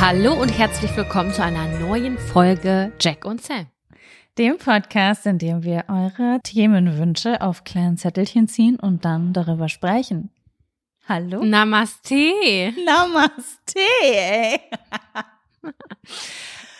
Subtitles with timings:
[0.00, 3.66] Hallo und herzlich willkommen zu einer neuen Folge Jack und Sam.
[4.38, 10.30] Dem Podcast, in dem wir eure Themenwünsche auf kleinen Zettelchen ziehen und dann darüber sprechen.
[11.06, 11.44] Hallo?
[11.44, 12.72] Namaste.
[12.82, 14.60] Namaste, ey.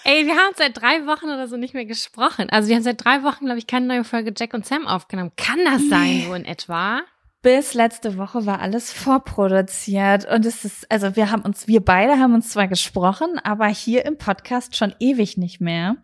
[0.05, 2.49] Ey, wir haben seit drei Wochen oder so nicht mehr gesprochen.
[2.49, 5.33] Also wir haben seit drei Wochen, glaube ich, keine neue Folge Jack und Sam aufgenommen.
[5.37, 7.03] Kann das sein, so in etwa?
[7.43, 12.19] Bis letzte Woche war alles vorproduziert und es ist, also wir haben uns, wir beide
[12.19, 15.97] haben uns zwar gesprochen, aber hier im Podcast schon ewig nicht mehr.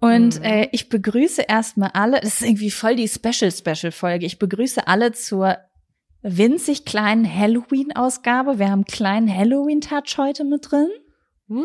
[0.00, 0.44] Und mhm.
[0.44, 4.24] äh, ich begrüße erstmal alle, das ist irgendwie voll die Special-Special-Folge.
[4.24, 5.58] Ich begrüße alle zur
[6.22, 8.58] winzig kleinen Halloween-Ausgabe.
[8.58, 10.88] Wir haben einen kleinen Halloween-Touch heute mit drin.
[11.50, 11.64] Uh.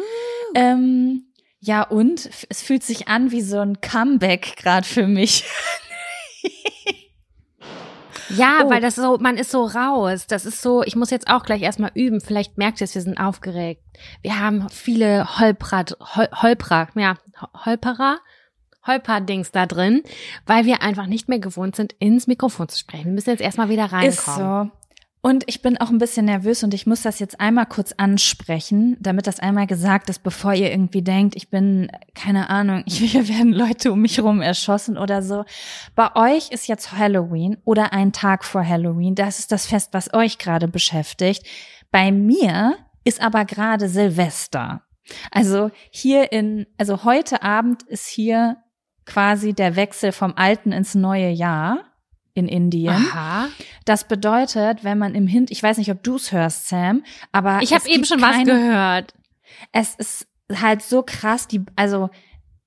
[0.56, 1.28] Ähm,
[1.60, 5.46] ja, und es fühlt sich an wie so ein Comeback gerade für mich.
[8.38, 8.70] Ja, oh.
[8.70, 10.28] weil das so, man ist so raus.
[10.28, 12.22] Das ist so, ich muss jetzt auch gleich erstmal üben.
[12.22, 13.82] Vielleicht merkt ihr es, wir sind aufgeregt.
[14.22, 15.86] Wir haben viele Holprer,
[16.16, 17.16] Hol, Holprer, ja,
[17.66, 18.20] Holperer,
[18.86, 20.04] Holperdings da drin,
[20.46, 23.06] weil wir einfach nicht mehr gewohnt sind, ins Mikrofon zu sprechen.
[23.06, 24.10] Wir müssen jetzt erstmal wieder reinkommen.
[24.10, 24.72] Ist so.
[25.26, 28.98] Und ich bin auch ein bisschen nervös und ich muss das jetzt einmal kurz ansprechen,
[29.00, 33.54] damit das einmal gesagt ist, bevor ihr irgendwie denkt, ich bin, keine Ahnung, hier werden
[33.54, 35.46] Leute um mich rum erschossen oder so.
[35.96, 39.16] Bei euch ist jetzt Halloween oder ein Tag vor Halloween.
[39.16, 41.48] Das ist das Fest, was euch gerade beschäftigt.
[41.90, 42.76] Bei mir
[43.06, 44.82] ist aber gerade Silvester.
[45.32, 48.58] Also hier in, also heute Abend ist hier
[49.06, 51.93] quasi der Wechsel vom alten ins neue Jahr
[52.34, 52.94] in Indien.
[52.94, 53.50] Aha.
[53.86, 57.62] Das bedeutet, wenn man im Hin, ich weiß nicht, ob du es hörst, Sam, aber
[57.62, 59.14] ich habe eben schon kein, was gehört.
[59.72, 62.10] Es ist halt so krass, die, also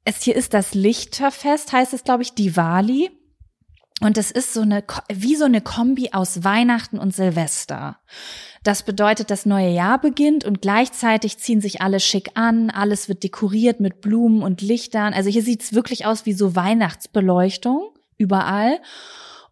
[0.05, 3.11] es hier ist das Lichterfest, heißt es, glaube ich, Diwali.
[4.01, 7.99] Und es ist so eine, wie so eine Kombi aus Weihnachten und Silvester.
[8.63, 13.23] Das bedeutet, das neue Jahr beginnt und gleichzeitig ziehen sich alle schick an, alles wird
[13.23, 15.15] dekoriert mit Blumen und Lichtern.
[15.15, 18.81] Also hier sieht's wirklich aus wie so Weihnachtsbeleuchtung überall.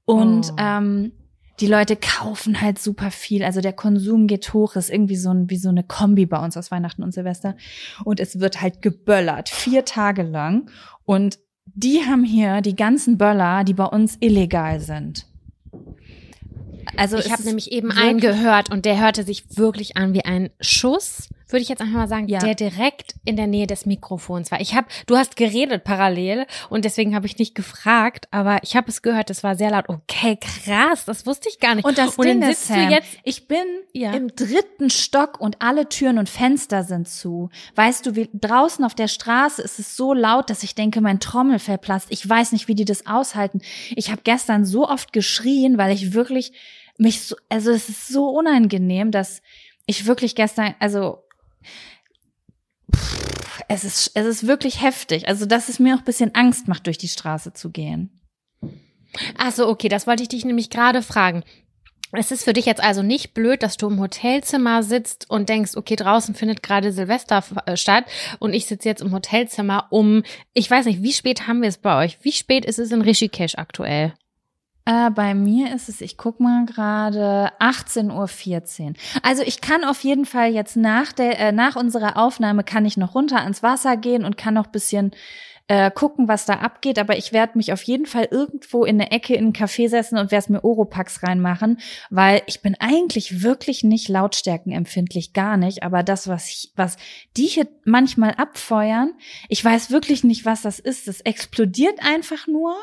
[0.04, 0.56] Und oh.
[0.59, 1.12] ähm,
[1.60, 3.44] die Leute kaufen halt super viel.
[3.44, 6.56] Also der Konsum geht hoch, ist irgendwie so ein, wie so eine Kombi bei uns
[6.56, 7.56] aus Weihnachten und Silvester.
[8.05, 10.69] Und es wird halt geböllert, vier Tage lang.
[11.05, 15.26] Und die haben hier die ganzen Böller, die bei uns illegal sind.
[16.96, 20.50] Also ich habe nämlich eben einen gehört und der hörte sich wirklich an wie ein
[20.61, 22.40] Schuss würde ich jetzt einfach mal sagen, ja.
[22.40, 24.60] der direkt in der Nähe des Mikrofons war.
[24.60, 28.88] Ich habe, du hast geredet parallel und deswegen habe ich nicht gefragt, aber ich habe
[28.90, 29.88] es gehört, es war sehr laut.
[29.88, 31.84] Okay, krass, das wusste ich gar nicht.
[31.84, 33.62] Und das und Ding ist, Sam, jetzt, ich bin
[33.92, 34.12] ja.
[34.14, 37.50] im dritten Stock und alle Türen und Fenster sind zu.
[37.76, 41.20] Weißt du, wie draußen auf der Straße ist es so laut, dass ich denke, mein
[41.20, 42.08] Trommelfell platzt.
[42.10, 43.60] Ich weiß nicht, wie die das aushalten.
[43.94, 46.52] Ich habe gestern so oft geschrien, weil ich wirklich
[46.98, 49.40] mich so, also es ist so unangenehm, dass
[49.86, 51.24] ich wirklich gestern, also
[53.69, 55.28] es ist, es ist wirklich heftig.
[55.28, 58.20] Also, dass es mir auch ein bisschen Angst macht, durch die Straße zu gehen.
[59.38, 61.44] Ach so, okay, das wollte ich dich nämlich gerade fragen.
[62.16, 65.76] Es ist für dich jetzt also nicht blöd, dass du im Hotelzimmer sitzt und denkst,
[65.76, 68.05] okay, draußen findet gerade Silvester äh, statt
[68.38, 70.22] und ich sitze jetzt im Hotelzimmer um,
[70.52, 72.19] ich weiß nicht, wie spät haben wir es bei euch?
[72.22, 74.14] Wie spät ist es in Rishikesh aktuell?
[74.86, 78.92] Äh, bei mir ist es, ich guck mal gerade, 18.14 Uhr.
[79.22, 82.96] Also ich kann auf jeden Fall jetzt nach der, äh, nach unserer Aufnahme kann ich
[82.96, 85.12] noch runter ans Wasser gehen und kann noch bisschen
[85.69, 86.98] äh, gucken, was da abgeht.
[86.98, 90.19] Aber ich werde mich auf jeden Fall irgendwo in eine Ecke in einen Café setzen
[90.19, 91.78] und werde mir Oropax reinmachen,
[92.10, 95.82] weil ich bin eigentlich wirklich nicht lautstärkenempfindlich, gar nicht.
[95.82, 96.98] Aber das, was, ich, was
[97.38, 99.14] die hier manchmal abfeuern,
[99.48, 101.08] ich weiß wirklich nicht, was das ist.
[101.08, 102.76] Das explodiert einfach nur.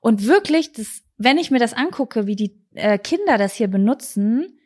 [0.00, 4.58] Und wirklich, das, wenn ich mir das angucke, wie die äh, Kinder das hier benutzen,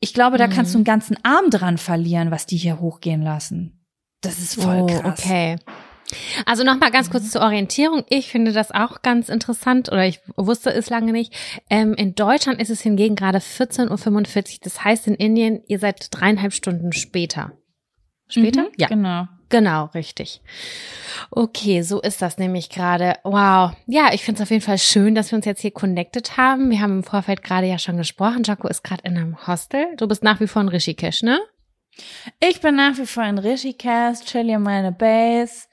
[0.00, 0.80] ich glaube, da kannst du mhm.
[0.80, 3.84] einen ganzen Arm dran verlieren, was die hier hochgehen lassen.
[4.20, 5.20] Das ist voll oh, krass.
[5.20, 5.56] Okay.
[6.44, 8.04] Also nochmal ganz kurz zur Orientierung.
[8.08, 11.34] Ich finde das auch ganz interessant oder ich wusste es lange nicht.
[11.68, 14.58] Ähm, in Deutschland ist es hingegen gerade 14.45 Uhr.
[14.62, 17.52] Das heißt in Indien, ihr seid dreieinhalb Stunden später.
[18.28, 18.62] Später?
[18.62, 18.88] Mhm, ja.
[18.88, 19.26] Genau.
[19.48, 20.40] Genau, richtig.
[21.30, 23.14] Okay, so ist das nämlich gerade.
[23.22, 23.72] Wow.
[23.86, 26.70] Ja, ich finde es auf jeden Fall schön, dass wir uns jetzt hier connected haben.
[26.70, 28.42] Wir haben im Vorfeld gerade ja schon gesprochen.
[28.42, 29.86] Jaco ist gerade in einem Hostel.
[29.96, 31.38] Du bist nach wie vor in Rishikesh, ne?
[32.40, 35.66] Ich bin nach wie vor in Rishikesh, chill hier meine Base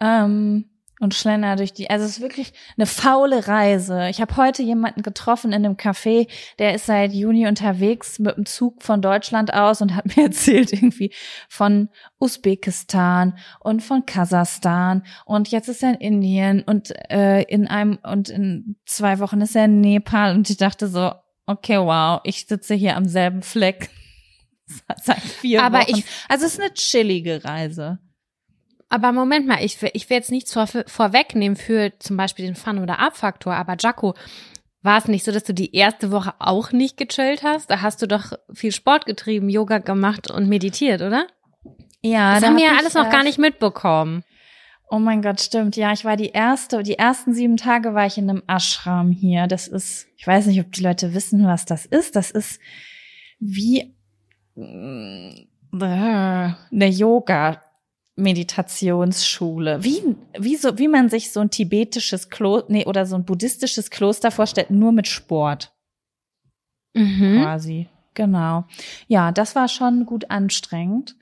[0.00, 1.90] ähm, und schlender durch die.
[1.90, 4.08] Also es ist wirklich eine faule Reise.
[4.08, 6.28] Ich habe heute jemanden getroffen in einem Café,
[6.58, 10.72] der ist seit Juni unterwegs mit dem Zug von Deutschland aus und hat mir erzählt
[10.72, 11.12] irgendwie
[11.48, 17.98] von Usbekistan und von Kasachstan und jetzt ist er in Indien und äh, in einem
[18.02, 21.12] und in zwei Wochen ist er in Nepal und ich dachte so,
[21.44, 23.90] okay, wow, ich sitze hier am selben Fleck
[25.02, 25.98] seit vier Aber Wochen.
[25.98, 27.98] Ich, also es ist eine chillige Reise.
[28.88, 32.54] Aber Moment mal, ich will, ich will jetzt nichts vor, vorwegnehmen für zum Beispiel den
[32.54, 34.14] Fun- oder Abfaktor, aber Jaco,
[34.82, 37.70] war es nicht so, dass du die erste Woche auch nicht gechillt hast?
[37.70, 41.26] Da hast du doch viel Sport getrieben, Yoga gemacht und meditiert, oder?
[42.02, 44.22] Ja, das da haben wir ja alles noch gar nicht mitbekommen.
[44.88, 45.74] Oh mein Gott, stimmt.
[45.74, 49.48] Ja, ich war die erste, die ersten sieben Tage war ich in einem Ashram hier.
[49.48, 52.14] Das ist, ich weiß nicht, ob die Leute wissen, was das ist.
[52.14, 52.60] Das ist
[53.40, 53.96] wie
[54.56, 57.60] äh, eine Yoga
[58.16, 59.84] Meditationsschule.
[59.84, 63.90] Wie, wie so, wie man sich so ein tibetisches Kloster, nee, oder so ein buddhistisches
[63.90, 65.72] Kloster vorstellt, nur mit Sport.
[66.94, 67.42] Mhm.
[67.42, 67.88] Quasi.
[68.14, 68.64] Genau.
[69.06, 71.16] Ja, das war schon gut anstrengend.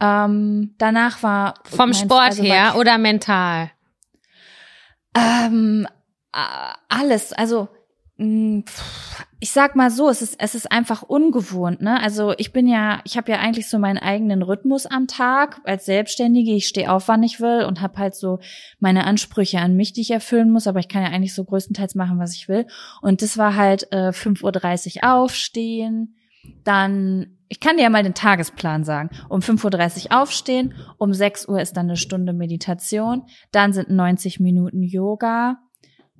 [0.00, 1.54] Ähm, danach war.
[1.64, 3.70] Vom Sport also her war, oder mental?
[5.16, 5.86] Ähm,
[6.88, 7.32] alles.
[7.32, 7.68] Also,
[8.16, 12.00] ich sag mal so, es ist, es ist einfach ungewohnt, ne?
[12.00, 15.86] Also ich bin ja, ich habe ja eigentlich so meinen eigenen Rhythmus am Tag als
[15.86, 16.52] Selbstständige.
[16.52, 18.38] Ich stehe auf, wann ich will und habe halt so
[18.78, 21.96] meine Ansprüche an mich, die ich erfüllen muss, aber ich kann ja eigentlich so größtenteils
[21.96, 22.66] machen, was ich will.
[23.02, 26.14] Und das war halt äh, 5.30 Uhr aufstehen,
[26.62, 29.10] dann, ich kann dir ja mal den Tagesplan sagen.
[29.28, 34.40] Um 5.30 Uhr aufstehen, um 6 Uhr ist dann eine Stunde Meditation, dann sind 90
[34.40, 35.58] Minuten Yoga,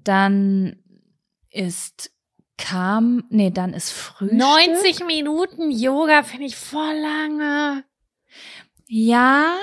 [0.03, 0.77] dann
[1.55, 2.11] ist
[2.57, 4.39] kam, nee, dann ist Frühstück.
[4.39, 7.85] 90 Minuten Yoga finde ich voll lange.
[8.87, 9.57] Ja,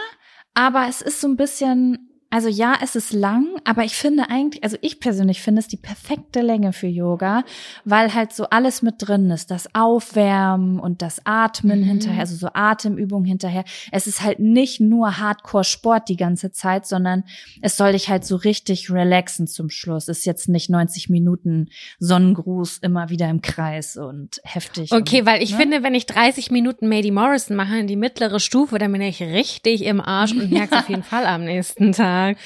[0.54, 4.64] aber es ist so ein bisschen, also ja, es ist lang, aber ich finde eigentlich,
[4.64, 7.44] also ich persönlich finde es die perfekte Länge für Yoga,
[7.84, 9.52] weil halt so alles mit drin ist.
[9.52, 11.86] Das Aufwärmen und das Atmen mhm.
[11.86, 13.66] hinterher, also so Atemübungen hinterher.
[13.92, 17.26] Es ist halt nicht nur Hardcore-Sport die ganze Zeit, sondern
[17.62, 20.08] es soll dich halt so richtig relaxen zum Schluss.
[20.08, 21.68] Es ist jetzt nicht 90 Minuten
[22.00, 24.94] Sonnengruß immer wieder im Kreis und heftig.
[24.94, 25.58] Okay, und, weil ich ne?
[25.58, 29.22] finde, wenn ich 30 Minuten Mady Morrison mache in die mittlere Stufe, dann bin ich
[29.22, 32.21] richtig im Arsch und merke auf jeden Fall am nächsten Tag.
[32.30, 32.38] Tag.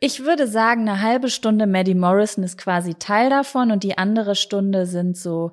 [0.00, 4.34] Ich würde sagen, eine halbe Stunde Maddie Morrison ist quasi Teil davon und die andere
[4.34, 5.52] Stunde sind so,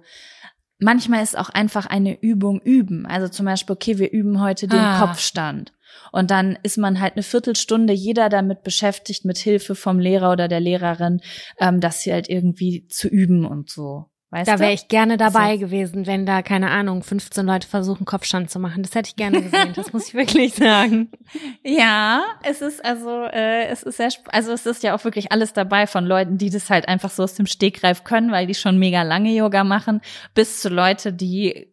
[0.78, 3.06] manchmal ist auch einfach eine Übung üben.
[3.06, 5.00] Also zum Beispiel, okay, wir üben heute den ah.
[5.00, 5.72] Kopfstand.
[6.12, 10.48] Und dann ist man halt eine Viertelstunde jeder damit beschäftigt, mit Hilfe vom Lehrer oder
[10.48, 11.22] der Lehrerin,
[11.60, 14.11] ähm, das hier halt irgendwie zu üben und so.
[14.32, 15.60] Weißt da wäre ich gerne dabei so.
[15.60, 18.82] gewesen, wenn da, keine Ahnung, 15 Leute versuchen, Kopfstand zu machen.
[18.82, 21.12] Das hätte ich gerne gesehen, das muss ich wirklich sagen.
[21.64, 25.54] Ja, es ist also, äh, es ist sehr, also es ist ja auch wirklich alles
[25.54, 28.78] dabei von Leuten, die das halt einfach so aus dem Stegreif können, weil die schon
[28.78, 30.02] mega lange Yoga machen,
[30.34, 31.71] bis zu Leute, die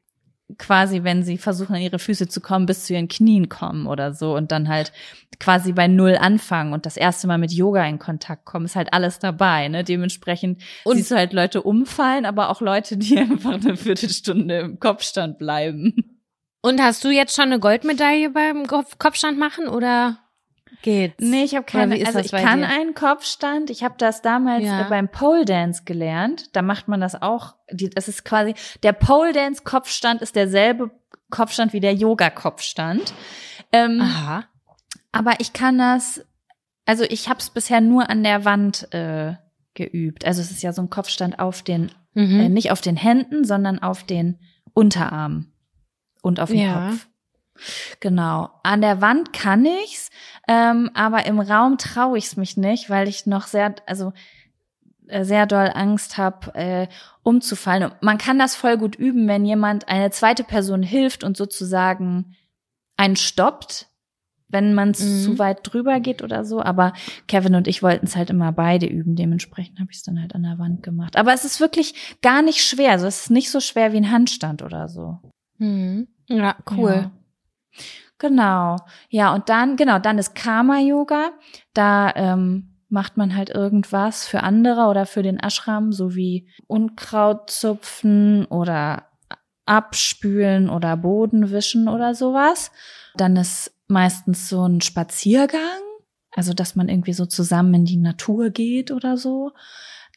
[0.57, 4.15] quasi, wenn sie versuchen, an ihre Füße zu kommen, bis zu ihren Knien kommen oder
[4.15, 4.93] so und dann halt
[5.39, 8.93] quasi bei Null anfangen und das erste Mal mit Yoga in Kontakt kommen, ist halt
[8.93, 9.85] alles dabei, ne?
[9.85, 14.81] Dementsprechend und siehst du halt Leute umfallen, aber auch Leute, die einfach eine Viertelstunde im
[14.81, 15.95] Kopfstand bleiben.
[16.63, 20.19] Und hast du jetzt schon eine Goldmedaille beim Kopfstand machen oder?
[20.83, 21.17] Geht's?
[21.19, 22.69] Nee, ich habe keine, also ich kann dir?
[22.69, 23.69] einen Kopfstand.
[23.71, 24.85] Ich habe das damals Ja.
[24.89, 26.55] beim Pole Dance gelernt.
[26.55, 27.57] Da macht man das auch.
[27.73, 30.91] Die, das ist quasi, der Pole Dance Kopfstand ist derselbe
[31.31, 33.13] Kopfstand wie der Yoga Kopfstand.
[33.73, 34.45] Ähm, Aha.
[35.13, 36.25] aber ich kann das,
[36.87, 39.35] also ich habe es bisher nur an der Wand äh,
[39.75, 40.25] geübt.
[40.25, 42.41] Also es ist ja so ein Kopfstand auf den, Mhm.
[42.41, 44.39] äh, nicht auf den Händen, sondern auf den
[44.75, 45.53] Unterarmen
[46.23, 46.89] und auf den Ja.
[46.91, 47.09] Kopf.
[48.01, 48.51] Genau.
[48.63, 50.11] An der Wand kann ich's,
[50.49, 54.13] ähm, aber im Raum traue ich's mich nicht, weil ich noch sehr, also
[55.07, 56.89] äh, sehr doll Angst habe, äh,
[57.23, 57.85] umzufallen.
[57.91, 62.35] Und man kann das voll gut üben, wenn jemand eine zweite Person hilft und sozusagen
[62.97, 63.87] einen stoppt,
[64.51, 64.95] wenn man Mhm.
[64.95, 66.63] zu weit drüber geht oder so.
[66.63, 66.95] Aber
[67.27, 69.15] Kevin und ich wollten es halt immer beide üben.
[69.15, 71.17] Dementsprechend habe ich es dann halt an der Wand gemacht.
[71.17, 72.93] Aber es ist wirklich gar nicht schwer.
[72.93, 75.19] Also es ist nicht so schwer wie ein Handstand oder so.
[75.59, 76.09] Mhm.
[76.29, 77.11] Ja, cool.
[77.75, 77.81] Ja.
[78.19, 78.77] Genau.
[79.11, 81.31] Ja, und dann, genau, dann ist Karma-Yoga.
[81.73, 87.51] Da ähm, macht man halt irgendwas für andere oder für den Ashram, so wie Unkraut
[87.51, 89.09] zupfen oder
[89.67, 92.73] abspülen oder Boden wischen oder sowas.
[93.17, 95.61] Dann ist meistens so ein Spaziergang,
[96.33, 99.53] also dass man irgendwie so zusammen in die Natur geht oder so.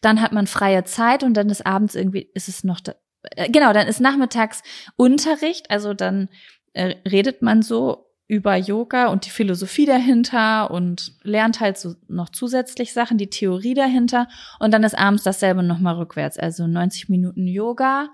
[0.01, 2.95] Dann hat man freie Zeit und dann ist abends irgendwie, ist es noch, da,
[3.35, 4.63] äh, genau, dann ist nachmittags
[4.95, 6.29] Unterricht, also dann
[6.75, 12.93] redet man so über Yoga und die Philosophie dahinter und lernt halt so noch zusätzlich
[12.93, 18.07] Sachen, die Theorie dahinter und dann ist abends dasselbe nochmal rückwärts, also 90 Minuten Yoga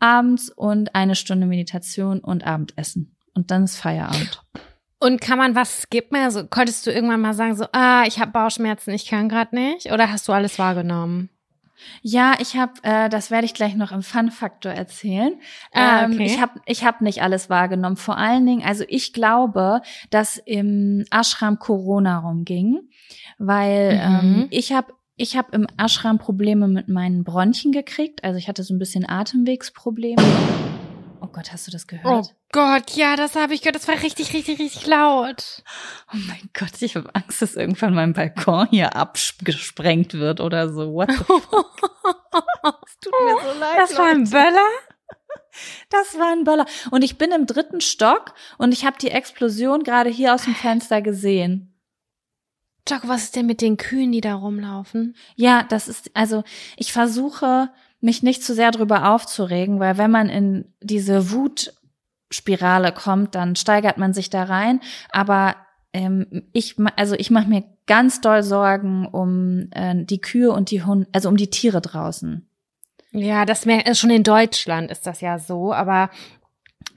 [0.00, 4.42] abends und eine Stunde Meditation und Abendessen und dann ist Feierabend.
[4.98, 6.18] Und kann man was skippen?
[6.18, 9.92] Also konntest du irgendwann mal sagen, so, ah, ich habe Bauchschmerzen, ich kann gerade nicht?
[9.92, 11.30] Oder hast du alles wahrgenommen?
[12.02, 15.34] Ja, ich habe, äh, das werde ich gleich noch im Fun-Faktor erzählen.
[15.72, 16.24] Ah, Ähm, okay.
[16.26, 17.96] ich habe ich hab nicht alles wahrgenommen.
[17.96, 22.80] Vor allen Dingen, also ich glaube, dass im Ashram Corona rumging,
[23.38, 24.00] weil Mhm.
[24.42, 28.24] ähm, ich habe ich hab im Ashram Probleme mit meinen Bronchien gekriegt.
[28.24, 30.22] Also ich hatte so ein bisschen Atemwegsprobleme.
[31.20, 32.34] Oh Gott, hast du das Oh gehört?
[32.52, 33.76] Gott, ja, das habe ich gehört.
[33.76, 35.62] Das war richtig, richtig, richtig laut.
[36.12, 40.92] Oh, mein Gott, ich habe Angst, dass irgendwann mein Balkon hier abgesprengt wird oder so.
[40.92, 41.66] What the fuck?
[42.86, 43.78] Es tut mir so leid.
[43.78, 44.28] Das war ein.
[44.28, 44.68] Böller?
[45.88, 46.66] Das war ein Böller.
[46.90, 50.54] Und ich bin im dritten Stock und ich habe die Explosion gerade hier aus dem
[50.54, 51.74] Fenster gesehen.
[52.88, 55.16] Jocko, was ist denn mit den Kühen, die da rumlaufen?
[55.36, 56.42] Ja, das ist, also
[56.76, 61.30] ich versuche, mich nicht zu sehr drüber aufzuregen, weil wenn man in diese
[62.30, 64.80] Wutspirale kommt, dann steigert man sich da rein.
[65.10, 65.56] Aber
[65.92, 70.84] ähm, ich, also ich mache mir ganz doll Sorgen um äh, die Kühe und die
[70.84, 72.46] Hunde, also um die Tiere draußen.
[73.10, 76.10] Ja, das mer- äh, schon in Deutschland ist das ja so, aber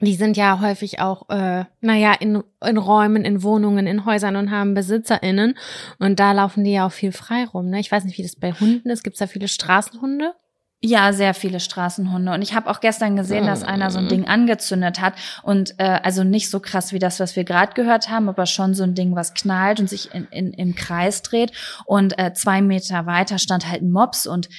[0.00, 4.50] die sind ja häufig auch, äh, naja, in, in Räumen, in Wohnungen, in Häusern und
[4.52, 5.56] haben BesitzerInnen.
[5.98, 7.70] Und da laufen die ja auch viel frei rum.
[7.70, 7.80] Ne?
[7.80, 9.02] Ich weiß nicht, wie das bei Hunden ist.
[9.02, 10.34] Gibt es da viele Straßenhunde?
[10.80, 12.32] Ja, sehr viele Straßenhunde.
[12.32, 15.14] Und ich habe auch gestern gesehen, dass einer so ein Ding angezündet hat.
[15.42, 18.74] Und äh, also nicht so krass wie das, was wir gerade gehört haben, aber schon
[18.74, 21.52] so ein Ding, was knallt und sich in, in, im Kreis dreht.
[21.86, 24.50] Und äh, zwei Meter weiter stand halt ein Mops und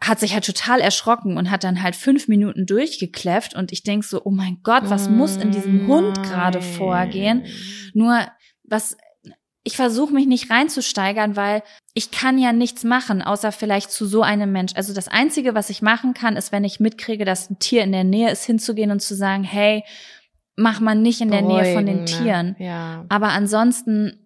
[0.00, 3.54] hat sich halt total erschrocken und hat dann halt fünf Minuten durchgekläfft.
[3.54, 6.72] Und ich denk so, oh mein Gott, was muss in diesem Hund gerade Nein.
[6.72, 7.44] vorgehen?
[7.94, 8.26] Nur
[8.64, 8.96] was
[9.64, 11.62] ich versuche mich nicht reinzusteigern, weil
[11.94, 14.72] ich kann ja nichts machen, außer vielleicht zu so einem Mensch.
[14.74, 17.92] Also das Einzige, was ich machen kann, ist, wenn ich mitkriege, dass ein Tier in
[17.92, 19.84] der Nähe ist, hinzugehen und zu sagen, hey,
[20.56, 22.04] mach mal nicht in der Nähe von den ne?
[22.04, 22.56] Tieren.
[22.58, 23.04] Ja.
[23.08, 24.21] Aber ansonsten,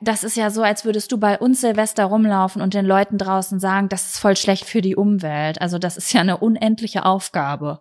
[0.00, 3.60] das ist ja so, als würdest du bei uns Silvester rumlaufen und den Leuten draußen
[3.60, 5.60] sagen, das ist voll schlecht für die Umwelt.
[5.60, 7.80] Also das ist ja eine unendliche Aufgabe.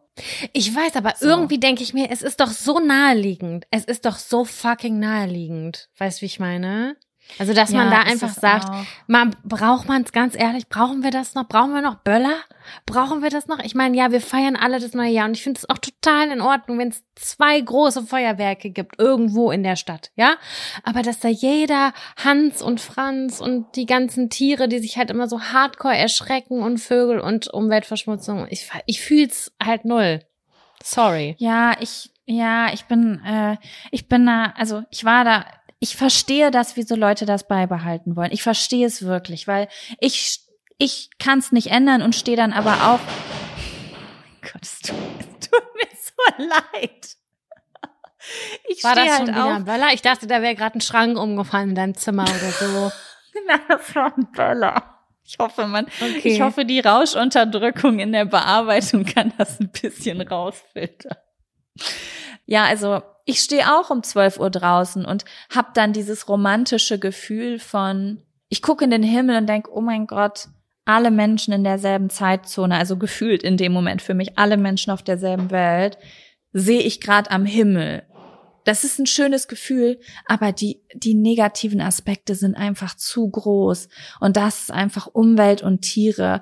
[0.54, 1.28] Ich weiß, aber So.
[1.28, 3.66] irgendwie denke ich mir, es ist doch so naheliegend.
[3.72, 5.90] Es ist doch so fucking naheliegend.
[5.98, 6.96] Weißt du, wie ich meine?
[7.40, 8.86] Also, dass man Ja, da ist einfach sagt, auch.
[9.08, 11.48] man, braucht man es ganz ehrlich, brauchen wir das noch?
[11.48, 12.36] Brauchen wir noch Böller?
[12.86, 13.60] Brauchen wir das noch?
[13.60, 16.32] Ich meine, ja, wir feiern alle das neue Jahr und ich finde es auch total
[16.32, 20.36] in Ordnung, wenn es zwei große Feuerwerke gibt, irgendwo in der Stadt, ja?
[20.84, 21.94] Aber dass da jeder
[22.24, 26.80] Hans und Franz und die ganzen Tiere, die sich halt immer so hardcore erschrecken und
[26.80, 30.22] Vögel und Umweltverschmutzung, ich, ich fühl's halt null.
[30.84, 31.36] Sorry.
[31.40, 33.58] Ja, ich, ja, ich bin, äh,
[33.92, 35.46] ich bin da, also ich war da,
[35.80, 38.32] ich verstehe das, wieso Leute das beibehalten wollen.
[38.32, 39.68] Ich verstehe es wirklich, weil
[40.00, 40.40] ich,
[40.78, 43.00] ich kann es nicht ändern und stehe dann aber auch.
[43.00, 43.98] Oh
[44.42, 47.08] mein Gott, es tut, es tut mir so leid.
[48.68, 49.94] Ich War das halt schon wieder ein Böller?
[49.94, 52.92] Ich dachte, da wäre gerade ein Schrank umgefallen in deinem Zimmer oder so.
[53.48, 54.94] Nein, das war ein Böller.
[55.24, 56.22] Ich hoffe, man, Okay.
[56.30, 61.18] ich hoffe, die Rauschunterdrückung in der Bearbeitung kann das ein bisschen rausfiltern.
[62.48, 67.60] Ja, also ich stehe auch um 12 Uhr draußen und hab dann dieses romantische Gefühl
[67.60, 70.48] von, ich gucke in den Himmel und denk, oh mein Gott,
[70.86, 75.04] alle Menschen in derselben Zeitzone, also gefühlt in dem Moment für mich alle Menschen auf
[75.04, 75.98] derselben Welt,
[76.54, 78.04] sehe ich gerade am Himmel.
[78.64, 83.90] Das ist ein schönes Gefühl, aber die, die negativen Aspekte sind einfach zu groß.
[84.20, 86.42] Und das ist einfach Umwelt und Tiere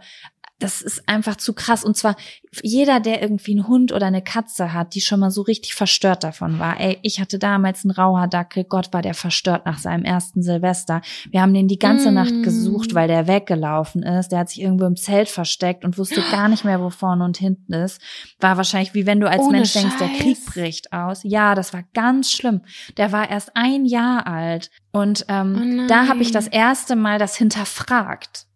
[0.59, 1.83] das ist einfach zu krass.
[1.83, 2.15] Und zwar
[2.63, 6.23] jeder, der irgendwie einen Hund oder eine Katze hat, die schon mal so richtig verstört
[6.23, 6.79] davon war.
[6.79, 8.63] Ey, ich hatte damals einen Rauhardackel.
[8.63, 11.01] Gott, war der verstört nach seinem ersten Silvester.
[11.29, 12.13] Wir haben den die ganze mm.
[12.13, 14.31] Nacht gesucht, weil der weggelaufen ist.
[14.31, 17.37] Der hat sich irgendwo im Zelt versteckt und wusste gar nicht mehr, wo vorne und
[17.37, 18.01] hinten ist.
[18.39, 19.81] War wahrscheinlich wie wenn du als Ohne Mensch Scheiß.
[19.81, 21.21] denkst, der Krieg bricht aus.
[21.23, 22.61] Ja, das war ganz schlimm.
[22.95, 24.71] Der war erst ein Jahr alt.
[24.93, 28.47] Und ähm, oh da habe ich das erste Mal das hinterfragt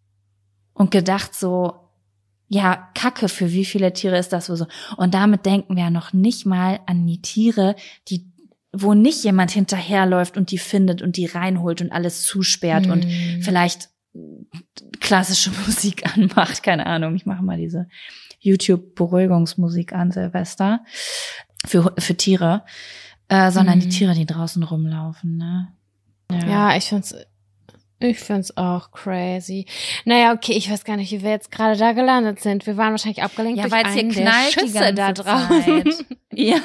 [0.74, 1.89] und gedacht so,
[2.50, 4.66] ja, Kacke, für wie viele Tiere ist das so?
[4.98, 7.76] Und damit denken wir ja noch nicht mal an die Tiere,
[8.10, 8.26] die
[8.72, 12.92] wo nicht jemand hinterherläuft und die findet und die reinholt und alles zusperrt mm.
[12.92, 13.42] und mhm.
[13.42, 13.90] vielleicht
[15.00, 17.16] klassische Musik anmacht, keine Ahnung.
[17.16, 17.88] Ich mache mal diese
[18.40, 20.82] YouTube Beruhigungsmusik an Silvester
[21.66, 22.64] für für Tiere,
[23.28, 23.82] äh, sondern mm.
[23.82, 23.92] die mhm.
[23.92, 25.38] Tiere, die draußen rumlaufen.
[25.38, 25.70] Ne?
[26.32, 26.48] Ja.
[26.48, 27.16] ja, ich find's
[28.00, 29.66] ich find's auch crazy.
[30.06, 32.66] Naja, okay, ich weiß gar nicht, wie wir jetzt gerade da gelandet sind.
[32.66, 35.94] Wir waren wahrscheinlich abgelenkt ja, durch weil einen hier knallt der Schüsse da draußen.
[36.32, 36.58] ja,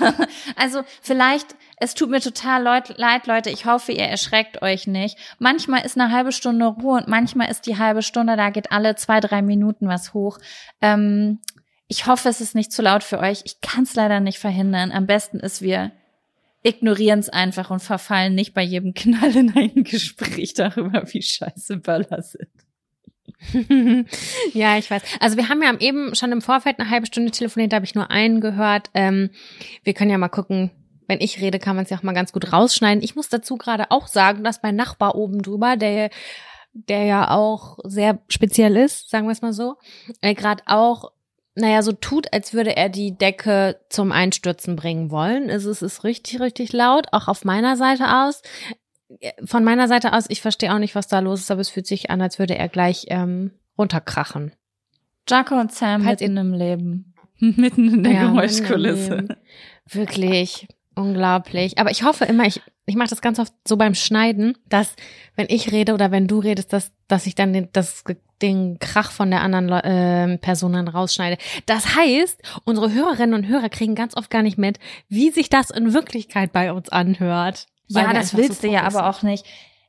[0.54, 3.50] also vielleicht, es tut mir total leid, Leute.
[3.50, 5.18] Ich hoffe, ihr erschreckt euch nicht.
[5.40, 8.94] Manchmal ist eine halbe Stunde Ruhe und manchmal ist die halbe Stunde, da geht alle
[8.94, 10.38] zwei, drei Minuten was hoch.
[10.80, 11.40] Ähm,
[11.88, 13.42] ich hoffe, es ist nicht zu laut für euch.
[13.44, 14.92] Ich kann es leider nicht verhindern.
[14.92, 15.90] Am besten ist, wir
[16.64, 21.76] ignorieren es einfach und verfallen nicht bei jedem Knall in ein Gespräch darüber, wie scheiße
[21.76, 22.48] Böller sind.
[24.54, 25.02] ja, ich weiß.
[25.20, 27.94] Also wir haben ja eben schon im Vorfeld eine halbe Stunde telefoniert, da habe ich
[27.94, 28.90] nur einen gehört.
[28.94, 29.30] Ähm,
[29.82, 30.70] wir können ja mal gucken,
[31.06, 33.04] wenn ich rede, kann man es ja auch mal ganz gut rausschneiden.
[33.04, 36.10] Ich muss dazu gerade auch sagen, dass mein Nachbar oben drüber, der
[36.74, 39.76] der ja auch sehr speziell ist, sagen wir es mal so,
[40.20, 41.12] äh, gerade auch
[41.54, 45.48] naja, so tut, als würde er die Decke zum Einstürzen bringen wollen.
[45.48, 48.42] Es ist richtig, richtig laut, auch auf meiner Seite aus.
[49.44, 51.86] Von meiner Seite aus, ich verstehe auch nicht, was da los ist, aber es fühlt
[51.86, 54.52] sich an, als würde er gleich ähm, runterkrachen.
[55.28, 57.14] Jaco und Sam halt mitten im Leben.
[57.38, 59.28] mitten in der ja, Geräuschkulisse.
[59.86, 60.66] Wirklich.
[60.96, 61.78] Unglaublich.
[61.78, 64.94] Aber ich hoffe immer, ich, ich mache das ganz oft so beim Schneiden, dass
[65.36, 68.04] wenn ich rede oder wenn du redest, dass, dass ich dann den, das,
[68.42, 71.38] den Krach von der anderen äh, Person dann rausschneide.
[71.66, 75.70] Das heißt, unsere Hörerinnen und Hörer kriegen ganz oft gar nicht mit, wie sich das
[75.70, 77.66] in Wirklichkeit bei uns anhört.
[77.88, 79.44] Ja, das willst so du ja aber auch nicht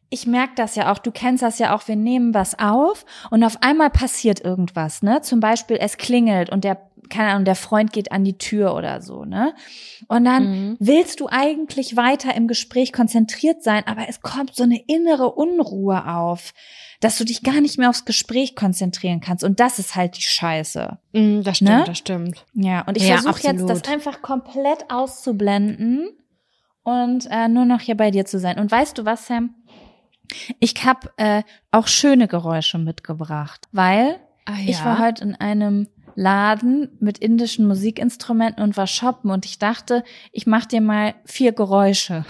[0.10, 3.44] ich merke das ja auch, du kennst das ja auch, wir nehmen was auf und
[3.44, 5.22] auf einmal passiert irgendwas, ne?
[5.22, 9.02] Zum Beispiel, es klingelt und der, keine Ahnung, der Freund geht an die Tür oder
[9.02, 9.54] so, ne?
[10.08, 10.78] Und dann mhm.
[10.80, 16.08] willst du eigentlich weiter im Gespräch konzentriert sein, aber es kommt so eine innere Unruhe
[16.08, 16.54] auf,
[17.06, 19.44] dass du dich gar nicht mehr aufs Gespräch konzentrieren kannst.
[19.44, 20.98] Und das ist halt die Scheiße.
[21.14, 21.84] Mhm, das stimmt, ne?
[21.86, 22.46] das stimmt.
[22.56, 26.10] Ja, und ich ja, versuche jetzt, das einfach komplett auszublenden
[26.82, 28.58] und äh, nur noch hier bei dir zu sein.
[28.58, 29.54] Und weißt du was, Sam?
[30.60, 34.72] Ich habe äh, auch schöne Geräusche mitgebracht, weil ah, ja?
[34.72, 40.04] ich war heute in einem Laden mit indischen Musikinstrumenten und war shoppen und ich dachte,
[40.32, 42.26] ich mache dir mal vier Geräusche.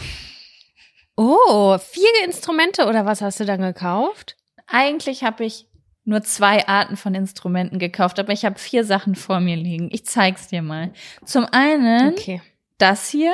[1.16, 4.36] Oh, vier Instrumente oder was hast du dann gekauft?
[4.68, 5.68] Eigentlich habe ich
[6.06, 9.90] nur zwei Arten von Instrumenten gekauft, aber ich habe vier Sachen vor mir liegen.
[9.92, 10.94] Ich zeig's dir mal.
[11.26, 12.42] Zum einen okay.
[12.78, 13.34] das hier.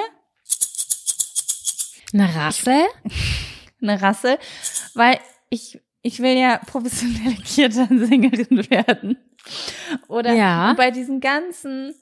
[2.13, 2.85] Eine Rassel?
[3.81, 4.37] eine Rasse,
[4.93, 9.17] weil ich, ich will ja professionelle Kirtan-Sängerin werden.
[10.07, 10.73] Oder ja.
[10.73, 11.93] bei diesen ganzen,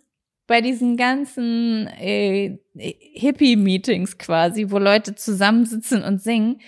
[0.45, 6.61] bei diesen ganzen äh, Hippie-Meetings quasi, wo Leute zusammensitzen und singen,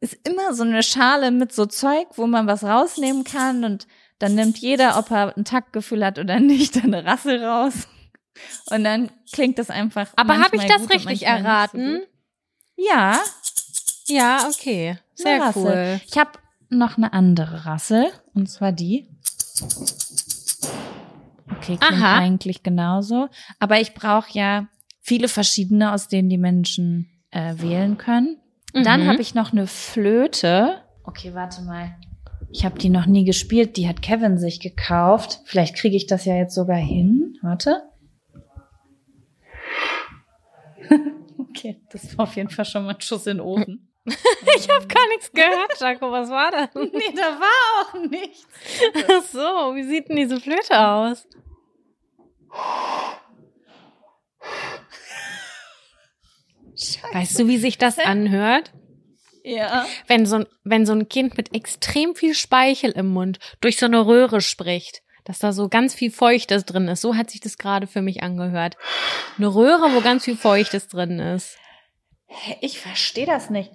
[0.00, 3.86] ist immer so eine Schale mit so Zeug, wo man was rausnehmen kann und
[4.18, 7.88] dann nimmt jeder, ob er ein Taktgefühl hat oder nicht, eine Rasse raus.
[8.70, 10.08] Und dann klingt das einfach.
[10.16, 12.02] Aber habe ich das richtig erraten?
[12.76, 13.20] So ja,
[14.06, 14.98] ja, okay.
[15.14, 16.00] Sehr cool.
[16.06, 16.30] Ich habe
[16.70, 19.08] noch eine andere Rasse und zwar die.
[21.50, 22.18] Okay, klingt Aha.
[22.18, 23.28] eigentlich genauso.
[23.58, 24.68] Aber ich brauche ja
[25.00, 28.38] viele verschiedene, aus denen die Menschen äh, wählen können.
[28.74, 28.84] Mhm.
[28.84, 30.82] Dann habe ich noch eine Flöte.
[31.04, 31.96] Okay, warte mal.
[32.50, 33.76] Ich habe die noch nie gespielt.
[33.76, 35.40] Die hat Kevin sich gekauft.
[35.44, 37.38] Vielleicht kriege ich das ja jetzt sogar hin.
[37.42, 37.82] Warte.
[41.38, 43.88] okay, das war auf jeden Fall schon mal ein Schuss in den Ofen.
[44.06, 46.10] ich habe gar nichts gehört, Jaco.
[46.10, 46.68] Was war das?
[46.74, 48.46] Nee, da war auch nichts.
[48.94, 51.26] Ach so, wie sieht denn diese Flöte aus?
[56.78, 57.14] Scheiße.
[57.14, 58.72] Weißt du, wie sich das anhört?
[59.44, 59.86] Ja.
[60.06, 63.86] Wenn so, ein, wenn so ein Kind mit extrem viel Speichel im Mund durch so
[63.86, 67.00] eine Röhre spricht, dass da so ganz viel Feuchtes drin ist.
[67.00, 68.76] So hat sich das gerade für mich angehört.
[69.36, 71.58] Eine Röhre, wo ganz viel Feuchtes drin ist.
[72.60, 73.72] Ich verstehe das nicht.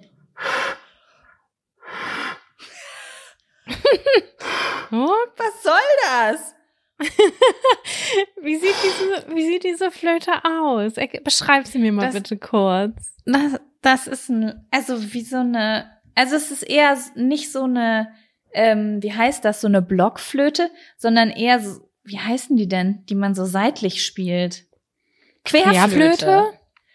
[4.90, 5.74] Was soll
[6.06, 6.54] das?
[8.40, 10.94] wie, sieht diese, wie sieht diese Flöte aus?
[11.24, 13.16] Beschreib sie mir mal Das- bitte kurz.
[13.26, 18.12] Das, das ist ein, also wie so eine, also es ist eher nicht so eine,
[18.52, 23.14] ähm, wie heißt das, so eine Blockflöte, sondern eher so, wie heißen die denn, die
[23.14, 24.66] man so seitlich spielt?
[25.44, 26.44] Querflöte.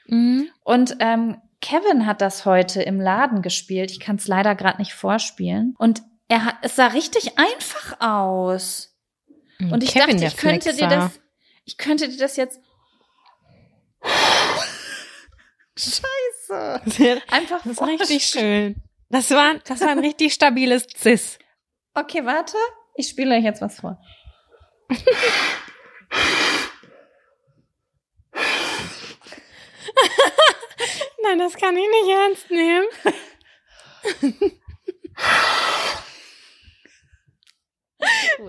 [0.08, 0.50] Mhm.
[0.64, 3.92] Und ähm, Kevin hat das heute im Laden gespielt.
[3.92, 5.76] Ich kann es leider gerade nicht vorspielen.
[5.78, 8.89] Und er hat, es sah richtig einfach aus.
[9.62, 11.20] Und ich Kevin, dachte, ich könnte dir das,
[11.66, 12.62] ich könnte dir das jetzt.
[15.78, 16.82] Scheiße.
[17.30, 18.82] Einfach Das ist richtig schön.
[19.10, 21.40] Das war, das war ein richtig stabiles Cis.
[21.94, 22.56] Okay, warte.
[22.96, 24.00] Ich spiele euch jetzt was vor.
[31.24, 32.88] Nein, das kann ich nicht ernst nehmen.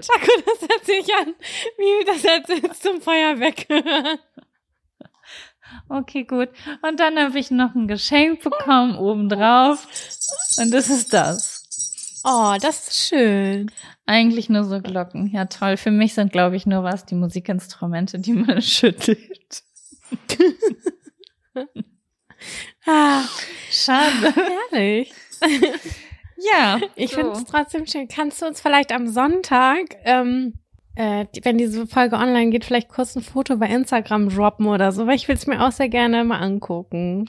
[0.01, 1.35] Chaco, das hört sich an,
[1.77, 4.21] wie das jetzt zum Feuerwerk gehört.
[5.89, 6.49] Okay, gut.
[6.83, 9.87] Und dann habe ich noch ein Geschenk bekommen obendrauf.
[10.59, 12.21] Und das ist das.
[12.25, 13.71] Oh, das ist schön.
[14.07, 15.29] Eigentlich nur so Glocken.
[15.33, 15.77] Ja, toll.
[15.77, 19.63] Für mich sind, glaube ich, nur was die Musikinstrumente, die man schüttelt.
[22.87, 23.23] Ah,
[23.71, 24.35] Schade.
[24.71, 25.13] herrlich.
[26.53, 26.79] Ja.
[26.97, 27.17] Ich so.
[27.17, 28.09] finde es trotzdem schön.
[28.09, 30.55] Kannst du uns vielleicht am Sonntag, ähm,
[30.97, 35.07] äh, wenn diese Folge online geht, vielleicht kurz ein Foto bei Instagram droppen oder so,
[35.07, 37.29] weil ich will es mir auch sehr gerne mal angucken.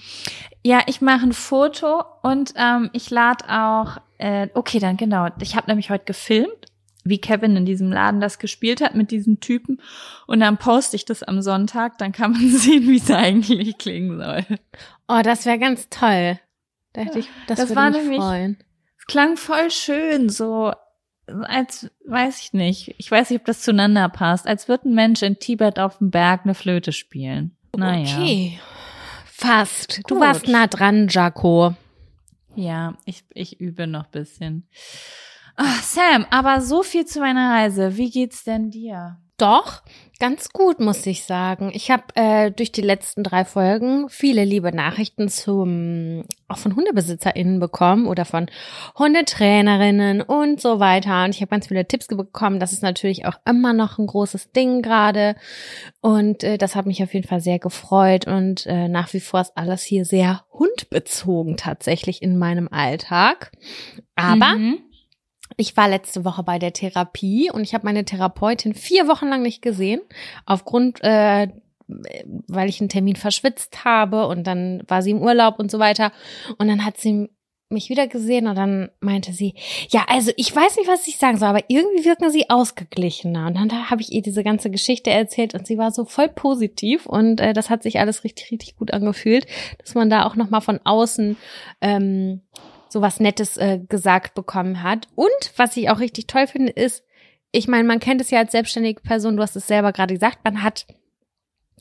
[0.64, 5.28] Ja, ich mache ein Foto und ähm, ich lade auch, äh, okay, dann genau.
[5.42, 6.68] Ich habe nämlich heute gefilmt,
[7.04, 9.82] wie Kevin in diesem Laden das gespielt hat mit diesem Typen.
[10.28, 14.18] Und dann poste ich das am Sonntag, dann kann man sehen, wie es eigentlich klingen
[14.20, 14.46] soll.
[15.08, 16.40] Oh, das wäre ganz toll.
[16.94, 18.58] Da hätte ich, das, Das würde war mich nämlich- freuen.
[19.12, 20.72] Klang voll schön, so
[21.44, 25.22] als, weiß ich nicht, ich weiß nicht, ob das zueinander passt, als würde ein Mensch
[25.22, 27.58] in Tibet auf dem Berg eine Flöte spielen.
[27.76, 28.18] Naja.
[28.18, 28.60] Okay.
[29.26, 30.00] Fast.
[30.08, 30.24] Du Gut.
[30.24, 31.76] warst nah dran, Jaco.
[32.56, 34.66] Ja, ich, ich übe noch bisschen.
[35.58, 37.98] Ach, Sam, aber so viel zu meiner Reise.
[37.98, 39.18] Wie geht's denn dir?
[39.42, 39.82] Doch,
[40.20, 41.72] ganz gut, muss ich sagen.
[41.74, 47.60] Ich habe äh, durch die letzten drei Folgen viele liebe Nachrichten zum auch von HundebesitzerInnen
[47.60, 48.46] bekommen oder von
[49.00, 51.24] Hundetrainerinnen und so weiter.
[51.24, 52.60] Und ich habe ganz viele Tipps bekommen.
[52.60, 55.36] Das ist natürlich auch immer noch ein großes Ding gerade.
[56.02, 58.28] Und äh, das hat mich auf jeden Fall sehr gefreut.
[58.28, 63.54] Und äh, nach wie vor ist alles hier sehr hundbezogen tatsächlich in meinem Alltag.
[64.16, 64.91] Aber Mhm.
[65.62, 69.44] Ich war letzte Woche bei der Therapie und ich habe meine Therapeutin vier Wochen lang
[69.44, 70.02] nicht gesehen,
[70.46, 71.50] aufgrund, äh,
[71.88, 76.12] weil ich einen Termin verschwitzt habe und dann war sie im Urlaub und so weiter.
[76.58, 77.30] Und dann hat sie
[77.70, 79.54] mich wieder gesehen und dann meinte sie,
[79.90, 83.48] ja, also ich weiß nicht, was ich sagen soll, aber irgendwie wirken sie ausgeglichener.
[83.48, 86.28] Und dann da habe ich ihr diese ganze Geschichte erzählt und sie war so voll
[86.28, 89.46] positiv und äh, das hat sich alles richtig, richtig gut angefühlt,
[89.80, 91.38] dass man da auch nochmal von außen
[91.82, 92.42] ähm,
[92.92, 95.08] so was Nettes äh, gesagt bekommen hat.
[95.16, 97.04] Und was ich auch richtig toll finde, ist,
[97.52, 100.40] ich meine, man kennt es ja als selbstständige Person, du hast es selber gerade gesagt,
[100.44, 100.86] man hat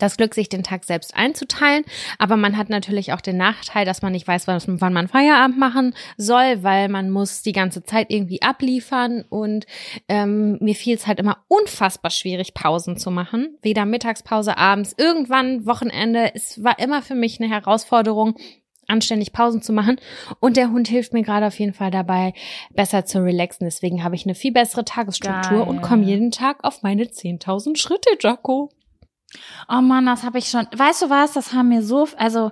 [0.01, 1.85] das Glück, sich den Tag selbst einzuteilen,
[2.19, 5.95] aber man hat natürlich auch den Nachteil, dass man nicht weiß, wann man Feierabend machen
[6.17, 9.67] soll, weil man muss die ganze Zeit irgendwie abliefern und
[10.09, 15.67] ähm, mir fiel es halt immer unfassbar schwierig, Pausen zu machen, weder Mittagspause, abends, irgendwann
[15.67, 16.35] Wochenende.
[16.35, 18.37] Es war immer für mich eine Herausforderung,
[18.91, 20.01] anständig Pausen zu machen.
[20.41, 22.35] Und der Hund hilft mir gerade auf jeden Fall dabei,
[22.75, 23.65] besser zu relaxen.
[23.65, 25.69] Deswegen habe ich eine viel bessere Tagesstruktur Geil.
[25.69, 28.71] und komme jeden Tag auf meine 10.000 Schritte, Jaco.
[29.69, 30.67] Oh Mann, das habe ich schon.
[30.77, 31.33] Weißt du was?
[31.33, 32.51] Das haben mir so, also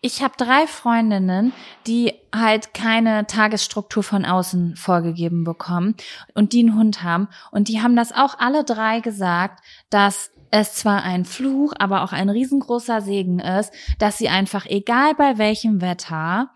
[0.00, 1.52] ich habe drei Freundinnen,
[1.86, 5.94] die halt keine Tagesstruktur von außen vorgegeben bekommen
[6.34, 10.74] und die einen Hund haben und die haben das auch alle drei gesagt, dass es
[10.74, 15.80] zwar ein Fluch, aber auch ein riesengroßer Segen ist, dass sie einfach egal bei welchem
[15.80, 16.50] Wetter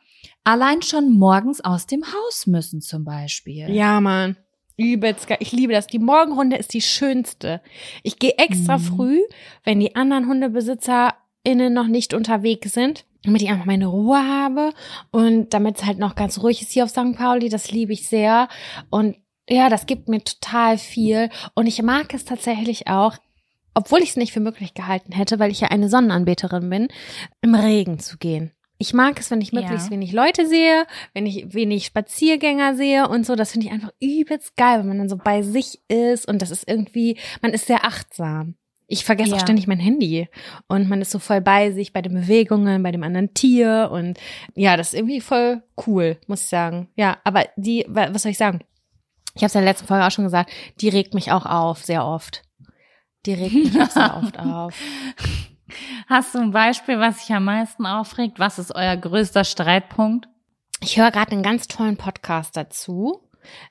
[0.44, 3.70] allein schon morgens aus dem Haus müssen zum Beispiel.
[3.70, 4.36] Ja, Mann.
[4.76, 5.36] Übelst geil.
[5.40, 5.86] Ich liebe das.
[5.86, 7.60] Die Morgenrunde ist die schönste.
[8.02, 8.82] Ich gehe extra Mhm.
[8.82, 9.18] früh,
[9.64, 14.72] wenn die anderen HundebesitzerInnen noch nicht unterwegs sind, damit ich einfach meine Ruhe habe
[15.10, 17.16] und damit es halt noch ganz ruhig ist hier auf St.
[17.16, 17.48] Pauli.
[17.50, 18.48] Das liebe ich sehr.
[18.88, 19.16] Und
[19.48, 21.28] ja, das gibt mir total viel.
[21.54, 23.16] Und ich mag es tatsächlich auch,
[23.74, 26.88] obwohl ich es nicht für möglich gehalten hätte, weil ich ja eine Sonnenanbeterin bin,
[27.42, 28.52] im Regen zu gehen.
[28.78, 29.90] Ich mag es, wenn ich möglichst Ja.
[29.92, 33.36] wenig Leute sehe, wenn ich wenig Spaziergänger sehe und so.
[33.36, 36.50] Das finde ich einfach übelst geil, wenn man dann so bei sich ist und das
[36.50, 38.54] ist irgendwie, man ist sehr achtsam.
[38.86, 39.42] Ich vergesse auch Ja.
[39.42, 40.28] ständig mein Handy
[40.66, 44.18] und man ist so voll bei sich, bei den Bewegungen, bei dem anderen Tier und
[44.56, 46.88] ja, das ist irgendwie voll cool, muss ich sagen.
[46.96, 48.60] Ja, aber die, wa- was soll ich sagen?
[49.36, 51.84] Ich habe es in der letzten Folge auch schon gesagt, die regt mich auch auf,
[51.84, 52.42] sehr oft.
[53.26, 54.74] Die regt mich auch sehr oft auf.
[56.08, 58.38] Hast du ein Beispiel, was sich am meisten aufregt?
[58.38, 60.28] Was ist euer größter Streitpunkt?
[60.82, 63.20] Ich höre gerade einen ganz tollen Podcast dazu.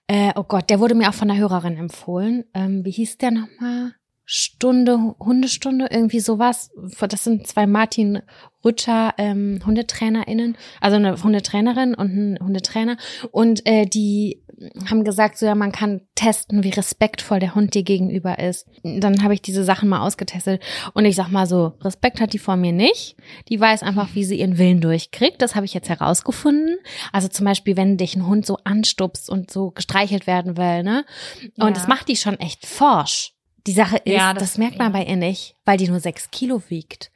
[0.08, 2.46] Äh, oh Gott, der wurde mir auch von einer Hörerin empfohlen.
[2.54, 3.94] Ähm, wie hieß der nochmal?
[4.32, 6.70] Stunde, Hundestunde, irgendwie sowas.
[7.00, 8.22] Das sind zwei Martin
[8.64, 12.98] Rütter ähm, HundetrainerInnen, also eine Hundetrainerin und ein Hundetrainer.
[13.32, 14.44] Und äh, die
[14.88, 18.68] haben gesagt, so ja, man kann testen, wie respektvoll der Hund dir gegenüber ist.
[18.84, 20.62] Dann habe ich diese Sachen mal ausgetestet
[20.94, 23.16] und ich sag mal so, Respekt hat die vor mir nicht.
[23.48, 25.42] Die weiß einfach, wie sie ihren Willen durchkriegt.
[25.42, 26.78] Das habe ich jetzt herausgefunden.
[27.12, 31.04] Also zum Beispiel, wenn dich ein Hund so anstupst und so gestreichelt werden will, ne?
[31.58, 31.72] Und Ja.
[31.72, 33.34] das macht die schon echt forsch.
[33.68, 36.30] Die Sache ist, Ja, das, das- merkt man bei ihr nicht, weil die nur sechs
[36.32, 37.12] Kilo wiegt.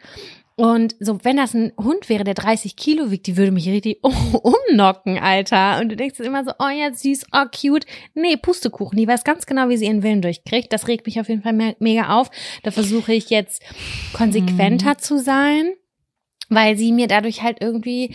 [0.55, 3.97] Und so, wenn das ein Hund wäre, der 30 Kilo wiegt, die würde mich richtig
[4.03, 5.79] umnocken, Alter.
[5.81, 7.87] Und du denkst immer so, oh ja, süß, oh cute.
[8.13, 8.95] Nee, Pustekuchen.
[8.97, 10.71] Die weiß ganz genau, wie sie ihren Willen durchkriegt.
[10.71, 12.29] Das regt mich auf jeden Fall me mega auf.
[12.61, 13.63] Da versuche ich jetzt
[14.13, 15.73] konsequenter zu sein,
[16.49, 18.13] weil sie mir dadurch halt irgendwie,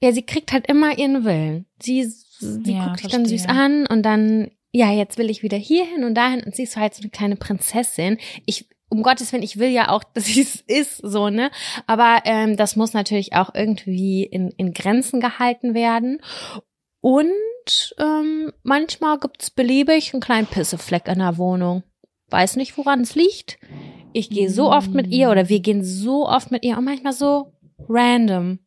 [0.00, 1.66] ja, sie kriegt halt immer ihren Willen.
[1.82, 5.56] Sie, sie Ja, guckt dich dann süß an und dann, ja, jetzt will ich wieder
[5.56, 8.18] hierhin und dahin und sie ist halt so eine kleine Prinzessin.
[8.44, 11.50] Ich, um Gottes Willen, ich will ja auch, dass sie es ist, so, ne?
[11.86, 16.20] Aber ähm, das muss natürlich auch irgendwie in, in Grenzen gehalten werden.
[17.00, 21.82] Und ähm, manchmal gibt's beliebig einen kleinen Pissefleck in der Wohnung.
[22.28, 23.58] Weiß nicht, woran es liegt.
[24.12, 27.12] Ich gehe so oft mit ihr oder wir gehen so oft mit ihr und manchmal
[27.12, 27.52] so
[27.88, 28.58] random.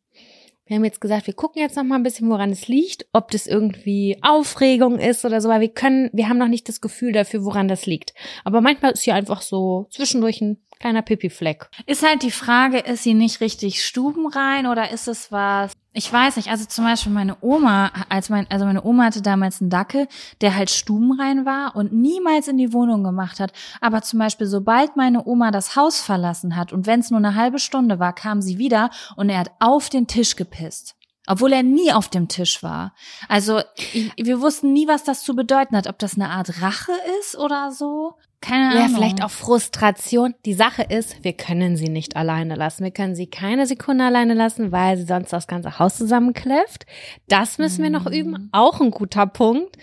[0.70, 3.32] Wir haben jetzt gesagt, wir gucken jetzt noch mal ein bisschen, woran es liegt, ob
[3.32, 7.10] das irgendwie Aufregung ist oder so, weil wir können, wir haben noch nicht das Gefühl
[7.10, 8.14] dafür, woran das liegt.
[8.44, 11.68] Aber manchmal ist hier einfach so zwischendurch ein kleiner Pipi-Fleck.
[11.86, 15.72] Ist halt die Frage, ist sie nicht richtig stubenrein oder ist es was?
[15.92, 16.50] Ich weiß nicht.
[16.50, 20.08] Also zum Beispiel meine Oma, als mein, also meine Oma hatte damals einen Dackel,
[20.40, 23.52] der halt stubenrein war und niemals in die Wohnung gemacht hat.
[23.80, 27.34] Aber zum Beispiel, sobald meine Oma das Haus verlassen hat und wenn es nur eine
[27.34, 30.94] halbe Stunde war, kam sie wieder und er hat auf den Tisch gepisst.
[31.26, 32.94] Obwohl er nie auf dem Tisch war.
[33.28, 33.60] Also
[33.92, 35.86] ich, wir wussten nie, was das zu bedeuten hat.
[35.86, 38.14] Ob das eine Art Rache ist oder so.
[38.40, 38.94] Keine Ja, Ahnung.
[38.96, 40.34] vielleicht auch Frustration.
[40.46, 42.84] Die Sache ist, wir können sie nicht alleine lassen.
[42.84, 46.86] Wir können sie keine Sekunde alleine lassen, weil sie sonst das ganze Haus zusammenkläfft.
[47.28, 48.12] Das müssen wir noch Mhm.
[48.12, 48.48] üben.
[48.52, 49.76] Auch ein guter Punkt.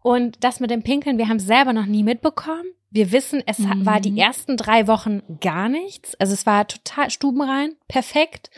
[0.00, 2.64] Und das mit dem Pinkeln, wir haben es selber noch nie mitbekommen.
[2.94, 3.86] Wir wissen, es Mhm.
[3.86, 6.14] war die ersten drei Wochen gar nichts.
[6.16, 8.50] Also es war total stubenrein, perfekt.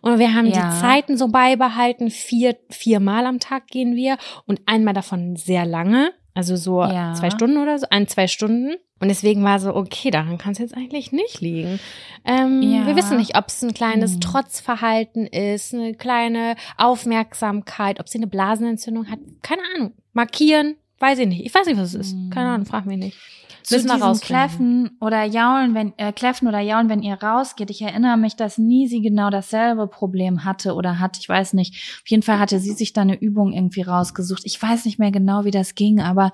[0.00, 0.70] Und wir haben Ja.
[0.70, 2.10] die Zeiten so beibehalten.
[2.10, 6.10] Vier, viermal am Tag gehen wir und einmal davon sehr lange.
[6.34, 7.12] Also so Ja.
[7.12, 8.76] zwei Stunden oder so, ein, zwei Stunden.
[9.00, 11.78] Und deswegen war so, okay, daran kann es jetzt eigentlich nicht liegen.
[12.24, 12.86] Ähm, Ja.
[12.86, 14.20] Wir wissen nicht, ob es ein kleines Hm.
[14.20, 19.18] Trotzverhalten ist, eine kleine Aufmerksamkeit, ob sie eine Blasenentzündung hat.
[19.42, 19.92] Keine Ahnung.
[20.12, 21.44] Markieren, weiß ich nicht.
[21.44, 22.12] Ich weiß nicht, was es ist.
[22.12, 22.30] Hm.
[22.30, 23.16] Keine Ahnung, frag mich nicht.
[23.62, 24.20] Zu Müssen diesem.
[24.20, 27.70] Kläffen oder Jaulen, wenn äh, Kläffen oder Jaulen, wenn ihr rausgeht.
[27.70, 31.18] Ich erinnere mich, dass nie sie genau dasselbe Problem hatte oder hat.
[31.18, 31.74] Ich weiß nicht.
[32.02, 34.42] Auf jeden Fall hatte sie sich da eine Übung irgendwie rausgesucht.
[34.44, 36.32] Ich weiß nicht mehr genau, wie das ging, aber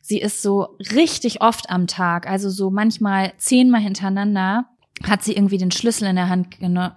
[0.00, 4.66] sie ist so richtig oft am Tag, also so manchmal zehnmal hintereinander
[5.02, 6.56] hat sie irgendwie den Schlüssel in der Hand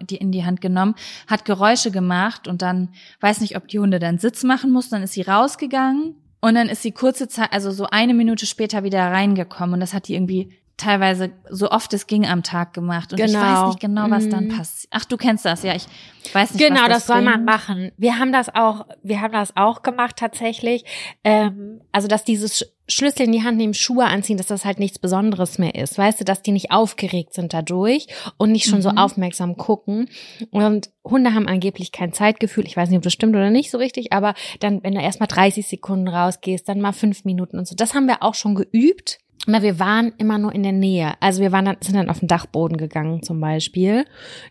[0.09, 0.95] die in die Hand genommen,
[1.27, 2.89] hat Geräusche gemacht und dann
[3.19, 6.69] weiß nicht, ob die Hunde dann Sitz machen mussten, dann ist sie rausgegangen und dann
[6.69, 10.15] ist sie kurze Zeit, also so eine Minute später wieder reingekommen und das hat die
[10.15, 10.49] irgendwie
[10.79, 13.39] teilweise so oft es ging am Tag gemacht und ich Genau.
[13.41, 14.57] weiß nicht genau, was dann Mhm.
[14.57, 14.87] passiert.
[14.91, 15.85] Ach, du kennst das, ja, ich
[16.33, 17.91] weiß nicht, Genau, was das, das, soll man machen.
[17.97, 20.83] Wir haben das auch, wir haben das auch gemacht tatsächlich.
[21.23, 24.79] Ähm, also, dass dieses Sch- Schlüssel in die Hand nehmen, Schuhe anziehen, dass das halt
[24.79, 25.97] nichts Besonderes mehr ist.
[25.99, 28.97] Weißt du, dass die nicht aufgeregt sind dadurch und nicht schon so Mhm.
[28.97, 30.09] aufmerksam gucken.
[30.49, 32.65] Und Hunde haben angeblich kein Zeitgefühl.
[32.65, 35.19] Ich weiß nicht, ob das stimmt oder nicht so richtig, aber dann, wenn du erst
[35.19, 37.75] mal 30 Sekunden rausgehst, dann mal fünf Minuten und so.
[37.75, 39.19] Das haben wir auch schon geübt.
[39.47, 41.13] Na, wir waren immer nur in der Nähe.
[41.21, 44.05] Also wir waren dann, sind dann auf den Dachboden gegangen zum Beispiel.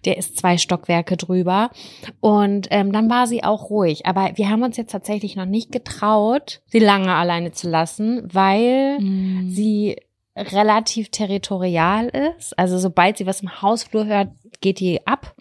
[0.04, 1.70] Der ist zwei Stockwerke drüber.
[2.20, 4.06] Und ähm, dann war sie auch ruhig.
[4.06, 8.98] Aber wir haben uns jetzt tatsächlich noch nicht getraut, sie lange alleine zu lassen, weil
[8.98, 9.50] Mhm.
[9.50, 9.96] sie
[10.36, 12.58] relativ territorial ist.
[12.58, 14.28] Also sobald sie was im Hausflur hört,
[14.60, 15.34] geht die ab.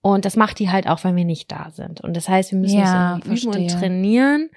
[0.00, 2.00] Und das macht die halt auch, wenn wir nicht da sind.
[2.00, 4.50] Und das heißt, wir müssen Ja, irgendwie üben und trainieren.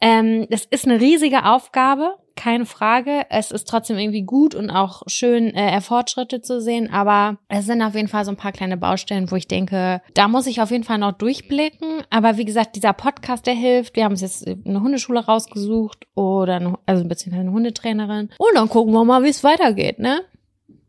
[0.00, 3.22] Ähm, das ist eine riesige Aufgabe, keine Frage.
[3.30, 7.82] Es ist trotzdem irgendwie gut und auch schön, äh, Fortschritte zu sehen, aber es sind
[7.82, 10.70] auf jeden Fall so ein paar kleine Baustellen, wo ich denke, da muss ich auf
[10.70, 12.02] jeden Fall noch durchblicken.
[12.10, 13.96] Aber wie gesagt, dieser Podcast, der hilft.
[13.96, 18.30] Wir haben uns jetzt eine Hundeschule rausgesucht oder eine, also beziehungsweise eine Hundetrainerin.
[18.38, 20.20] Und dann gucken wir mal, wie es weitergeht, ne?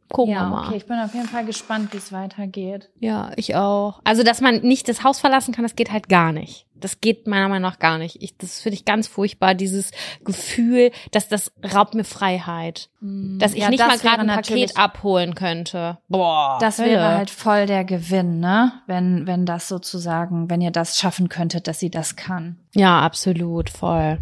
[0.10, 0.68] Gucken ja, wir mal.
[0.68, 2.90] okay, ich bin auf jeden Fall gespannt, wie es weitergeht.
[3.00, 4.00] Ja, ich auch.
[4.06, 6.67] Also, dass man nicht das Haus verlassen kann, das geht halt gar nicht.
[6.80, 8.22] Das geht meiner Meinung nach gar nicht.
[8.22, 9.92] Ich, das finde ich ganz furchtbar, dieses
[10.24, 12.90] Gefühl, dass das raubt mir Freiheit.
[13.02, 15.98] Dass ich Ja, nicht das mal gerade ein Paket abholen könnte.
[16.08, 16.58] Boah.
[16.60, 16.92] Das Hölle.
[16.92, 18.72] wäre halt voll der Gewinn, ne?
[18.88, 22.58] Wenn, wenn das sozusagen, wenn ihr das schaffen könntet, dass sie das kann.
[22.74, 24.20] Ja, absolut, voll.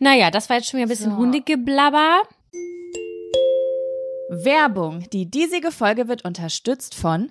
[0.00, 1.16] Naja, das war jetzt schon wieder ein bisschen So.
[1.16, 2.22] Hundegeblabber.
[4.28, 5.04] Werbung.
[5.12, 7.30] Die diesige Folge wird unterstützt von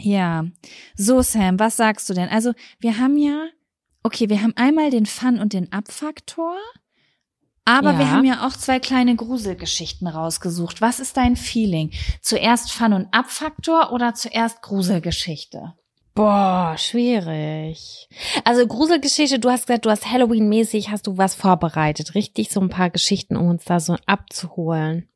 [0.00, 0.44] Ja,
[0.96, 2.28] so Sam, was sagst du denn?
[2.28, 3.46] Also wir haben ja,
[4.02, 6.56] okay, wir haben einmal den Fun- und den Abfaktor,
[7.64, 7.98] aber Ja.
[7.98, 10.80] wir haben ja auch zwei kleine Gruselgeschichten rausgesucht.
[10.80, 11.90] Was ist dein Feeling?
[12.22, 15.74] Zuerst Fun- und Abfaktor oder zuerst Gruselgeschichte?
[16.14, 18.08] Boah, schwierig.
[18.44, 22.50] Also Gruselgeschichte, du hast gesagt, du hast Halloween-mäßig, hast du was vorbereitet, richtig?
[22.50, 25.08] So ein paar Geschichten, um uns da so abzuholen.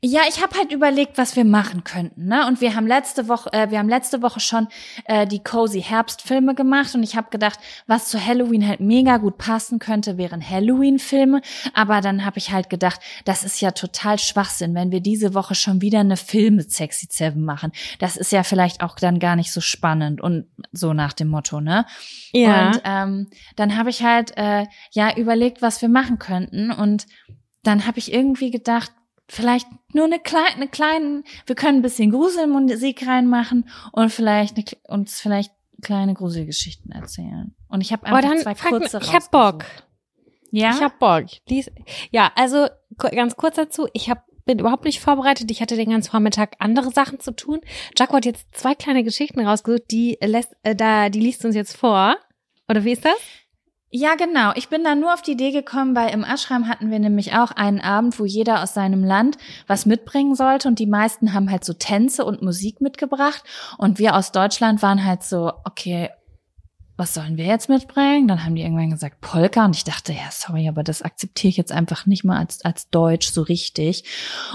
[0.00, 2.46] Ja, ich habe halt überlegt, was wir machen könnten, ne?
[2.46, 4.68] Und wir haben letzte Woche, äh, wir haben letzte Woche schon
[5.06, 7.58] äh, die cozy Herbstfilme gemacht und ich habe gedacht,
[7.88, 11.42] was zu Halloween halt mega gut passen könnte, wären Halloween-Filme.
[11.74, 15.56] Aber dann habe ich halt gedacht, das ist ja total Schwachsinn, wenn wir diese Woche
[15.56, 17.72] schon wieder eine Film mit Sexy Seven machen.
[17.98, 21.60] Das ist ja vielleicht auch dann gar nicht so spannend und so nach dem Motto,
[21.60, 21.86] ne?
[22.70, 27.06] Und ähm, dann habe ich halt äh, ja überlegt, was wir machen könnten und
[27.64, 28.92] dann habe ich irgendwie gedacht,
[29.28, 34.64] vielleicht nur eine kleine, eine kleinen, wir können ein bisschen Gruselmusik reinmachen und vielleicht eine,
[34.88, 37.54] uns vielleicht kleine Gruselgeschichten erzählen.
[37.68, 39.64] Und ich habe Oh, einfach dann zwei kurze ich hab Bock.
[40.50, 41.26] Ja, Ich hab Bock.
[41.48, 41.70] Lies,
[42.10, 43.86] ja, also ganz kurz dazu.
[43.92, 45.50] Ich hab, bin überhaupt nicht vorbereitet.
[45.50, 47.60] Ich hatte den ganzen Vormittag andere Sachen zu tun.
[47.96, 51.76] Jaco hat jetzt zwei kleine Geschichten rausgesucht, die lässt, äh, da, die liest uns jetzt
[51.76, 52.16] vor.
[52.68, 53.18] Oder wie ist das?
[53.90, 54.52] Ja, genau.
[54.54, 57.52] Ich bin da nur auf die Idee gekommen, weil im Ashram hatten wir nämlich auch
[57.52, 61.64] einen Abend, wo jeder aus seinem Land was mitbringen sollte und die meisten haben halt
[61.64, 63.42] so Tänze und Musik mitgebracht
[63.78, 66.10] und wir aus Deutschland waren halt so, okay,
[66.98, 68.28] was sollen wir jetzt mitbringen?
[68.28, 71.56] Dann haben die irgendwann gesagt Polka und ich dachte, ja, sorry, aber das akzeptiere ich
[71.56, 74.04] jetzt einfach nicht mal als, als Deutsch so richtig.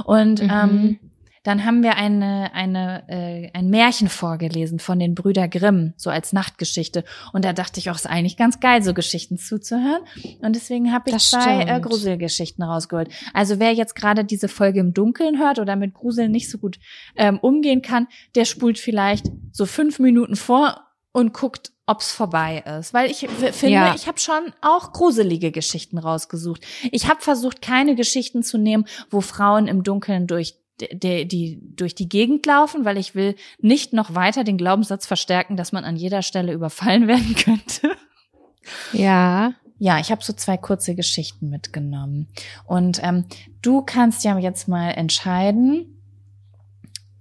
[0.04, 0.50] Und Mhm.
[0.52, 1.00] ähm,
[1.44, 6.32] dann haben wir eine, eine, äh, ein Märchen vorgelesen von den Brüder Grimm, so als
[6.32, 7.04] Nachtgeschichte.
[7.34, 10.02] Und da dachte ich auch, ist eigentlich ganz geil, so Geschichten zuzuhören.
[10.42, 11.80] Und deswegen habe ich zwei äh.
[11.82, 13.10] Gruselgeschichten rausgeholt.
[13.34, 16.80] Also wer jetzt gerade diese Folge im Dunkeln hört oder mit Gruseln nicht so gut
[17.16, 22.94] ähm, umgehen kann, der spult vielleicht so fünf Minuten vor und guckt, ob's vorbei ist.
[22.94, 23.94] Weil ich finde, Ja.
[23.96, 26.64] ich habe schon auch gruselige Geschichten rausgesucht.
[26.92, 31.96] Ich habe versucht, keine Geschichten zu nehmen, wo Frauen im Dunkeln durch die, die durch
[31.96, 35.96] die Gegend laufen, weil ich will nicht noch weiter den Glaubenssatz verstärken, dass man an
[35.96, 37.96] jeder Stelle überfallen werden könnte.
[38.92, 39.54] Ja.
[39.80, 42.28] Ja, ich habe so zwei kurze Geschichten mitgenommen.
[42.66, 43.26] Und ähm,
[43.62, 45.94] du kannst ja jetzt mal entscheiden,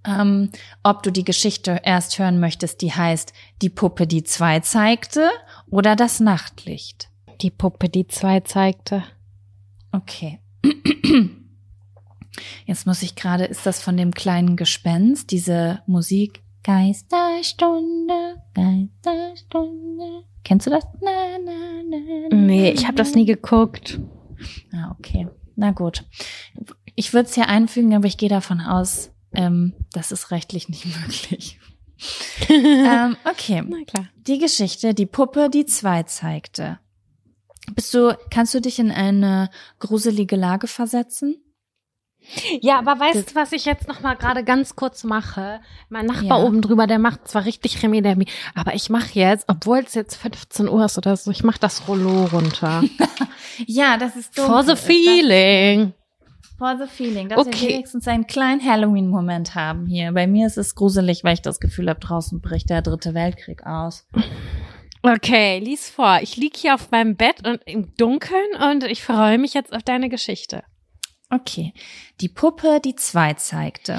[0.04, 0.50] ähm,
[0.82, 3.32] ob du die Geschichte erst hören möchtest, die heißt
[3.62, 5.30] Die Puppe, die zwei zeigte,
[5.70, 7.08] oder das Nachtlicht?
[7.40, 9.04] Die Puppe, die zwei zeigte.
[9.90, 10.38] Okay.
[12.66, 16.42] Jetzt muss ich gerade, ist das von dem kleinen Gespenst, diese Musik?
[16.64, 20.24] Geisterstunde, Geisterstunde.
[20.44, 20.84] Kennst du das?
[21.00, 21.82] Na, na,
[22.30, 23.98] na, nee, ich habe das nie geguckt.
[24.72, 25.28] Ah, okay.
[25.56, 26.04] Na gut.
[26.94, 30.86] Ich würde es hier einfügen, aber ich gehe davon aus, ähm, das ist rechtlich nicht
[31.02, 31.58] möglich.
[32.48, 33.62] ähm, okay.
[33.68, 34.08] Na klar.
[34.26, 36.78] Die Geschichte, die Puppe, die zwei zeigte.
[37.74, 41.36] Bist du, kannst du dich in eine gruselige Lage versetzen?
[42.60, 45.60] Ja, aber weißt du, was ich jetzt noch mal gerade ganz kurz mache?
[45.88, 46.44] Mein Nachbar ja.
[46.44, 48.02] oben drüber, der macht zwar richtig Remi
[48.54, 51.88] aber ich mache jetzt, obwohl es jetzt 15 Uhr ist oder so, ich mache das
[51.88, 52.82] Rollo runter.
[53.66, 54.46] ja, das ist dumm.
[54.46, 55.92] For the feeling.
[56.58, 57.60] For the feeling, dass okay.
[57.60, 60.12] wir wenigstens einen kleinen Halloween-Moment haben hier.
[60.12, 63.66] Bei mir ist es gruselig, weil ich das Gefühl habe, draußen bricht der dritte Weltkrieg
[63.66, 64.06] aus.
[65.02, 66.20] Okay, lies vor.
[66.22, 69.82] Ich lieg hier auf meinem Bett und im Dunkeln und ich freue mich jetzt auf
[69.82, 70.62] deine Geschichte.
[71.34, 71.72] Okay.
[72.20, 73.98] Die Puppe, die zwei zeigte.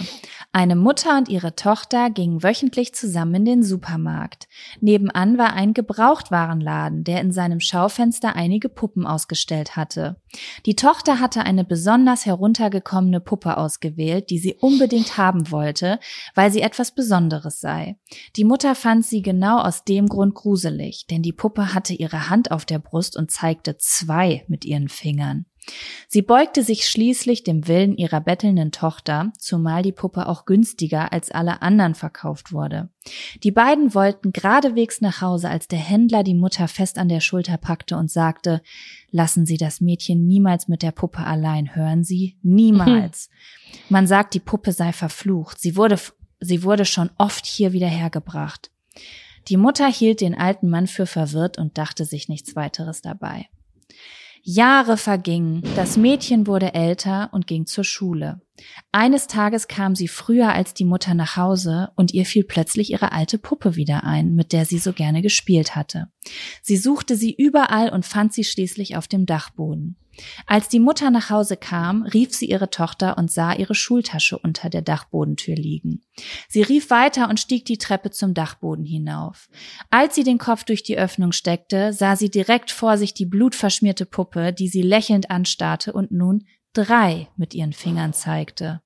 [0.51, 4.47] Eine Mutter und ihre Tochter gingen wöchentlich zusammen in den Supermarkt.
[4.81, 10.21] Nebenan war ein Gebrauchtwarenladen, der in seinem Schaufenster einige Puppen ausgestellt hatte.
[10.67, 15.99] Die Tochter hatte eine besonders heruntergekommene Puppe ausgewählt, die sie unbedingt haben wollte,
[16.35, 17.97] weil sie etwas Besonderes sei.
[18.35, 22.51] Die Mutter fand sie genau aus dem Grund gruselig, denn die Puppe hatte ihre Hand
[22.51, 25.47] auf der Brust und zeigte zwei mit ihren Fingern.
[26.07, 31.31] Sie beugte sich schließlich dem Willen ihrer bettelnden Tochter, zumal die Puppe auch günstiger als
[31.31, 32.89] alle anderen verkauft wurde.
[33.43, 37.57] Die beiden wollten geradewegs nach Hause, als der Händler die Mutter fest an der Schulter
[37.57, 38.61] packte und sagte,
[39.11, 42.37] lassen Sie das Mädchen niemals mit der Puppe allein, hören Sie?
[42.43, 43.29] Niemals.
[43.89, 45.59] Man sagt, die Puppe sei verflucht.
[45.59, 45.97] Sie wurde,
[46.39, 48.69] sie wurde schon oft hier wieder hergebracht.
[49.47, 53.47] Die Mutter hielt den alten Mann für verwirrt und dachte sich nichts weiteres dabei.
[54.45, 58.41] Jahre vergingen, das Mädchen wurde älter und ging zur Schule.
[58.91, 63.13] Eines Tages kam sie früher als die Mutter nach Hause und ihr fiel plötzlich ihre
[63.13, 66.09] alte Puppe wieder ein, mit der sie so gerne gespielt hatte.
[66.61, 69.95] Sie suchte sie überall und fand sie schließlich auf dem Dachboden.
[70.45, 74.69] Als die Mutter nach Hause kam, rief sie ihre Tochter und sah ihre Schultasche unter
[74.69, 76.01] der Dachbodentür liegen.
[76.47, 79.49] Sie rief weiter und stieg die Treppe zum Dachboden hinauf.
[79.89, 84.05] Als sie den Kopf durch die Öffnung steckte, sah sie direkt vor sich die blutverschmierte
[84.05, 88.81] Puppe, die sie lächelnd anstarrte und nun drei mit ihren Fingern zeigte.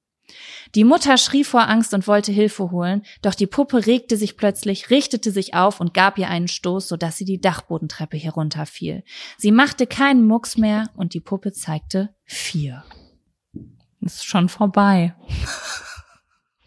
[0.76, 4.90] Die Mutter schrie vor Angst und wollte Hilfe holen, doch die Puppe regte sich plötzlich,
[4.90, 9.04] richtete sich auf und gab ihr einen Stoß, sodass sie die Dachbodentreppe herunterfiel.
[9.38, 12.84] Sie machte keinen Mucks mehr und die Puppe zeigte vier.
[14.02, 15.16] Ist schon vorbei.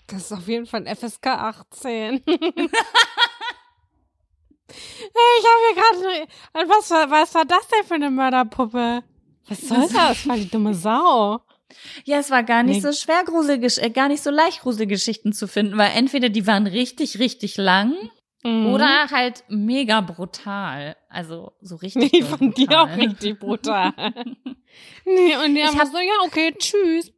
[0.07, 2.15] Das ist auf jeden Fall ein FSK 18.
[2.27, 2.33] ich
[5.47, 6.29] habe hier gerade.
[6.69, 9.05] Was, was war das denn für eine Mörderpuppe?
[9.49, 10.27] Was soll das?
[10.27, 11.41] War die dumme Sau.
[12.05, 12.91] Ja, es war gar nicht nee.
[12.91, 16.67] so schwer, Gruselgesch äh, gar nicht so leicht, Gruselgeschichten zu finden, weil entweder die waren
[16.67, 17.95] richtig, richtig lang
[18.43, 18.67] mhm.
[18.67, 20.97] oder halt mega brutal.
[21.09, 22.13] Also so richtig.
[22.13, 23.93] Nee, von dir auch richtig brutal.
[25.05, 27.13] nee, und die haben hab, so, ja, okay, tschüss.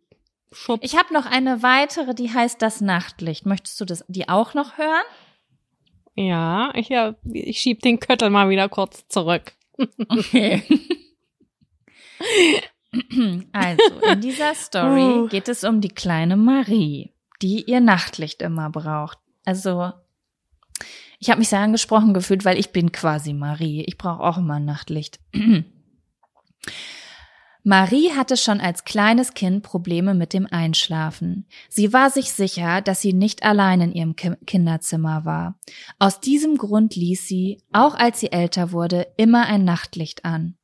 [0.53, 0.81] Schub.
[0.83, 3.47] Ich habe noch eine weitere, die heißt das Nachtlicht.
[3.47, 5.05] Möchtest du das, die auch noch hören?
[6.15, 9.53] Ja, ich, ja, ich schieb den Köttel mal wieder kurz zurück.
[10.09, 10.63] Okay.
[13.53, 19.19] Also, in dieser Story geht es um die kleine Marie, die ihr Nachtlicht immer braucht.
[19.45, 19.93] Also,
[21.19, 23.83] ich habe mich sehr angesprochen gefühlt, weil ich bin quasi Marie.
[23.87, 25.21] Ich brauche auch immer Nachtlicht.
[27.65, 31.47] Marie hatte schon als kleines Kind Probleme mit dem Einschlafen.
[31.69, 35.61] Sie war sich sicher, dass sie nicht allein in ihrem Kinderzimmer war.
[36.01, 40.57] Aus diesem Grund ließ sie, auch als sie älter wurde, immer ein Nachtlicht an.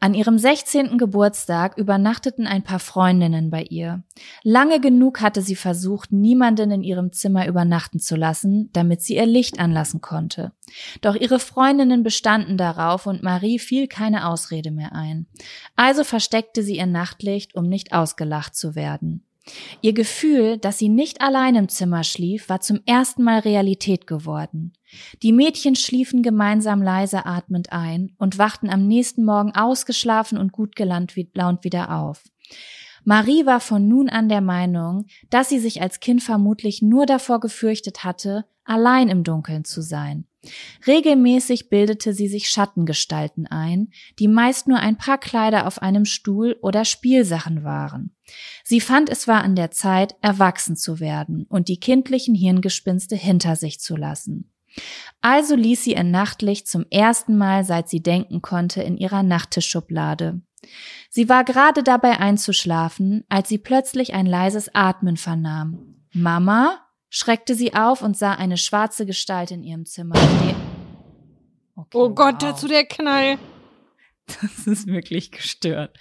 [0.00, 0.98] An ihrem 16.
[0.98, 4.02] Geburtstag übernachteten ein paar Freundinnen bei ihr.
[4.42, 9.26] Lange genug hatte sie versucht, niemanden in ihrem Zimmer übernachten zu lassen, damit sie ihr
[9.26, 10.52] Licht anlassen konnte.
[11.00, 15.26] Doch ihre Freundinnen bestanden darauf und Marie fiel keine Ausrede mehr ein.
[15.76, 19.24] Also versteckte sie ihr Nachtlicht, um nicht ausgelacht zu werden.
[19.82, 24.72] Ihr Gefühl, dass sie nicht allein im Zimmer schlief, war zum ersten Mal Realität geworden.
[25.22, 30.76] Die Mädchen schliefen gemeinsam leise atmend ein und wachten am nächsten Morgen ausgeschlafen und gut
[30.76, 32.22] gelaunt wieder auf.
[33.04, 37.38] Marie war von nun an der Meinung, dass sie sich als Kind vermutlich nur davor
[37.38, 40.26] gefürchtet hatte, allein im Dunkeln zu sein.
[40.86, 46.56] Regelmäßig bildete sie sich Schattengestalten ein, die meist nur ein paar Kleider auf einem Stuhl
[46.60, 48.14] oder Spielsachen waren.
[48.62, 53.56] Sie fand, es war an der Zeit, erwachsen zu werden und die kindlichen Hirngespinste hinter
[53.56, 54.50] sich zu lassen.
[55.20, 60.42] Also ließ sie ihr Nachtlicht zum ersten Mal, seit sie denken konnte, in ihrer Nachttischschublade.
[61.10, 65.96] Sie war gerade dabei einzuschlafen, als sie plötzlich ein leises Atmen vernahm.
[66.12, 66.80] Mama?
[67.10, 70.56] schreckte sie auf und sah eine schwarze Gestalt in ihrem Zimmer stehen.
[71.76, 72.50] Okay, oh Gott, wow.
[72.50, 73.38] dazu der Knall.
[74.26, 75.96] Das ist wirklich gestört.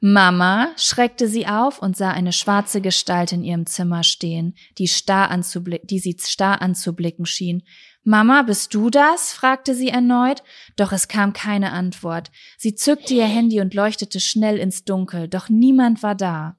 [0.00, 5.36] Mama schreckte sie auf und sah eine schwarze Gestalt in ihrem Zimmer stehen, die, starr
[5.82, 7.64] die sie starr anzublicken schien.
[8.04, 9.32] Mama, bist du das?
[9.32, 10.44] fragte sie erneut,
[10.76, 12.30] doch es kam keine Antwort.
[12.56, 16.56] Sie zückte ihr Handy und leuchtete schnell ins Dunkel, doch niemand war da.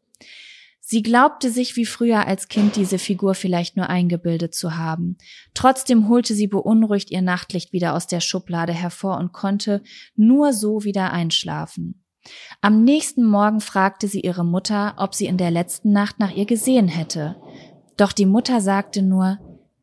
[0.82, 5.18] Sie glaubte sich wie früher als Kind diese Figur vielleicht nur eingebildet zu haben.
[5.54, 9.82] Trotzdem holte sie beunruhigt ihr Nachtlicht wieder aus der Schublade hervor und konnte
[10.16, 12.04] nur so wieder einschlafen.
[12.62, 16.46] Am nächsten Morgen fragte sie ihre Mutter, ob sie in der letzten Nacht nach ihr
[16.46, 17.36] gesehen hätte.
[17.98, 19.40] Doch die Mutter sagte nur,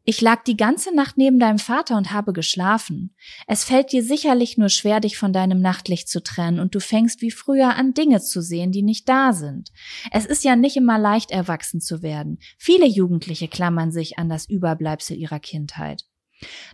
[0.09, 3.17] ich lag die ganze Nacht neben deinem Vater und habe geschlafen.
[3.49, 7.23] Es fällt dir sicherlich nur schwer, dich von deinem Nachtlicht zu trennen, und du fängst
[7.23, 9.73] wie früher an Dinge zu sehen, die nicht da sind.
[10.13, 12.39] Es ist ja nicht immer leicht, erwachsen zu werden.
[12.57, 16.05] Viele Jugendliche klammern sich an das Überbleibsel ihrer Kindheit.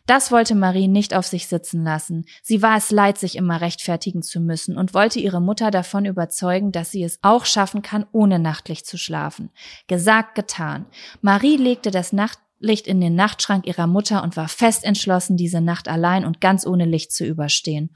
[0.06, 2.24] Das wollte Marie nicht auf sich sitzen lassen.
[2.42, 6.72] Sie war es leid, sich immer rechtfertigen zu müssen und wollte ihre Mutter davon überzeugen,
[6.72, 9.50] dass sie es auch schaffen kann, ohne Nachtlicht zu schlafen.
[9.86, 10.86] Gesagt, getan.
[11.20, 15.88] Marie legte das Nachtlicht in den Nachtschrank ihrer Mutter und war fest entschlossen, diese Nacht
[15.88, 17.90] allein und ganz ohne Licht zu überstehen.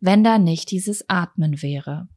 [0.00, 2.08] Wenn da nicht dieses Atmen wäre.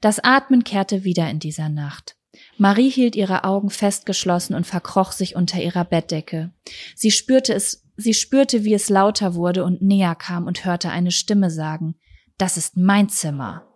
[0.00, 2.16] Das Atmen kehrte wieder in dieser Nacht.
[2.58, 6.52] Marie hielt ihre Augen fest geschlossen und verkroch sich unter ihrer Bettdecke.
[6.94, 11.10] Sie spürte es Sie spürte, wie es lauter wurde und näher kam und hörte eine
[11.10, 11.94] Stimme sagen,
[12.36, 13.66] das ist mein Zimmer.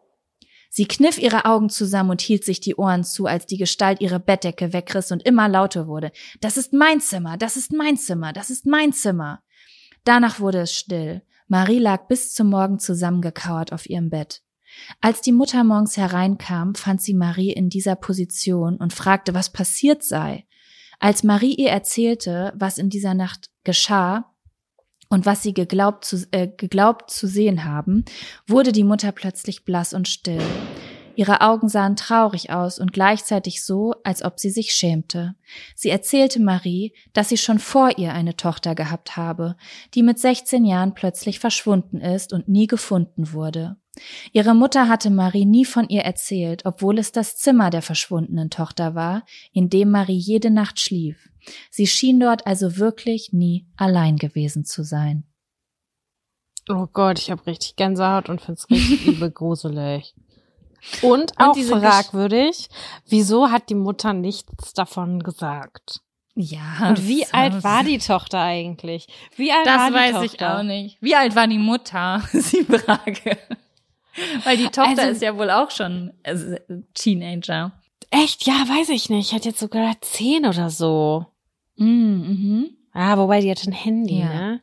[0.69, 4.21] Sie kniff ihre Augen zusammen und hielt sich die Ohren zu, als die Gestalt ihre
[4.21, 6.13] Bettdecke wegriss und immer lauter wurde.
[6.41, 9.43] Das ist mein Zimmer, das ist mein Zimmer, das ist mein Zimmer.
[10.05, 11.23] Danach wurde es still.
[11.49, 14.43] Marie lag bis zum Morgen zusammengekauert auf ihrem Bett.
[15.01, 20.03] Als die Mutter morgens hereinkam, fand sie Marie in dieser Position und fragte, was passiert
[20.03, 20.47] sei.
[20.99, 24.35] Als Marie ihr erzählte, was in dieser Nacht geschah
[25.09, 28.05] und was sie geglaubt zu, äh, geglaubt zu sehen haben,
[28.47, 30.43] wurde die Mutter plötzlich blass und still.
[31.17, 35.35] Ihre Augen sahen traurig aus und gleichzeitig so, als ob sie sich schämte.
[35.75, 39.57] Sie erzählte Marie, dass sie schon vor ihr eine Tochter gehabt habe,
[39.95, 43.77] die mit 16 Jahren plötzlich verschwunden ist und nie gefunden wurde.
[44.33, 48.95] Ihre Mutter hatte Marie nie von ihr erzählt, obwohl es das Zimmer der verschwundenen Tochter
[48.95, 51.29] war, in dem Marie jede Nacht schlief.
[51.71, 55.25] Sie schien dort also wirklich nie allein gewesen zu sein.
[56.69, 60.15] Oh Gott, ich habe richtig Gänsehaut und find's richtig übel gruselig.
[61.03, 62.69] Und, und auch fragwürdig,
[63.07, 66.01] wieso hat die Mutter nichts davon gesagt?
[66.35, 66.89] Ja.
[66.89, 69.09] Und wie alt war die Tochter eigentlich?
[69.37, 70.35] Wie alt das war die weiß Tochter?
[70.35, 70.99] ich auch nicht.
[71.03, 72.23] Wie alt war die Mutter?
[72.33, 73.37] ist die Frage.
[74.45, 76.57] Weil die Tochter also, ist ja wohl auch schon also,
[76.95, 77.73] Teenager.
[78.11, 78.47] Echt?
[78.47, 79.29] Ja, weiß ich nicht.
[79.29, 81.27] Ich hatte jetzt sogar zehn oder so.
[81.77, 82.71] Mm, mhm.
[82.93, 84.29] Ah, wobei die hat ein Handy, ja.
[84.29, 84.61] ne?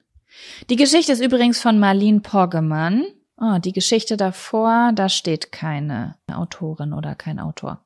[0.69, 3.05] Die Geschichte ist übrigens von Marlene Porgemann.
[3.39, 7.85] Oh, die Geschichte davor, da steht keine Autorin oder kein Autor.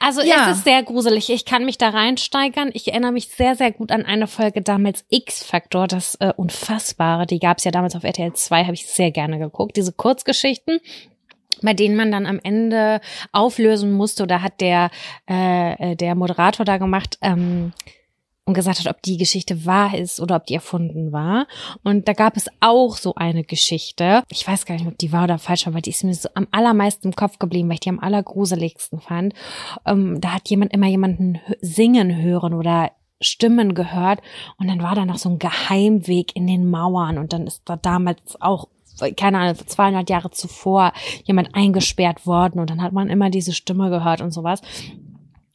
[0.00, 0.50] Also ja.
[0.50, 1.30] es ist sehr gruselig.
[1.30, 2.70] Ich kann mich da reinsteigern.
[2.72, 7.26] Ich erinnere mich sehr, sehr gut an eine Folge damals X-Faktor, das äh, Unfassbare.
[7.26, 9.76] Die gab es ja damals auf RTL 2, habe ich sehr gerne geguckt.
[9.76, 10.80] Diese Kurzgeschichten
[11.62, 13.00] bei denen man dann am Ende
[13.32, 14.90] auflösen musste oder hat der
[15.26, 17.72] äh, äh der Moderator da gemacht ähm,
[18.46, 21.46] und gesagt hat, ob die Geschichte wahr ist oder ob die erfunden war.
[21.82, 24.22] Und da gab es auch so eine Geschichte.
[24.30, 26.28] Ich weiß gar nicht, ob die wahr oder falsch war, aber die ist mir so
[26.34, 29.34] am allermeisten im Kopf geblieben, weil ich die am allergruseligsten fand.
[29.84, 34.20] Ähm, da hat jemand immer jemanden singen hören oder Stimmen gehört
[34.58, 37.76] und dann war da noch so ein Geheimweg in den Mauern und dann ist da
[37.76, 38.68] damals auch
[39.16, 40.92] keine Ahnung, 200 Jahre zuvor
[41.24, 44.62] jemand eingesperrt worden und dann hat man immer diese Stimme gehört und sowas.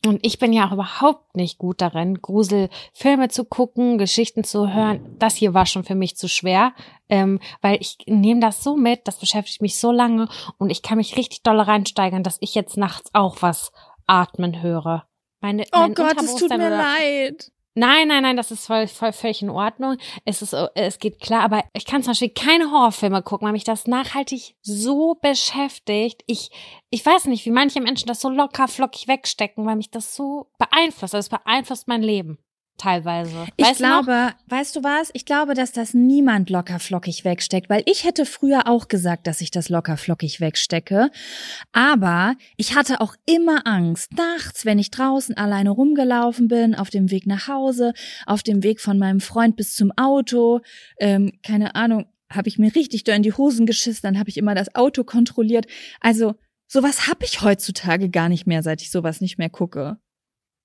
[0.04, 5.16] Und ich bin ja auch überhaupt nicht gut darin, Gruselfilme zu gucken, Geschichten zu hören.
[5.20, 6.74] Das hier war schon für mich zu schwer,
[7.08, 10.28] ähm, weil ich nehme das so mit, das beschäftigt mich so lange
[10.58, 13.72] und ich kann mich richtig doll reinsteigern, dass ich jetzt nachts auch was
[14.08, 15.06] atmen höre.
[15.40, 17.52] Meine, oh Gott, es tut mir leid.
[17.74, 19.98] Nein, nein, nein, das ist voll, voll völlig in Ordnung.
[20.26, 23.64] Es ist, es geht klar, aber ich kann zum Beispiel keine Horrorfilme gucken, weil mich
[23.64, 26.22] das nachhaltig so beschäftigt.
[26.28, 26.52] Ich,
[26.90, 30.52] ich weiß nicht, wie manche Menschen das so locker flockig wegstecken, weil mich das so
[30.58, 31.16] beeinflusst.
[31.16, 32.40] Also es beeinflusst mein Leben.
[32.82, 33.46] Teilweise.
[33.58, 35.12] Ich weißt glaube, weißt du was?
[35.14, 39.42] Ich glaube, dass das niemand locker flockig wegsteckt, weil ich hätte früher auch gesagt, dass
[39.42, 41.12] ich das locker flockig wegstecke.
[41.72, 44.14] Aber ich hatte auch immer Angst.
[44.14, 47.94] Nachts, wenn ich draußen alleine rumgelaufen bin, auf dem Weg nach Hause,
[48.26, 50.62] auf dem Weg von meinem Freund bis zum Auto,
[51.00, 54.38] ähm, keine Ahnung, habe ich mir richtig da in die Hosen geschissen, dann habe ich
[54.38, 55.68] immer das Auto kontrolliert.
[56.00, 56.36] Also,
[56.68, 59.98] sowas habe ich heutzutage gar nicht mehr, seit ich sowas nicht mehr gucke.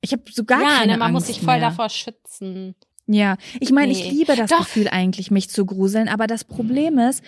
[0.07, 1.69] Ich habe so gar ja, keine ne, man Angst muss sich voll mehr.
[1.69, 2.75] davor schützen.
[3.09, 4.11] Ja, ich meine, ich Nee.
[4.11, 4.59] liebe das Doch.
[4.61, 7.23] Gefühl eigentlich, mich zu gruseln, aber das Problem ist,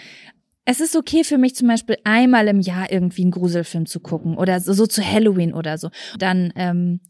[0.64, 4.36] es ist okay für mich zum Beispiel einmal im Jahr irgendwie einen Gruselfilm zu gucken
[4.36, 5.90] oder so, so zu Halloween oder so.
[6.18, 7.00] Dann ähm,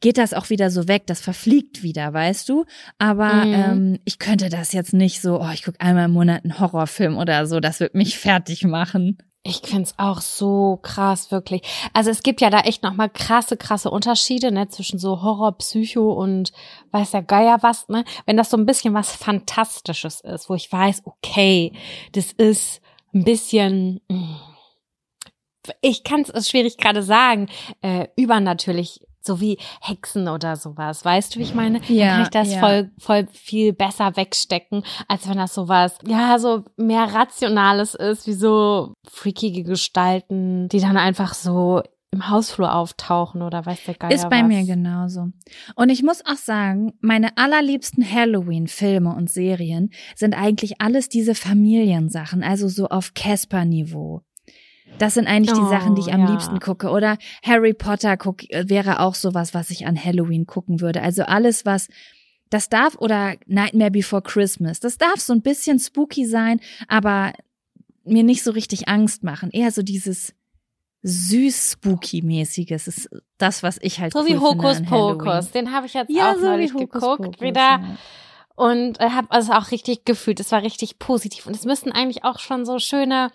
[0.00, 2.64] geht das auch wieder so weg, das verfliegt wieder, weißt du?
[2.98, 3.52] Aber Mhm.
[3.54, 7.16] ähm, ich könnte das jetzt nicht so, oh, ich gucke einmal im Monat einen Horrorfilm
[7.18, 9.18] oder so, das wird mich fertig machen.
[9.42, 11.62] Ich find's auch so krass, wirklich.
[11.94, 16.12] Also es gibt ja da echt nochmal krasse, krasse Unterschiede, ne, zwischen so Horror, Psycho
[16.12, 16.52] und
[16.90, 18.04] weiß der Geier was, ne?
[18.26, 21.72] Wenn das so ein bisschen was Fantastisches ist, wo ich weiß, okay,
[22.12, 22.82] das ist
[23.14, 24.36] ein bisschen, mm,
[25.80, 27.48] ich kann es schwierig gerade sagen,
[27.80, 31.04] äh, übernatürlich, so wie Hexen oder sowas.
[31.04, 31.80] Weißt du, wie ich meine?
[31.80, 32.60] Dann Ja, kann ich das ja.
[32.60, 38.32] voll, voll viel besser wegstecken, als wenn das sowas, ja, so mehr Rationales ist, wie
[38.32, 44.28] so freakige Gestalten, die dann einfach so im Hausflur auftauchen oder weiß der Geier Ist
[44.28, 44.48] bei was.
[44.48, 45.28] mir genauso.
[45.76, 52.42] Und ich muss auch sagen, meine allerliebsten Halloween-Filme und Serien sind eigentlich alles diese Familiensachen,
[52.42, 54.22] also so auf Casper-Niveau.
[54.98, 56.30] Das sind eigentlich die Oh, Sachen, die ich am ja.
[56.30, 56.90] liebsten gucke.
[56.90, 61.00] Oder Harry Potter guck, wäre auch sowas, was ich an Halloween gucken würde.
[61.02, 61.88] Also alles, was
[62.50, 64.80] das darf oder Nightmare Before Christmas.
[64.80, 67.32] Das darf so ein bisschen spooky sein, aber
[68.04, 69.50] mir nicht so richtig Angst machen.
[69.52, 70.34] Eher so dieses
[71.02, 74.82] süß spooky mäßiges ist das, was ich halt So cool wie Hokus.
[74.82, 77.96] Pokus, den habe ich jetzt Ja, auch so neulich geguckt Pokus, wieder ja.
[78.54, 80.40] und äh, habe also auch richtig gefühlt.
[80.40, 83.30] Es war richtig positiv und es müssten eigentlich auch schon so schöne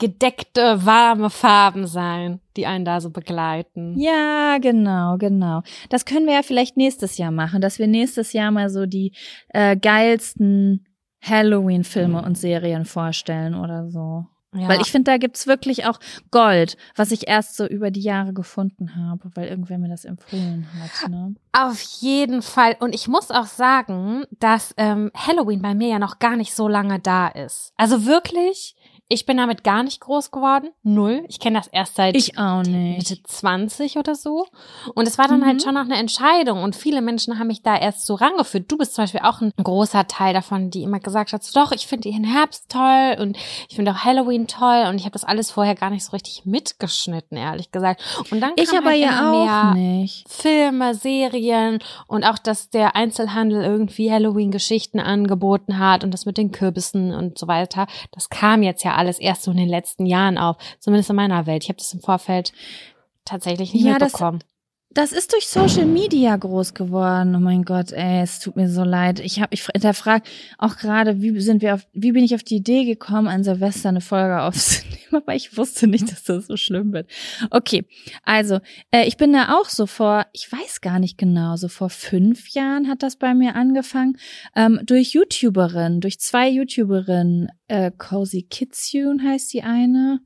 [0.00, 3.96] gedeckte warme Farben sein, die einen da so begleiten.
[3.96, 5.62] Ja, genau, genau.
[5.90, 9.12] Das können wir ja vielleicht nächstes Jahr machen, dass wir nächstes Jahr mal so die
[9.50, 10.86] äh, geilsten
[11.22, 14.26] Halloween-Filme und Serien vorstellen oder so.
[14.52, 14.68] Ja.
[14.68, 16.00] Weil ich finde, da gibt's wirklich auch
[16.32, 20.66] Gold, was ich erst so über die Jahre gefunden habe, weil irgendwer mir das empfohlen
[20.80, 21.08] hat.
[21.08, 21.36] Ne?
[21.52, 22.76] Auf jeden Fall.
[22.80, 26.66] Und ich muss auch sagen, dass ähm, Halloween bei mir ja noch gar nicht so
[26.66, 27.72] lange da ist.
[27.76, 28.74] Also wirklich,
[29.12, 30.70] ich bin damit gar nicht groß geworden.
[30.84, 31.24] Null.
[31.28, 32.98] Ich kenne das erst seit Ich auch nicht.
[33.10, 34.46] Mitte 20 oder so.
[34.94, 35.46] Und es war dann Mhm.
[35.46, 36.62] halt schon noch eine Entscheidung.
[36.62, 38.70] Und viele Menschen haben mich da erst so rangeführt.
[38.70, 41.72] Du bist zum Beispiel auch ein großer Teil davon, die immer gesagt hat, so, doch,
[41.72, 43.36] ich finde den Herbst toll und
[43.68, 44.86] ich finde auch Halloween toll.
[44.88, 48.00] Und ich habe das alles vorher gar nicht so richtig mitgeschnitten, ehrlich gesagt.
[48.30, 50.28] Und dann kam Ich aber halt ja auch mehr nicht.
[50.30, 56.52] Filme, Serien und auch, dass der Einzelhandel irgendwie Halloween-Geschichten angeboten hat und das mit den
[56.52, 57.86] Kürbissen und so weiter.
[58.12, 61.46] Das kam jetzt ja alles erst so in den letzten Jahren auf, zumindest in meiner
[61.46, 61.64] Welt.
[61.64, 62.52] Ich habe das im Vorfeld
[63.24, 64.44] tatsächlich nicht Ja, mitbekommen.
[64.92, 67.36] Das ist durch Social Media groß geworden.
[67.36, 69.20] Oh mein Gott, ey, es tut mir so leid.
[69.20, 70.28] Ich habe ich hinterfragt
[70.58, 73.90] auch gerade, wie sind wir auf, wie bin ich auf die Idee gekommen, an Silvester
[73.90, 77.08] eine Folge aufzunehmen, aber ich wusste nicht, dass das so schlimm wird.
[77.50, 77.84] Okay,
[78.24, 78.58] also
[78.90, 82.48] äh, ich bin da auch so vor, ich weiß gar nicht genau, so vor fünf
[82.48, 84.16] Jahren hat das bei mir angefangen
[84.56, 90.18] ähm, durch YouTuberinnen, durch zwei YouTuberinnen, äh, Cozy Kitsune heißt die eine.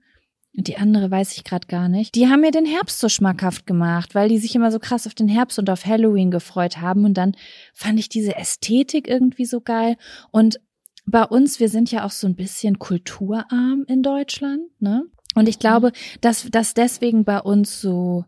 [0.56, 2.14] Die andere weiß ich gerade gar nicht.
[2.14, 5.14] Die haben mir den Herbst so schmackhaft gemacht, weil die sich immer so krass auf
[5.14, 7.04] den Herbst und auf Halloween gefreut haben.
[7.04, 7.32] Und dann
[7.72, 9.96] fand ich diese Ästhetik irgendwie so geil.
[10.30, 10.60] Und
[11.06, 15.04] bei uns, wir sind ja auch so ein bisschen kulturarm in Deutschland, ne?
[15.34, 15.90] Und ich glaube,
[16.20, 18.24] dass das deswegen bei uns so,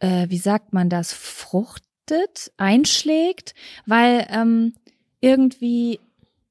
[0.00, 3.54] äh, wie sagt man das, fruchtet, einschlägt,
[3.86, 4.74] weil ähm,
[5.20, 6.00] irgendwie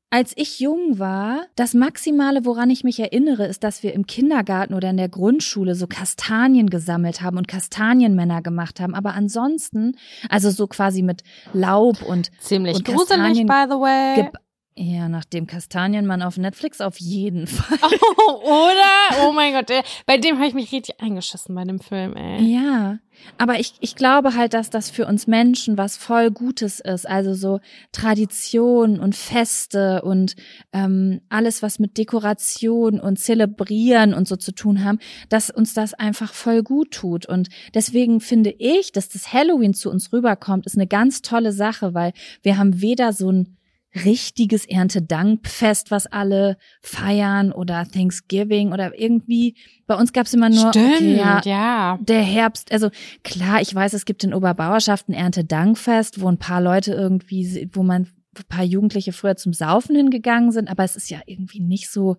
[0.09, 4.73] als ich jung war, das Maximale, woran ich mich erinnere, ist, dass wir im Kindergarten
[4.73, 8.95] oder in der Grundschule so Kastanien gesammelt haben und Kastanienmänner gemacht haben.
[8.95, 9.97] Aber ansonsten,
[10.29, 14.29] also so quasi mit Laub und Ziemlich und gruselig, Kastanien by the way.
[14.77, 17.77] Ja, nach dem Kastanienmann auf Netflix auf jeden Fall.
[18.43, 19.25] Oder?
[19.25, 19.81] Oh mein Gott, ey.
[20.05, 22.43] bei dem habe ich mich richtig eingeschissen bei dem Film, ey.
[22.43, 22.99] Ja,
[23.37, 27.07] aber ich, ich glaube halt, dass das für uns Menschen was voll Gutes ist.
[27.07, 27.59] Also so
[27.93, 30.35] Tradition und Feste und
[30.73, 34.99] ähm, alles, was mit Dekoration und Zelebrieren und so zu tun haben,
[35.29, 37.25] dass uns das einfach voll gut tut.
[37.25, 41.93] Und deswegen finde ich, dass das Halloween zu uns rüberkommt, ist eine ganz tolle Sache,
[41.93, 42.11] weil
[42.41, 43.57] wir haben weder so ein
[44.03, 49.55] richtiges Erntedankfest, was alle feiern oder Thanksgiving oder irgendwie.
[49.87, 51.97] Bei uns gab's immer nur Stimmt, okay, ja, ja.
[52.01, 52.71] der Herbst.
[52.71, 52.89] Also
[53.23, 57.83] klar, ich weiß, es gibt in Oberbauerschaft ein Erntedankfest, wo ein paar Leute irgendwie, wo
[57.83, 61.89] man ein paar Jugendliche früher zum Saufen hingegangen sind, aber es ist ja irgendwie nicht
[61.89, 62.17] so,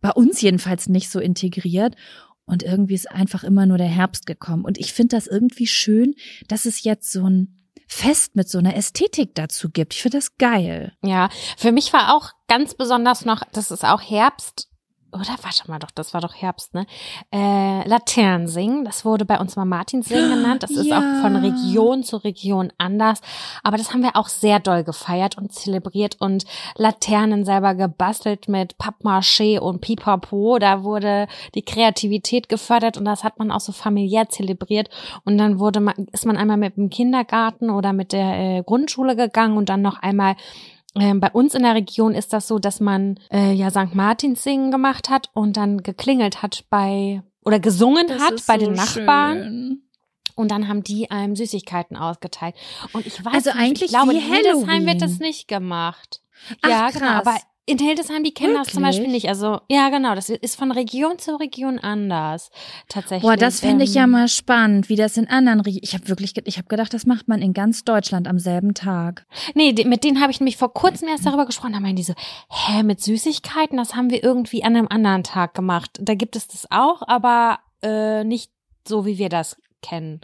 [0.00, 1.96] bei uns jedenfalls nicht so integriert.
[2.44, 4.64] Und irgendwie ist einfach immer nur der Herbst gekommen.
[4.64, 6.14] Und ich finde das irgendwie schön,
[6.48, 7.61] dass es jetzt so ein
[7.92, 9.94] Fest mit so einer Ästhetik dazu gibt.
[9.94, 10.96] Ich finde das geil.
[11.04, 14.68] Ja, für mich war auch ganz besonders noch, das ist auch Herbst.
[15.12, 16.86] Oder warte mal doch, das war doch Herbst, ne?
[17.30, 20.62] Äh, Laternensingen, das wurde bei uns mal Martinsingen genannt.
[20.62, 20.98] Das ist Ja.
[20.98, 23.20] auch von Region zu Region anders.
[23.62, 26.44] Aber das haben wir auch sehr doll gefeiert und zelebriert und
[26.76, 30.58] Laternen selber gebastelt mit Pappmaché und Pipapo.
[30.58, 34.88] Da wurde die Kreativität gefördert und das hat man auch so familiär zelebriert.
[35.24, 39.14] Und dann wurde man, ist man einmal mit dem Kindergarten oder mit der äh, Grundschule
[39.14, 40.36] gegangen und dann noch einmal
[40.94, 43.94] ähm, bei uns in der Region ist das so, dass man äh, ja St.
[43.94, 49.82] Martins singen gemacht hat und dann geklingelt hat bei oder gesungen hat bei den Nachbarn
[50.34, 52.54] und dann haben die einem Süßigkeiten ausgeteilt.
[52.92, 54.86] Und ich weiß Also nicht, eigentlich ich glaube, wie in Hildesheim Halloween.
[54.86, 56.22] wird das nicht gemacht.
[56.62, 57.26] Ach, ja, genau, krass.
[57.26, 59.22] aber in Hildesheim, die kennen das zum Beispiel Wirklich?
[59.22, 59.28] nicht.
[59.28, 62.50] Also, ja, genau, das ist von Region zu Region anders.
[62.88, 63.22] Tatsächlich.
[63.22, 65.84] Boah, das fände ich ja Ähm, mal spannend, wie das in anderen Regionen.
[65.84, 69.26] Ich habe wirklich, ich habe gedacht, das macht man in ganz Deutschland am selben Tag.
[69.54, 71.74] Nee, mit denen habe ich nämlich vor kurzem erst darüber gesprochen.
[71.74, 72.14] Da meinen die so,
[72.50, 75.90] hä, mit Süßigkeiten, das haben wir irgendwie an einem anderen Tag gemacht.
[76.00, 78.50] Da gibt es das auch, aber äh, nicht
[78.86, 80.20] so, wie wir das kennen.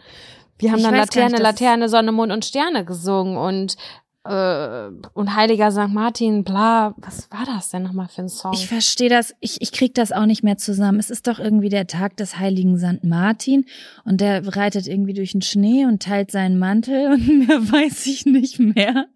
[0.57, 3.77] Wir haben Ich dann Laterne, nicht, Laterne, Sonne, Mond und Sterne gesungen und
[4.25, 5.89] äh, und Heiliger St.
[5.89, 8.53] Martin, bla, was war das denn nochmal für ein Song?
[8.53, 10.99] Ich verstehe das, ich, ich krieg das auch nicht mehr zusammen.
[10.99, 13.03] Es ist doch irgendwie der Tag des heiligen St.
[13.03, 13.65] Martin
[14.05, 18.25] und der reitet irgendwie durch den Schnee und teilt seinen Mantel und mehr weiß ich
[18.25, 19.07] nicht mehr.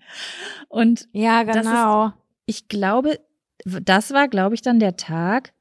[0.70, 2.14] Und ja, das ist- genau.
[2.46, 3.20] ich glaube,
[3.66, 5.54] das war, glaube ich, dann der Tag,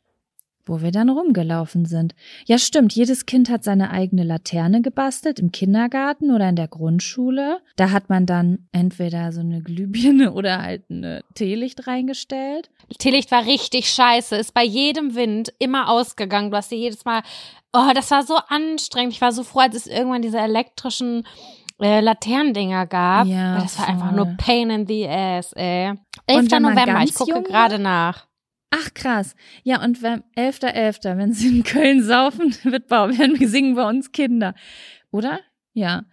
[0.65, 2.15] wo wir dann rumgelaufen sind.
[2.47, 2.95] Ja, stimmt.
[2.95, 7.61] Jedes Kind hat seine eigene Laterne gebastelt im Kindergarten oder in der Grundschule.
[7.77, 12.71] Da hat man dann entweder so eine Glühbirne oder halt eine Teelicht reingestellt.
[12.99, 16.51] Teelicht war richtig scheiße, ist bei jedem Wind immer ausgegangen.
[16.51, 17.23] Du hast dir jedes Mal,
[17.73, 19.13] oh, das war so anstrengend.
[19.15, 21.27] Ich war so froh, als es irgendwann diese elektrischen
[21.81, 23.27] äh, Laternendinger gab.
[23.27, 23.95] Ja, das war voll.
[23.95, 25.95] einfach nur Pain in the ass, ey.
[26.27, 26.39] 11.
[26.39, 28.27] Und wenn man November, ich gucke gerade nach.
[28.75, 29.35] Ach krass.
[29.65, 33.87] Ja, und wenn 11.11., wenn sie in Köln saufen, wird bei, werden wir singen bei
[33.89, 34.55] uns Kinder.
[35.11, 35.41] Oder?
[35.75, 36.05] Ja.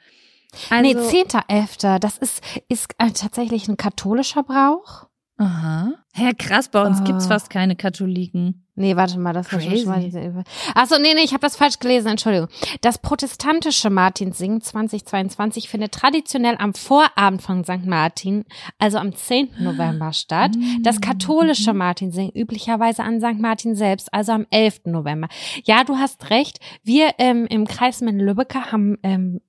[0.70, 5.09] Also, nee, 10.11., das ist, ist äh, tatsächlich ein katholischer Brauch.
[5.40, 5.94] Aha.
[6.14, 7.04] Hä, krass, bei uns Ah.
[7.06, 8.66] gibt's fast keine Katholiken.
[8.76, 9.86] Nee, warte mal, das ich Crazy.
[9.86, 10.44] mal diese
[10.76, 12.50] Achso, nee, nee, ich habe das falsch gelesen, Entschuldigung.
[12.82, 17.86] Das protestantische Martinsingen 2022 findet traditionell am Vorabend von St.
[17.86, 18.44] Martin,
[18.78, 19.50] also am 10.
[19.60, 20.52] November statt.
[20.82, 23.40] Das katholische Martinsingen üblicherweise an St.
[23.40, 24.82] Martin selbst, also am 11.
[24.86, 25.28] November.
[25.64, 26.60] Ja, du hast recht.
[26.84, 29.40] Wir ähm, im Kreis Minden-Lübbecke haben ähm,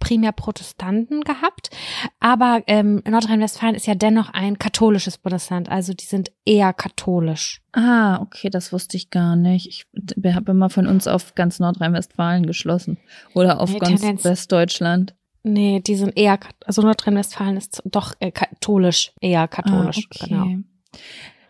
[0.00, 1.70] primär Protestanten gehabt,
[2.18, 7.60] aber ähm, Nordrhein-Westfalen ist ja dennoch ein katholisches Bundesland, also die sind eher katholisch.
[7.72, 9.68] Ah, okay, das wusste ich gar nicht.
[9.68, 9.86] Ich
[10.34, 12.98] habe immer von uns auf ganz Nordrhein-Westfalen geschlossen.
[13.34, 15.14] Oder auf Nee, ganz Tendenz- Westdeutschland.
[15.42, 20.28] Nee, die sind eher, also Nordrhein-Westfalen ist doch äh, katholisch, eher katholisch, Ah, okay.
[20.28, 20.46] genau.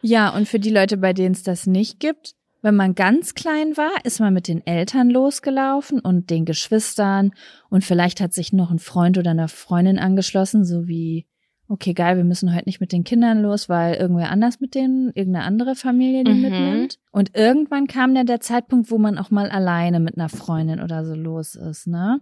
[0.03, 3.77] Ja, und für die Leute, bei denen es das nicht gibt, wenn man ganz klein
[3.77, 7.33] war, ist man mit den Eltern losgelaufen und den Geschwistern
[7.69, 11.27] und vielleicht hat sich noch ein Freund oder eine Freundin angeschlossen, so wie,
[11.69, 15.09] okay, geil, wir müssen heute nicht mit den Kindern los, weil irgendwer anders mit denen,
[15.15, 16.41] irgendeine andere Familie die Mhm.
[16.43, 16.99] mitnimmt.
[17.13, 21.05] Und irgendwann kam dann der Zeitpunkt, wo man auch mal alleine mit einer Freundin oder
[21.05, 22.21] so los ist, ne?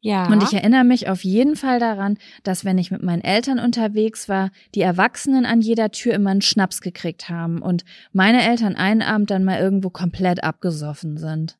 [0.00, 0.26] Ja.
[0.28, 4.28] Und ich erinnere mich auf jeden Fall daran, dass wenn ich mit meinen Eltern unterwegs
[4.28, 9.02] war, die Erwachsenen an jeder Tür immer einen Schnaps gekriegt haben und meine Eltern einen
[9.02, 11.58] Abend dann mal irgendwo komplett abgesoffen sind.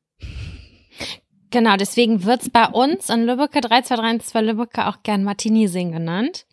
[1.51, 6.47] genau, deswegen wird's bei uns in Lübbecke, 3232 Lübbecke auch gern Martini-Sing genannt,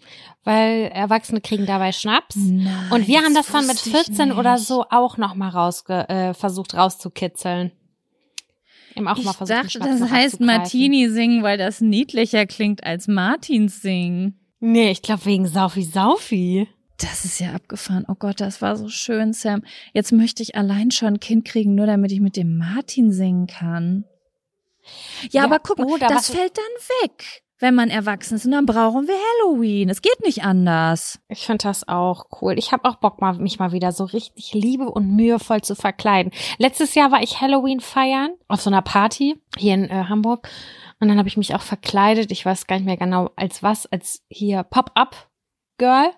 [0.44, 2.36] weil Erwachsene kriegen dabei Schnaps.
[2.36, 6.06] Nein, Und wir haben das dann mit wusste ich 14 oder so auch nochmal rausge
[6.10, 7.72] äh, versucht rauszukitzeln.
[8.98, 10.40] Eben auch mal Ich versucht, den dachte, das heißt.
[10.40, 14.38] Martini singen, weil das niedlicher klingt als Martins singen.
[14.60, 16.68] Nee, ich glaube wegen Saufi Saufi.
[17.00, 18.04] Das ist ja abgefahren.
[18.08, 19.62] Oh Gott, das war so schön, Sam.
[19.92, 23.46] Jetzt möchte ich allein schon ein Kind kriegen, nur damit ich mit dem Martin singen
[23.46, 24.04] kann.
[25.22, 28.46] Ja, Ja, aber guck mal, oder das fällt dann weg, wenn man erwachsen ist.
[28.46, 29.88] Und dann brauchen wir Halloween.
[29.88, 31.18] Es geht nicht anders.
[31.28, 32.58] Ich finde das auch cool.
[32.58, 36.32] Ich habe auch Bock, mal, mich mal wieder so richtig liebe und mühevoll zu verkleiden.
[36.58, 40.48] Letztes Jahr war ich Halloween feiern auf so einer Party hier in äh, Hamburg.
[41.00, 42.30] Und dann habe ich mich auch verkleidet.
[42.30, 45.28] Ich weiß gar nicht mehr genau als was, als hier Pop-Up
[45.78, 46.10] Girl.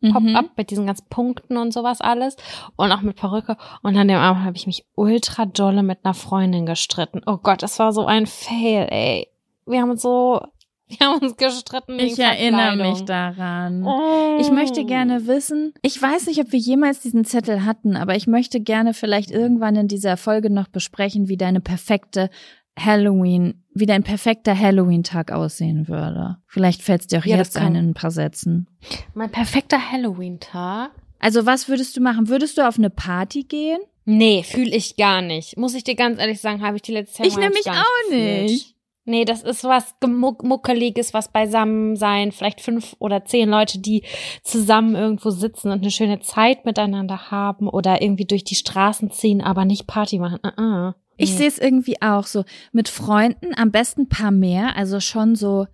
[0.00, 0.12] mhm.
[0.12, 2.36] Pop-up mit diesen ganzen Punkten und sowas alles
[2.76, 3.56] und auch mit Perücke.
[3.82, 7.20] Und an dem Abend habe ich mich ultra dolle mit einer Freundin gestritten.
[7.26, 9.28] Oh Gott, das war so ein Fail, ey.
[9.66, 10.42] Wir haben uns so
[10.88, 11.98] wir haben uns gestritten.
[11.98, 13.84] Ich erinnere mich daran.
[13.84, 14.38] Oh.
[14.40, 18.26] Ich möchte gerne wissen, ich weiß nicht, ob wir jemals diesen Zettel hatten, aber ich
[18.26, 22.30] möchte gerne vielleicht irgendwann in dieser Folge noch besprechen, wie deine perfekte
[22.78, 26.38] Halloween, wie dein perfekter Halloween-Tag aussehen würde.
[26.46, 28.68] Vielleicht fällt es dir auch ja, jetzt ein in ein paar Sätzen.
[29.14, 30.90] Mein perfekter Halloween-Tag?
[31.18, 32.28] Also was würdest du machen?
[32.28, 33.78] Würdest du auf eine Party gehen?
[34.04, 35.56] Nee, fühle ich gar nicht.
[35.56, 38.73] Muss ich dir ganz ehrlich sagen, habe ich die letzte Zeit Ich nämlich auch nicht.
[39.06, 42.32] Nee, das ist was Muckeliges, was beisammen sein.
[42.32, 44.02] Vielleicht fünf oder zehn Leute, die
[44.42, 49.42] zusammen irgendwo sitzen und eine schöne Zeit miteinander haben oder irgendwie durch die Straßen ziehen,
[49.42, 50.38] aber nicht Party machen.
[50.42, 50.94] Uh -uh.
[51.16, 51.36] Ich nee.
[51.36, 52.44] sehe es irgendwie auch so.
[52.72, 55.66] Mit Freunden am besten paar mehr, also schon so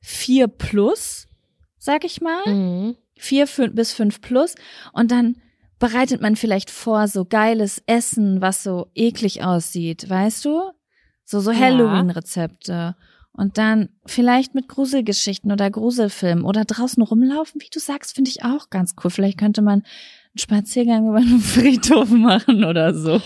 [0.00, 1.28] vier plus,
[1.78, 2.46] sag ich mal.
[2.46, 2.96] Mhm.
[3.16, 4.56] Vier fünf, bis fünf plus.
[4.92, 5.36] Und dann
[5.78, 10.62] bereitet man vielleicht vor so geiles Essen, was so eklig aussieht, weißt du?
[11.24, 12.96] So, so Halloween-Rezepte.
[13.36, 18.44] Und dann vielleicht mit Gruselgeschichten oder Gruselfilmen oder draußen rumlaufen, wie du sagst, finde ich
[18.44, 19.10] auch ganz cool.
[19.10, 23.20] Vielleicht könnte man einen Spaziergang über einen Friedhof machen oder so.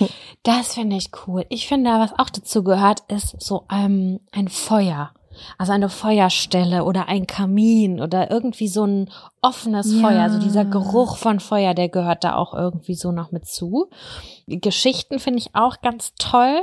[0.44, 1.44] Das finde ich cool.
[1.50, 5.12] Ich finde, was auch dazu gehört, ist so ähm, ein Feuer.
[5.56, 9.10] Also eine Feuerstelle oder ein Kamin oder irgendwie so ein
[9.42, 10.00] offenes ja.
[10.00, 10.22] Feuer.
[10.22, 13.88] Also dieser Geruch von Feuer, der gehört da auch irgendwie so noch mit zu.
[14.46, 16.60] Geschichten finde ich auch ganz toll.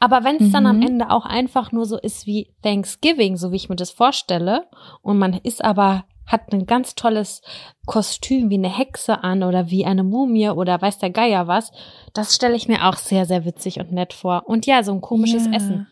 [0.00, 0.52] Aber wenn es mhm.
[0.52, 0.86] dann am mhm.
[0.86, 4.66] Ende auch einfach nur so ist wie Thanksgiving, so wie ich mir das vorstelle,
[5.02, 7.42] und man ist aber hat ein ganz tolles
[7.86, 11.70] Kostüm wie eine Hexe an oder wie eine Mumie oder weiß der Geier was.
[12.12, 14.44] Das stelle ich mir auch sehr, sehr witzig und nett vor.
[14.46, 15.56] Und ja, so ein komisches yeah.
[15.56, 15.86] Essen.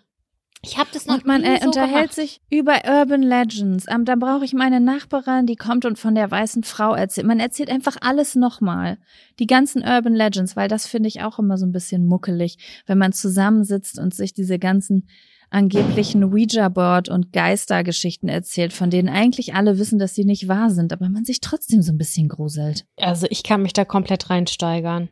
[0.64, 2.14] Ich habe das noch Und man äh, so unterhält gemacht.
[2.14, 3.86] sich über Urban Legends.
[3.92, 7.26] Um, da brauche ich meine Nachbarin, die kommt und von der weißen Frau erzählt.
[7.26, 8.98] Man erzählt einfach alles nochmal.
[9.40, 12.98] Die ganzen Urban Legends, weil das finde ich auch immer so ein bisschen muckelig, wenn
[12.98, 15.08] man zusammensitzt und sich diese ganzen
[15.50, 20.92] angeblichen Ouija-Board und Geistergeschichten erzählt, von denen eigentlich alle wissen, dass sie nicht wahr sind,
[20.92, 22.86] aber man sich trotzdem so ein bisschen gruselt.
[22.96, 25.10] Also ich kann mich da komplett reinsteigern.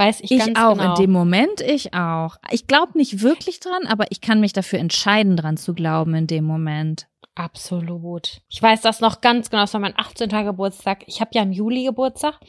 [0.00, 0.94] Weiß ich, ich ganz auch genau.
[0.94, 2.36] in dem Moment, ich auch.
[2.50, 6.26] Ich glaube nicht wirklich dran, aber ich kann mich dafür entscheiden, dran zu glauben in
[6.26, 7.06] dem Moment.
[7.34, 8.40] Absolut.
[8.48, 10.30] Ich weiß das noch ganz genau, das war mein 18.
[10.30, 11.04] Geburtstag.
[11.06, 12.40] Ich habe ja im Juli Geburtstag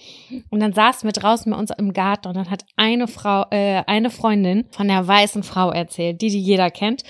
[0.49, 3.84] und dann saßen wir draußen bei uns im Garten und dann hat eine Frau, äh,
[3.86, 7.04] eine Freundin von der weißen Frau erzählt, die die jeder kennt.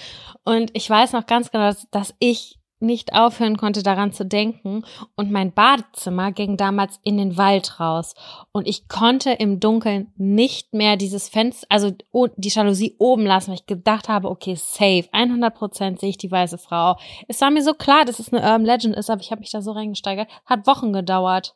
[0.44, 4.84] Und ich weiß noch ganz genau, dass, dass ich nicht aufhören konnte, daran zu denken.
[5.16, 8.16] Und mein Badezimmer ging damals in den Wald raus.
[8.52, 11.92] Und ich konnte im Dunkeln nicht mehr dieses Fenster, also
[12.38, 16.32] die Jalousie oben lassen, weil ich gedacht habe, okay, safe, 100 Prozent sehe ich die
[16.32, 16.98] weiße Frau.
[17.28, 19.52] Es war mir so klar, dass es eine Urban Legend ist, aber ich habe mich
[19.52, 20.28] da so reingesteigert.
[20.46, 21.56] Hat Wochen gedauert.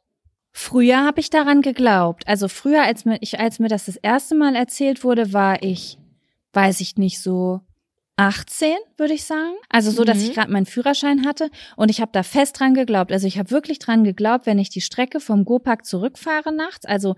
[0.58, 2.26] Früher habe ich daran geglaubt.
[2.28, 5.98] Also früher, als mir, ich, als mir das das erste Mal erzählt wurde, war ich,
[6.54, 7.60] weiß ich nicht, so
[8.18, 9.56] 18, würde ich sagen.
[9.70, 10.24] Also so, dass mhm.
[10.24, 13.12] ich gerade meinen Führerschein hatte und ich habe da fest dran geglaubt.
[13.12, 17.16] Also ich habe wirklich dran geglaubt, wenn ich die Strecke vom Go-Park zurückfahre nachts, also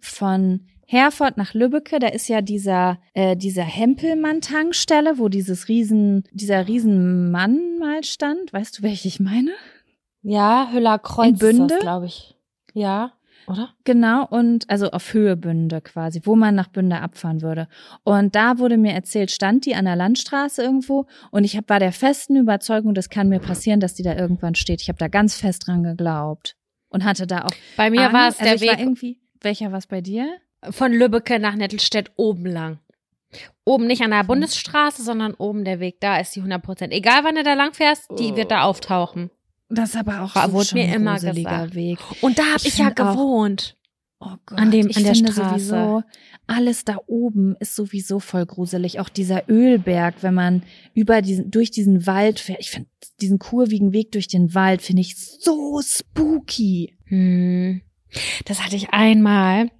[0.00, 6.68] von Herford nach Lübbecke, da ist ja dieser äh, dieser Hempelmann-Tankstelle, wo dieses riesen dieser
[6.68, 8.52] Riesenmann mal stand.
[8.52, 9.50] Weißt du, welche ich meine?
[10.22, 12.36] Ja, Hüller Kreuz, glaube ich.
[12.72, 13.14] Ja
[13.46, 13.70] oder?
[13.84, 17.68] Genau, und also auf Höhe Bünde quasi, wo man nach Bünde abfahren würde.
[18.02, 21.80] Und da wurde mir erzählt, stand die an der Landstraße irgendwo und ich hab, war
[21.80, 24.80] der festen Überzeugung, das kann mir passieren, dass die da irgendwann steht.
[24.82, 26.56] Ich habe da ganz fest dran geglaubt
[26.88, 27.52] und hatte da auch.
[27.76, 28.78] Bei mir war es der also Weg.
[28.78, 30.28] irgendwie, welcher war es bei dir?
[30.70, 32.78] Von Lübbecke nach Nettelstedt oben lang.
[33.64, 36.92] Oben nicht an der Bundesstraße, sondern oben der Weg, da ist die 100 Prozent.
[36.92, 39.30] Egal wann du da lang fährst, die wird da auftauchen.
[39.68, 41.74] Das ist aber auch war, so wurde mir immer gesagt.
[41.74, 41.98] Weg.
[42.20, 43.76] Und da habe ich, ich ja gewohnt.
[44.18, 45.34] Auch, oh Gott, an dem ich an der Straße.
[45.34, 46.02] Sowieso,
[46.46, 49.00] alles da oben ist sowieso voll gruselig.
[49.00, 50.62] Auch dieser Ölberg, wenn man
[50.94, 52.60] über diesen durch diesen Wald fährt.
[52.60, 52.88] Ich finde
[53.20, 56.96] diesen kurvigen Weg durch den Wald finde ich so spooky.
[57.06, 57.80] Hm.
[58.44, 59.70] Das hatte ich einmal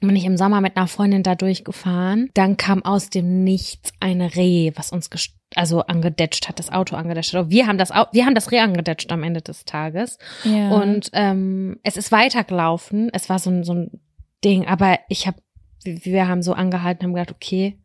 [0.00, 2.30] bin ich im Sommer mit einer Freundin da durchgefahren.
[2.34, 5.10] Dann kam aus dem Nichts ein Reh, was uns
[5.56, 7.50] also angedetscht hat, das Auto angedetscht hat.
[7.50, 10.18] Wir haben das, wir haben das Reh angedetscht am Ende des Tages.
[10.44, 10.70] Ja.
[10.70, 13.10] Und ähm, es ist weitergelaufen.
[13.12, 14.00] Es war so ein, so ein
[14.44, 15.38] Ding, aber ich habe,
[15.84, 17.78] wir haben so angehalten, haben gedacht, okay,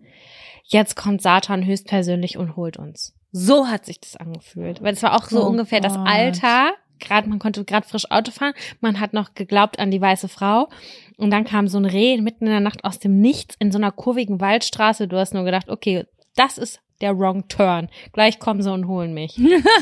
[0.66, 3.14] jetzt kommt Satan höchstpersönlich und holt uns.
[3.32, 4.82] So hat sich das angefühlt.
[4.82, 5.92] Weil es war auch so oh ungefähr Gott.
[5.92, 10.02] das Alter, gerade man konnte gerade frisch Auto fahren, man hat noch geglaubt an die
[10.02, 10.70] weiße Frau
[11.18, 13.78] und dann kam so ein Reh mitten in der Nacht aus dem Nichts in so
[13.78, 15.08] einer kurvigen Waldstraße.
[15.08, 16.06] Du hast nur gedacht, okay,
[16.36, 17.90] das ist der Wrong Turn.
[18.14, 19.40] Gleich kommen sie und holen mich.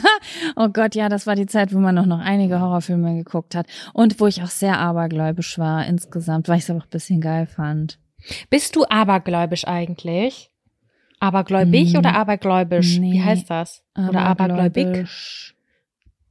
[0.56, 3.68] oh Gott, ja, das war die Zeit, wo man noch, noch einige Horrorfilme geguckt hat.
[3.94, 7.22] Und wo ich auch sehr abergläubisch war insgesamt, weil ich es aber auch ein bisschen
[7.22, 8.00] geil fand.
[8.50, 10.52] Bist du abergläubisch eigentlich?
[11.20, 12.00] Abergläubig hm.
[12.00, 12.98] oder abergläubisch?
[12.98, 13.14] Nee.
[13.14, 13.84] Wie heißt das?
[13.98, 15.08] Oder abergläubig?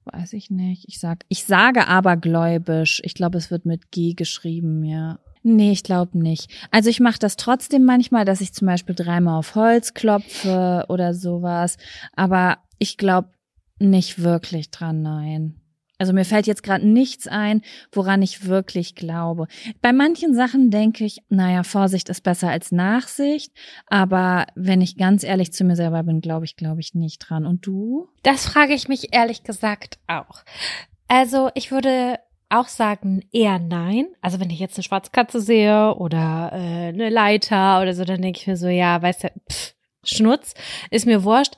[0.05, 0.87] Weiß ich nicht.
[0.89, 3.03] Ich sag, ich sage abergläubisch.
[3.05, 5.19] Ich glaube, es wird mit G geschrieben, ja.
[5.43, 6.51] Nee, ich glaube nicht.
[6.70, 11.14] Also ich mache das trotzdem manchmal, dass ich zum Beispiel dreimal auf Holz klopfe oder
[11.14, 11.76] sowas.
[12.14, 13.30] Aber ich glaube
[13.78, 15.61] nicht wirklich dran, nein.
[16.01, 19.49] Also mir fällt jetzt gerade nichts ein, woran ich wirklich glaube.
[19.82, 23.53] Bei manchen Sachen denke ich, naja, Vorsicht ist besser als Nachsicht.
[23.89, 27.47] Aber wenn ich ganz ehrlich zu mir selber bin, glaube ich, glaube ich nicht dran.
[27.47, 28.09] Und du?
[28.22, 30.45] Das frage ich mich ehrlich gesagt auch.
[31.09, 32.20] Also ich würde
[32.51, 34.07] auch sagen eher nein.
[34.20, 38.40] Also wenn ich jetzt eine Schwarzkatze sehe oder äh, eine Leiter oder so, dann denke
[38.40, 39.74] ich mir so, ja, weißt du, pff,
[40.05, 40.55] Schnutz,
[40.90, 41.55] ist mir wurscht.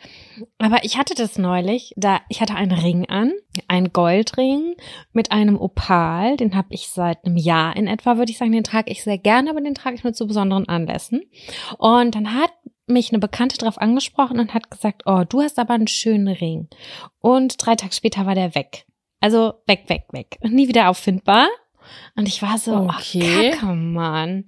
[0.59, 3.32] Aber ich hatte das neulich, da ich hatte einen Ring an,
[3.68, 4.74] einen Goldring
[5.12, 8.64] mit einem Opal, den habe ich seit einem Jahr in etwa, würde ich sagen, den
[8.64, 11.22] trage ich sehr gerne, aber den trage ich nur zu besonderen Anlässen.
[11.78, 12.53] Und dann hat
[12.86, 16.68] mich eine Bekannte darauf angesprochen und hat gesagt, oh, du hast aber einen schönen Ring.
[17.20, 18.86] Und drei Tage später war der weg.
[19.21, 20.39] Also weg, weg, weg.
[20.41, 21.49] Und nie wieder auffindbar.
[22.16, 23.51] Und ich war so, okay.
[23.51, 24.47] ach, Kacke, Mann.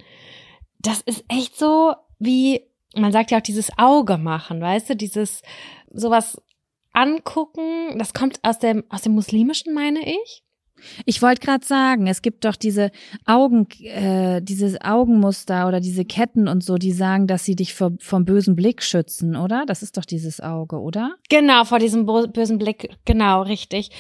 [0.81, 2.63] Das ist echt so wie,
[2.95, 5.43] man sagt ja auch dieses Auge machen, weißt du, dieses
[5.93, 6.41] sowas
[6.93, 10.43] angucken, das kommt aus dem, aus dem Muslimischen, meine ich.
[11.07, 12.91] Ich wollte gerade sagen, es gibt doch diese
[13.25, 17.93] Augen, äh, dieses Augenmuster oder diese Ketten und so, die sagen, dass sie dich vor,
[18.01, 19.65] vom bösen Blick schützen, oder?
[19.65, 21.15] Das ist doch dieses Auge, oder?
[21.29, 23.91] Genau, vor diesem bösen Blick, genau, richtig.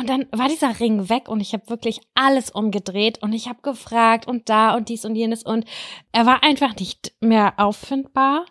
[0.00, 3.60] Und dann war dieser Ring weg und ich habe wirklich alles umgedreht und ich habe
[3.60, 5.66] gefragt und da und dies und jenes und
[6.10, 8.46] er war einfach nicht mehr auffindbar.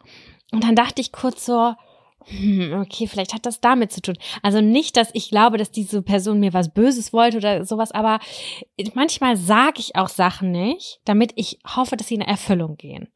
[0.51, 1.73] Und dann dachte ich kurz so,
[2.25, 4.15] hm, okay, vielleicht hat das damit zu tun.
[4.43, 8.19] Also nicht, dass ich glaube, dass diese Person mir was Böses wollte oder sowas, aber
[8.93, 13.09] manchmal sage ich auch Sachen nicht, damit ich hoffe, dass sie in Erfüllung gehen.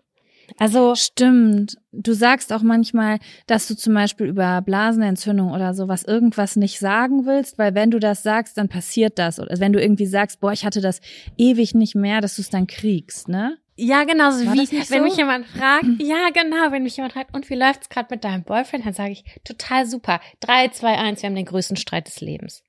[0.57, 1.77] Also stimmt.
[1.91, 7.25] Du sagst auch manchmal, dass du zum Beispiel über Blasenentzündung oder sowas irgendwas nicht sagen
[7.25, 9.39] willst, weil wenn du das sagst, dann passiert das.
[9.39, 11.01] Oder wenn du irgendwie sagst, boah, ich hatte das
[11.37, 13.57] ewig nicht mehr, dass du es dann kriegst, ne?
[13.75, 15.03] Ja, genau so wie wenn so?
[15.03, 15.85] mich jemand fragt.
[15.99, 19.11] Ja, genau, wenn mich jemand fragt, und wie läuft's gerade mit deinem Boyfriend, dann sage
[19.11, 20.19] ich, total super.
[20.39, 22.63] Drei, zwei, eins, wir haben den größten Streit des Lebens.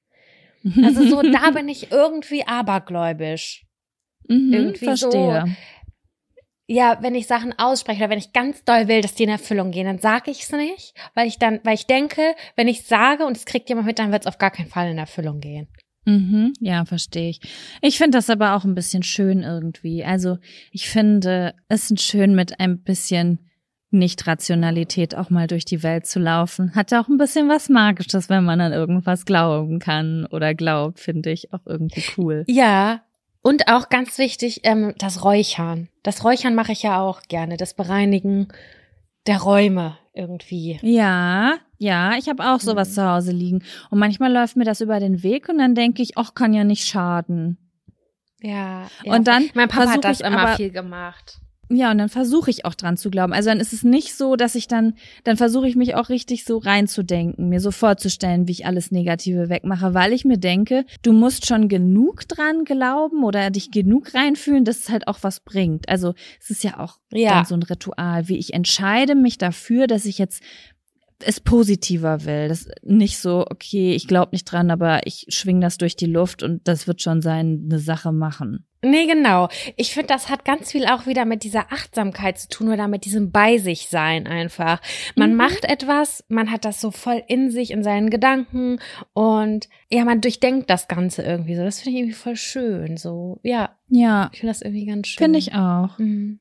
[0.83, 3.67] Also so, da bin ich irgendwie abergläubisch.
[4.29, 5.45] Mhm, irgendwie verstehe.
[5.47, 5.53] so
[6.67, 9.71] ja, wenn ich Sachen ausspreche oder wenn ich ganz doll will, dass die in Erfüllung
[9.71, 13.27] gehen, dann sage ich es nicht, weil ich dann, weil ich denke, wenn ich sage
[13.27, 15.69] und es kriegt jemand mit, dann wird es auf gar keinen Fall in Erfüllung gehen.
[16.07, 17.41] Mhm, ja, verstehe ich.
[17.81, 20.05] Ich finde das aber auch ein bisschen schön irgendwie.
[20.05, 20.39] Also
[20.71, 23.39] ich finde es ist schön mit ein bisschen
[23.91, 26.75] nicht-Rationalität auch mal durch die Welt zu laufen.
[26.75, 31.31] Hat auch ein bisschen was Magisches, wenn man an irgendwas glauben kann oder glaubt, finde
[31.31, 32.45] ich auch irgendwie cool.
[32.49, 33.03] Ja,
[33.45, 35.89] und auch ganz wichtig, ähm, das Räuchern.
[36.03, 38.49] Das Räuchern mache ich ja auch gerne, das Bereinigen
[39.27, 40.79] der Räume irgendwie.
[40.83, 42.93] Ja, ja, ich habe auch sowas mhm.
[42.95, 43.63] zu Hause liegen.
[43.91, 46.65] Und manchmal läuft mir das über den Weg und dann denke ich, ach, kann ja
[46.65, 47.59] nicht schaden.
[48.41, 48.87] Ja.
[49.03, 49.15] ja.
[49.15, 51.41] Und dann mein Papa hat das immer aber, viel gemacht.
[51.75, 53.33] Ja, und dann versuche ich auch dran zu glauben.
[53.33, 54.95] Also dann ist es nicht so, dass ich dann,
[55.25, 59.49] dann versuche ich mich auch richtig so reinzudenken, mir so vorzustellen, wie ich alles Negative
[59.49, 64.65] wegmache, weil ich mir denke, du musst schon genug dran glauben oder dich genug reinfühlen,
[64.65, 65.89] dass es halt auch was bringt.
[65.89, 67.31] Also es ist ja auch ja.
[67.31, 70.43] dann so ein Ritual, wie ich entscheide mich dafür, dass ich jetzt
[71.21, 72.49] es positiver will.
[72.49, 76.43] Das nicht so, okay, ich glaube nicht dran, aber ich schwing das durch die Luft
[76.43, 78.67] und das wird schon seine Sache machen.
[78.85, 79.49] Nee, genau.
[79.77, 83.07] Ich finde, das hat ganz viel auch wieder mit dieser Achtsamkeit zu tun oder mit
[83.07, 84.83] diesem Bei sich sein einfach.
[85.17, 85.37] Man mhm.
[85.37, 88.79] macht etwas, man hat das so voll in sich, in seinen Gedanken
[89.15, 91.63] und ja, man durchdenkt das Ganze irgendwie so.
[91.63, 92.99] Das finde ich irgendwie voll schön.
[92.99, 93.75] So, ja.
[93.89, 94.29] Ja.
[94.33, 95.25] Ich finde das irgendwie ganz schön.
[95.25, 95.99] Finde ich auch.
[95.99, 96.41] Mhm.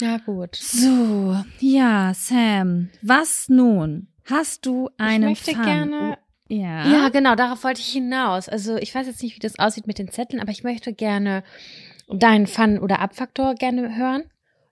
[0.00, 0.56] Ja, gut.
[0.56, 4.08] So, ja, Sam, was nun?
[4.24, 5.62] Hast du einen Ich möchte Fun?
[5.64, 6.18] gerne
[6.48, 6.86] Ja.
[6.90, 8.48] Ja, genau, darauf wollte ich hinaus.
[8.48, 11.42] Also ich weiß jetzt nicht, wie das aussieht mit den Zetteln, aber ich möchte gerne
[12.08, 14.24] deinen Fun- oder Abfaktor gerne hören.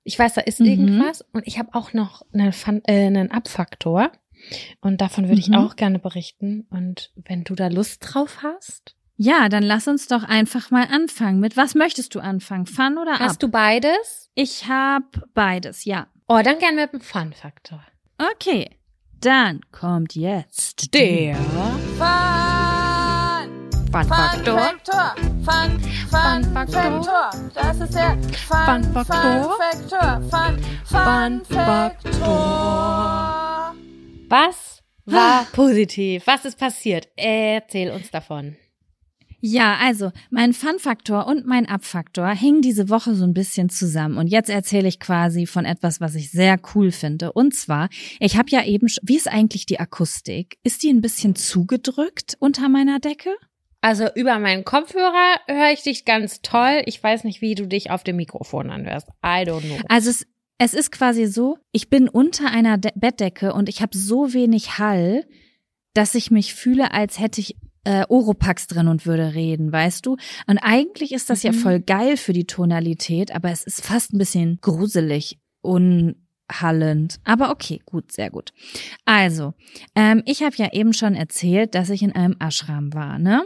[0.04, 0.66] Ich weiß, da ist Mhm.
[0.66, 4.10] irgendwas und ich habe auch noch einen, Fun, äh, einen Abfaktor
[4.82, 5.54] und davon würde ich Mhm.
[5.54, 6.66] auch gerne berichten.
[6.70, 11.40] Und wenn du da Lust drauf hast, Ja, dann lass uns doch einfach mal anfangen.
[11.40, 12.66] Mit was möchtest du anfangen?
[12.66, 13.20] Fun oder ab?
[13.20, 14.28] hast du beides?
[14.34, 16.06] Ich habe beides, ja.
[16.28, 17.82] Oh, dann gerne mit dem Fun-Faktor.
[18.18, 18.68] Okay,
[19.20, 22.08] dann kommt jetzt Der Fun!
[23.92, 24.58] Fun-Faktor.
[24.58, 25.14] Faktor.
[25.44, 27.04] Fun, Fun, Fun Faktor.
[27.04, 27.30] Faktor.
[27.54, 28.16] Das ist der
[28.48, 29.42] Fun, Fun Faktor.
[29.42, 30.22] Fun Faktor.
[30.30, 33.74] Fun, Fun Fun Faktor.
[34.28, 36.26] Was war positiv?
[36.26, 37.08] Was ist passiert?
[37.16, 38.56] Erzähl uns davon.
[39.44, 44.16] Ja, also mein Fun-Faktor und mein Ab-Faktor hängen diese Woche so ein bisschen zusammen.
[44.16, 47.32] Und jetzt erzähle ich quasi von etwas, was ich sehr cool finde.
[47.32, 47.88] Und zwar,
[48.20, 50.58] ich habe ja eben, wie ist eigentlich die Akustik?
[50.62, 53.30] Ist die ein bisschen zugedrückt unter meiner Decke?
[53.80, 56.82] Also über meinen Kopfhörer höre ich dich ganz toll.
[56.86, 59.08] Ich weiß nicht, wie du dich auf dem Mikrofon anhörst.
[59.24, 59.80] I don't know.
[59.88, 60.24] Also es,
[60.58, 64.78] es ist quasi so, ich bin unter einer De Bettdecke und ich habe so wenig
[64.78, 65.24] Hall,
[65.94, 70.16] dass ich mich fühle, als hätte ich äh, Oropax drin und würde reden, weißt du?
[70.46, 71.56] Und eigentlich ist das ja Mhm.
[71.56, 77.18] voll geil für die Tonalität, aber es ist fast ein bisschen gruselig, unhallend.
[77.24, 78.52] Aber okay, gut, sehr gut.
[79.04, 79.54] Also,
[79.94, 83.42] ähm, ich habe ja eben schon erzählt, dass ich in einem Ashram war, ne?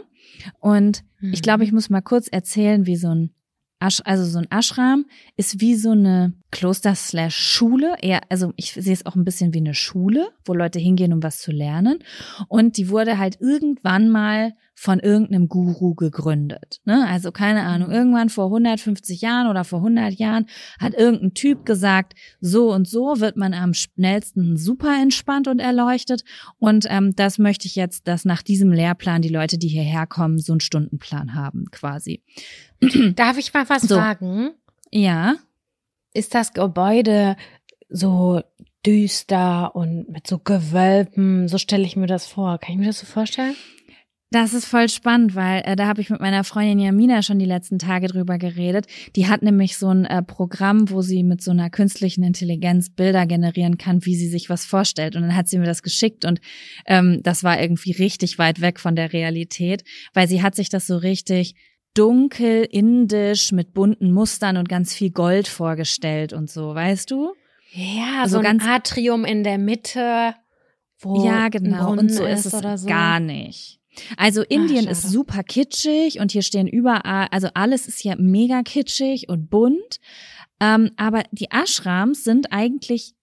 [0.59, 3.31] Und ich glaube, ich muss mal kurz erzählen, wie so ein
[3.79, 5.05] also so ein Ashram
[5.35, 7.95] ist wie so eine Kloster-Schule.
[8.01, 11.21] Eher, also ich sehe es auch ein bisschen wie eine Schule, wo Leute hingehen, um
[11.21, 11.99] was zu lernen.
[12.47, 16.81] Und die wurde halt irgendwann mal von irgendeinem Guru gegründet.
[16.85, 17.03] Ne?
[17.09, 20.45] Also keine Ahnung, irgendwann vor 150 Jahren oder vor 100 Jahren
[20.79, 26.23] hat irgendein Typ gesagt, so und so wird man am schnellsten super entspannt und erleuchtet.
[26.59, 30.37] Und ähm, das möchte ich jetzt, dass nach diesem Lehrplan die Leute, die hierher kommen,
[30.37, 32.21] so einen Stundenplan haben quasi.
[33.15, 33.95] Darf ich mal was So.
[33.95, 34.51] fragen?
[34.91, 35.37] Ja.
[36.13, 37.35] Ist das Gebäude
[37.89, 38.43] so
[38.85, 41.47] düster und mit so Gewölben?
[41.47, 42.59] So stelle ich mir das vor.
[42.59, 43.55] Kann ich mir das so vorstellen?
[44.29, 47.45] Das ist voll spannend, weil äh, da habe ich mit meiner Freundin Jamina schon die
[47.45, 48.85] letzten Tage drüber geredet.
[49.15, 53.25] Die hat nämlich so ein äh, Programm, wo sie mit so einer künstlichen Intelligenz Bilder
[53.25, 55.15] generieren kann, wie sie sich was vorstellt.
[55.15, 56.41] Und dann hat sie mir das geschickt und
[56.87, 60.87] ähm, das war irgendwie richtig weit weg von der Realität, weil sie hat sich das
[60.87, 61.55] so richtig
[61.93, 67.33] dunkel, indisch, mit bunten Mustern und ganz viel Gold vorgestellt und so, weißt du?
[67.71, 70.33] Ja, Also so ein ganz- Atrium in der Mitte,
[70.99, 71.91] wo ja, ein genau.
[71.91, 72.87] Und so ist es oder so.
[72.87, 73.76] gar nicht.
[74.15, 75.13] Also Indien ist schade.
[75.13, 79.99] super kitschig und hier stehen überall, also alles ist hier mega kitschig und bunt.
[80.59, 83.13] Ähm, aber die Ashrams sind eigentlich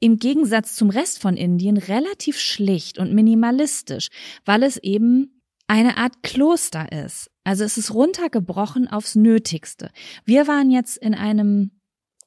[0.00, 4.08] im Gegensatz zum Rest von Indien relativ schlicht und minimalistisch,
[4.44, 7.30] weil es eben eine Art Kloster ist.
[7.44, 9.90] Also es ist runtergebrochen aufs Nötigste.
[10.24, 11.80] Wir waren jetzt in einem,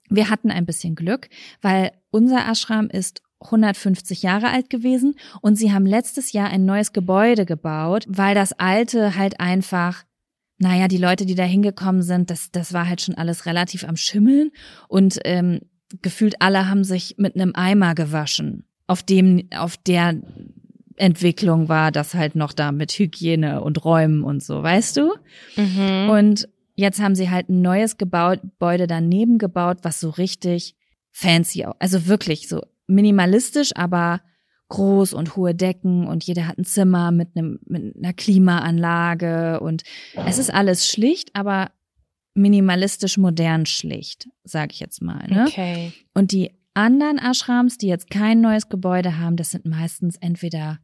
[0.09, 1.29] wir hatten ein bisschen Glück,
[1.61, 6.93] weil unser Ashram ist 150 Jahre alt gewesen und sie haben letztes Jahr ein neues
[6.93, 10.03] Gebäude gebaut, weil das alte halt einfach
[10.57, 13.97] naja, die Leute, die da hingekommen sind, das, das war halt schon alles relativ am
[13.97, 14.51] Schimmeln
[14.87, 15.59] und ähm,
[16.01, 20.16] gefühlt alle haben sich mit einem Eimer gewaschen, auf dem, auf der
[20.95, 25.13] Entwicklung war das halt noch da mit Hygiene und Räumen und so, weißt du?
[25.57, 26.09] Mhm.
[26.09, 30.75] Und jetzt haben sie halt ein neues Gebäude daneben gebaut, was so richtig
[31.12, 34.21] fancy, also wirklich so minimalistisch, aber
[34.70, 39.83] groß und hohe Decken und jeder hat ein Zimmer mit einem mit einer Klimaanlage und
[40.25, 41.71] es ist alles schlicht, aber
[42.33, 45.28] minimalistisch modern schlicht, sage ich jetzt mal.
[45.28, 45.45] Ne?
[45.47, 45.93] Okay.
[46.13, 50.79] Und die anderen Ashrams, die jetzt kein neues Gebäude haben, das sind meistens entweder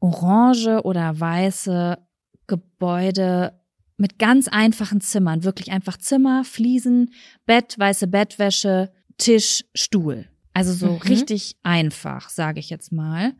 [0.00, 1.98] orange oder weiße
[2.46, 3.58] Gebäude
[3.96, 7.12] mit ganz einfachen Zimmern, wirklich einfach Zimmer, Fliesen,
[7.46, 10.28] Bett, weiße Bettwäsche, Tisch, Stuhl.
[10.56, 11.00] Also so Mhm.
[11.08, 13.34] richtig einfach, sage ich jetzt mal.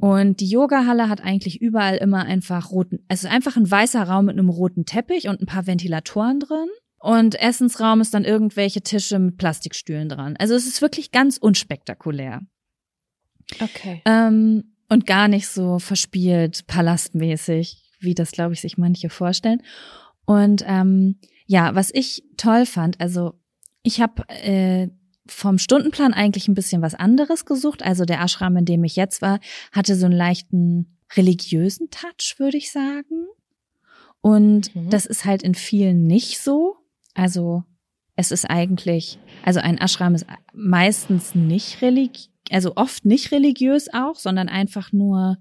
[0.00, 4.24] Und die Yogahalle hat eigentlich überall immer einfach roten, es ist einfach ein weißer Raum
[4.24, 6.68] mit einem roten Teppich und ein paar Ventilatoren drin.
[6.98, 10.36] Und Essensraum ist dann irgendwelche Tische mit Plastikstühlen dran.
[10.38, 12.40] Also es ist wirklich ganz unspektakulär.
[13.60, 14.00] Okay.
[14.06, 19.62] Ähm, und gar nicht so verspielt, palastmäßig, wie das, glaube ich, sich manche vorstellen.
[20.24, 23.34] Und ähm, ja, was ich toll fand, also
[23.82, 24.88] ich habe äh,
[25.26, 27.82] vom Stundenplan eigentlich ein bisschen was anderes gesucht.
[27.82, 29.40] Also der Ashram, in dem ich jetzt war,
[29.72, 33.26] hatte so einen leichten religiösen Touch, würde ich sagen.
[34.20, 34.90] Und Mhm.
[34.90, 36.76] das ist halt in vielen nicht so.
[37.14, 37.64] Also
[38.16, 44.16] es ist eigentlich, also ein Ashram ist meistens nicht religiös, also oft nicht religiös auch,
[44.16, 45.38] sondern einfach nur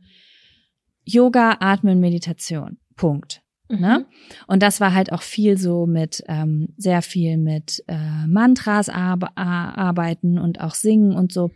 [1.06, 2.78] Yoga, Atmen, Meditation.
[2.96, 3.43] Punkt.
[3.70, 4.06] Ne?
[4.48, 9.36] Und das war halt auch viel so mit, ähm, sehr viel mit äh, Mantras arbe
[9.36, 11.52] arbeiten und auch singen und so.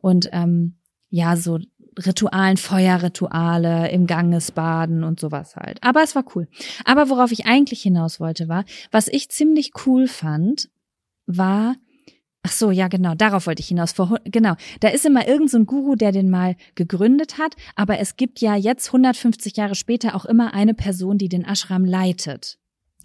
[0.00, 0.76] Und ähm,
[1.10, 1.58] ja, so
[1.98, 5.82] Ritualen, Feuerrituale, im Ganges baden und sowas halt.
[5.82, 6.48] Aber es war cool.
[6.84, 10.70] Aber worauf ich eigentlich hinaus wollte, war, was ich ziemlich cool fand,
[11.26, 11.74] war,
[12.42, 13.92] ach so, ja, genau, darauf wollte ich hinaus.
[13.92, 17.98] Vor, genau, da ist immer irgend so ein Guru, der den mal gegründet hat, aber
[17.98, 22.58] es gibt ja jetzt 150 Jahre später auch immer eine Person, die den Ashram leitet.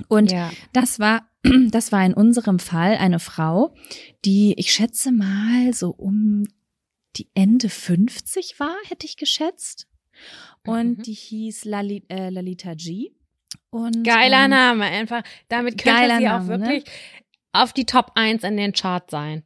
[0.07, 0.51] Und ja.
[0.72, 1.27] das war,
[1.69, 3.73] das war in unserem Fall eine Frau,
[4.26, 6.45] die, ich schätze mal, so um
[7.15, 9.88] die Ende 50 war, hätte ich geschätzt.
[10.65, 11.01] Und Mhm.
[11.03, 13.11] die hieß Lali, äh, Lalita G.
[13.69, 15.23] Und, Geiler ähm, Name, einfach.
[15.47, 16.84] Damit könnte sie auch Name, ne?
[17.53, 19.43] Auf die Top 1 in den Chart sein.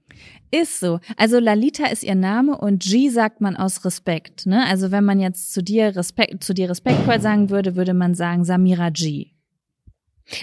[0.50, 1.00] Ist so.
[1.18, 4.46] Also Lalita ist ihr Name und G sagt man aus Respekt.
[4.46, 4.66] Ne?
[4.66, 8.46] Also wenn man jetzt zu dir Respekt, zu dir respektvoll sagen würde, würde man sagen
[8.46, 9.32] Samira G.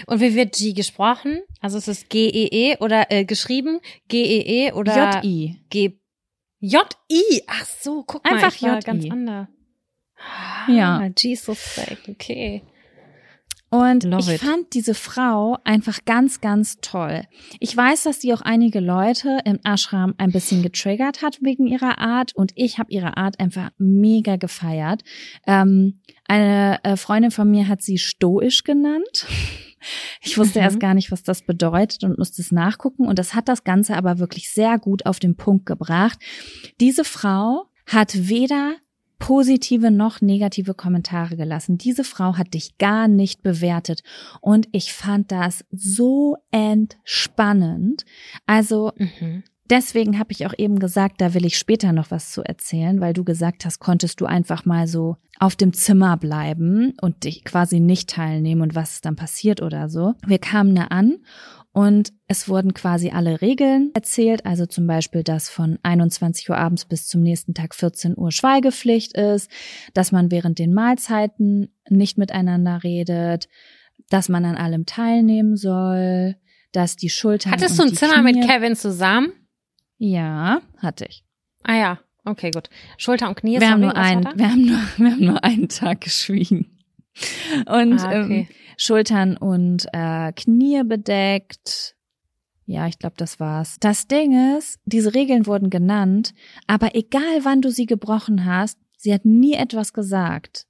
[0.07, 1.41] Und wie wird G gesprochen?
[1.59, 5.59] Also es ist G-E-E oder äh, geschrieben G-E-E oder J-I.
[5.69, 5.99] G
[6.59, 7.43] J-I.
[7.47, 9.47] Ach so, guck mal, Einfach ich war ganz anders.
[10.17, 11.07] Ah, Ja.
[11.09, 12.63] G suspect, okay.
[13.71, 14.47] Und Love ich it.
[14.47, 17.23] fand diese Frau einfach ganz, ganz toll.
[17.59, 21.97] Ich weiß, dass sie auch einige Leute im Ashram ein bisschen getriggert hat wegen ihrer
[21.99, 25.01] Art und ich habe ihre Art einfach mega gefeiert.
[25.45, 29.25] Ähm, eine äh, Freundin von mir hat sie stoisch genannt.
[30.23, 30.63] Ich wusste Mhm.
[30.63, 33.95] erst gar nicht, was das bedeutet und musste es nachgucken und das hat das Ganze
[33.95, 36.17] aber wirklich sehr gut auf den Punkt gebracht.
[36.79, 38.75] Diese Frau hat weder
[39.25, 41.79] positive noch negative Kommentare gelassen.
[41.79, 44.03] Diese Frau hat dich gar nicht bewertet
[44.39, 48.05] und ich fand das so entspannend.
[48.45, 49.41] Also Mhm.
[49.67, 53.13] deswegen habe ich auch eben gesagt, da will ich später noch was zu erzählen, weil
[53.13, 57.79] du gesagt hast, konntest du einfach mal so auf dem Zimmer bleiben und dich quasi
[57.79, 60.13] nicht teilnehmen und was dann passiert oder so.
[60.25, 61.17] Wir kamen da an
[61.75, 66.85] und es wurden quasi alle Regeln erzählt, also zum Beispiel, dass von 21 Uhr abends
[66.85, 69.51] bis zum nächsten Tag 14 Uhr Schweigepflicht ist,
[69.93, 73.49] dass man während den Mahlzeiten nicht miteinander redet,
[74.09, 76.37] dass man an allem teilnehmen soll,
[76.71, 79.33] dass die Schultern Hattest du ein Zimmer mit Knie- Kevin zusammen?
[79.97, 81.25] Ja, hatte ich.
[81.63, 82.69] Ah ja, okay, gut.
[82.97, 83.59] Schulter und Knie.
[83.59, 86.67] Wir haben, nur einen, wir, haben nur, wir haben nur einen Tag geschwiegen.
[87.65, 88.47] Und Ah, okay.
[88.49, 91.95] ähm, Schultern und äh, Knie bedeckt.
[92.65, 93.77] Ja, ich glaube, das war's.
[93.79, 96.33] Das Ding ist, diese Regeln wurden genannt,
[96.65, 100.65] aber egal wann du sie gebrochen hast, sie hat nie etwas gesagt.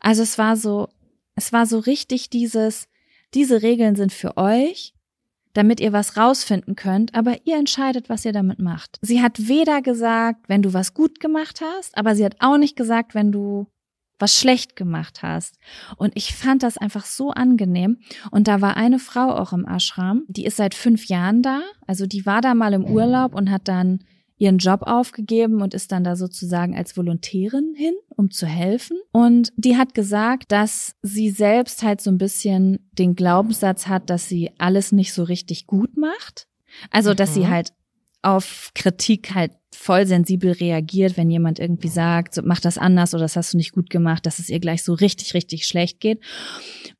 [0.00, 0.88] Also es war so,
[1.34, 2.88] es war so richtig dieses,
[3.34, 4.94] diese Regeln sind für euch,
[5.52, 8.98] damit ihr was rausfinden könnt, aber ihr entscheidet, was ihr damit macht.
[9.00, 12.76] Sie hat weder gesagt, wenn du was gut gemacht hast, aber sie hat auch nicht
[12.76, 13.66] gesagt, wenn du
[14.18, 15.58] was schlecht gemacht hast.
[15.96, 17.98] Und ich fand das einfach so angenehm.
[18.30, 21.60] Und da war eine Frau auch im Ashram, die ist seit fünf Jahren da.
[21.86, 24.00] Also die war da mal im Urlaub und hat dann
[24.38, 28.98] ihren Job aufgegeben und ist dann da sozusagen als Volontärin hin, um zu helfen.
[29.10, 34.28] Und die hat gesagt, dass sie selbst halt so ein bisschen den Glaubenssatz hat, dass
[34.28, 36.48] sie alles nicht so richtig gut macht.
[36.90, 37.48] Also, dass sie Mhm.
[37.50, 37.72] halt
[38.26, 43.22] auf Kritik halt voll sensibel reagiert, wenn jemand irgendwie sagt, so, mach das anders oder
[43.22, 46.20] das hast du nicht gut gemacht, dass es ihr gleich so richtig, richtig schlecht geht.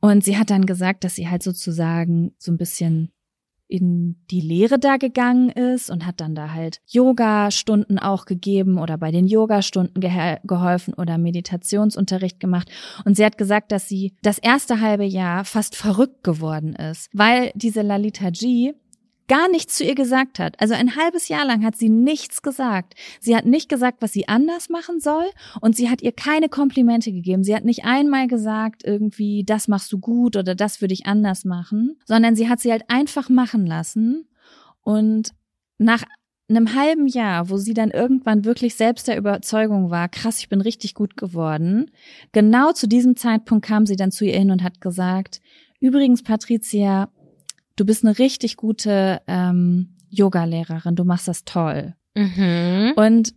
[0.01, 3.11] Und sie hat dann gesagt, dass sie halt sozusagen so ein bisschen
[3.69, 8.97] in die Lehre da gegangen ist und hat dann da halt Yoga-Stunden auch gegeben oder
[8.97, 12.71] bei den Yoga-Stunden gehe geholfen oder Meditationsunterricht gemacht.
[13.05, 17.51] Und sie hat gesagt, dass sie das erste halbe Jahr fast verrückt geworden ist, weil
[17.57, 18.75] diese Lalita G
[19.29, 20.61] gar nichts zu ihr gesagt hat.
[20.61, 22.95] Also ein halbes Jahr lang hat sie nichts gesagt.
[23.21, 25.27] Sie hat nicht gesagt, was sie anders machen soll
[25.61, 27.45] und sie hat ihr keine Komplimente gegeben.
[27.45, 31.45] Sie hat nicht einmal gesagt, irgendwie, das machst du gut oder das würde ich anders
[31.45, 34.29] machen, sondern sie hat sie halt einfach machen lassen
[34.83, 35.33] und
[35.79, 36.05] nach
[36.49, 40.61] einem halben Jahr, wo sie dann irgendwann wirklich selbst der Überzeugung war, krass, ich bin
[40.61, 41.91] richtig gut geworden,
[42.33, 45.41] genau zu diesem Zeitpunkt kam sie dann zu ihr hin und hat gesagt,
[45.81, 47.11] übrigens, Patricia,
[47.77, 51.95] du bist eine richtig gute ähm, Yoga-Lehrerin, du machst das toll.
[52.15, 52.95] Mhm.
[52.97, 53.35] Und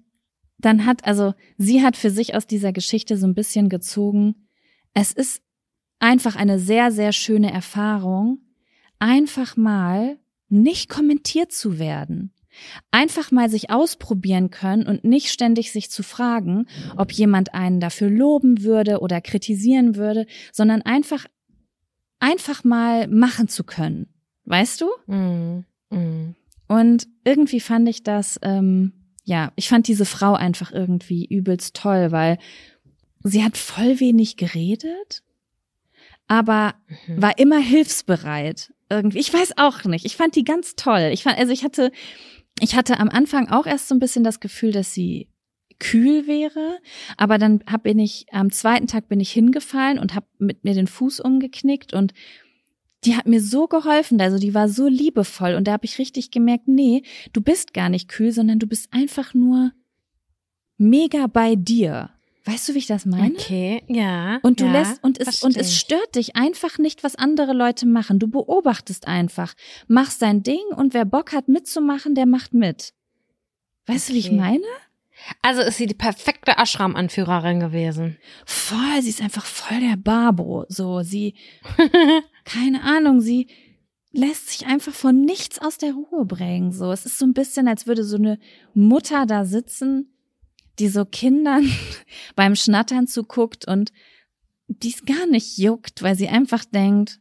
[0.57, 4.47] dann hat, also sie hat für sich aus dieser Geschichte so ein bisschen gezogen,
[4.93, 5.41] es ist
[5.99, 8.39] einfach eine sehr, sehr schöne Erfahrung,
[8.99, 10.17] einfach mal
[10.49, 12.33] nicht kommentiert zu werden.
[12.91, 16.65] Einfach mal sich ausprobieren können und nicht ständig sich zu fragen,
[16.97, 21.25] ob jemand einen dafür loben würde oder kritisieren würde, sondern einfach,
[22.19, 24.07] einfach mal machen zu können.
[24.49, 24.89] Weißt du?
[25.05, 25.65] Mhm.
[25.91, 26.35] Mhm.
[26.67, 28.93] Und irgendwie fand ich das, ähm,
[29.23, 32.39] ja, ich fand diese Frau einfach irgendwie übelst toll, weil
[33.23, 35.23] sie hat voll wenig geredet,
[36.27, 36.73] aber
[37.07, 37.21] Mhm.
[37.21, 38.73] war immer hilfsbereit.
[38.89, 40.05] Irgendwie, ich weiß auch nicht.
[40.05, 41.11] Ich fand die ganz toll.
[41.13, 41.91] Ich fand, also ich hatte,
[42.59, 45.29] ich hatte am Anfang auch erst so ein bisschen das Gefühl, dass sie
[45.77, 46.79] kühl wäre,
[47.17, 50.73] aber dann hab bin ich am zweiten Tag bin ich hingefallen und hab mit mir
[50.73, 52.13] den Fuß umgeknickt und
[53.05, 56.31] die hat mir so geholfen, also die war so liebevoll und da habe ich richtig
[56.31, 57.03] gemerkt, nee,
[57.33, 59.71] du bist gar nicht kühl, sondern du bist einfach nur
[60.77, 62.11] mega bei dir.
[62.45, 63.35] Weißt du, wie ich das meine?
[63.35, 64.39] Okay, ja.
[64.41, 67.85] Und du ja, lässt und es und es stört dich einfach nicht, was andere Leute
[67.85, 68.17] machen.
[68.17, 69.53] Du beobachtest einfach,
[69.87, 72.93] machst dein Ding und wer Bock hat mitzumachen, der macht mit.
[73.85, 74.37] Weißt du, wie ich Okay.
[74.37, 74.65] meine?
[75.41, 78.17] Also ist sie die perfekte Ashram-Anführerin gewesen.
[78.45, 80.65] Voll, sie ist einfach voll der Babo.
[80.69, 81.35] So, sie,
[82.45, 83.47] keine Ahnung, sie
[84.11, 86.71] lässt sich einfach von nichts aus der Ruhe bringen.
[86.71, 88.39] So, es ist so ein bisschen, als würde so eine
[88.73, 90.13] Mutter da sitzen,
[90.79, 91.69] die so Kindern
[92.35, 93.91] beim Schnattern zuguckt und
[94.67, 97.19] dies gar nicht juckt, weil sie einfach denkt,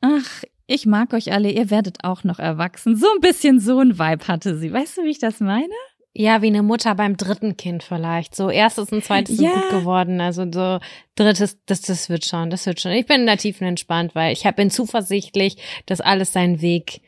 [0.00, 2.96] ach, ich mag euch alle, ihr werdet auch noch erwachsen.
[2.96, 4.72] So ein bisschen so ein Vibe hatte sie.
[4.72, 5.74] Weißt du, wie ich das meine?
[6.16, 8.36] Ja, wie eine Mutter beim dritten Kind vielleicht.
[8.36, 9.54] So erstes und zweites sind Ja.
[9.54, 10.20] gut geworden.
[10.20, 10.78] Also so
[11.16, 12.92] drittes, das, das wird schon, das wird schon.
[12.92, 17.00] Ich bin da tiefenentspannt, weil ich hab- bin zuversichtlich, dass alles seinen Weg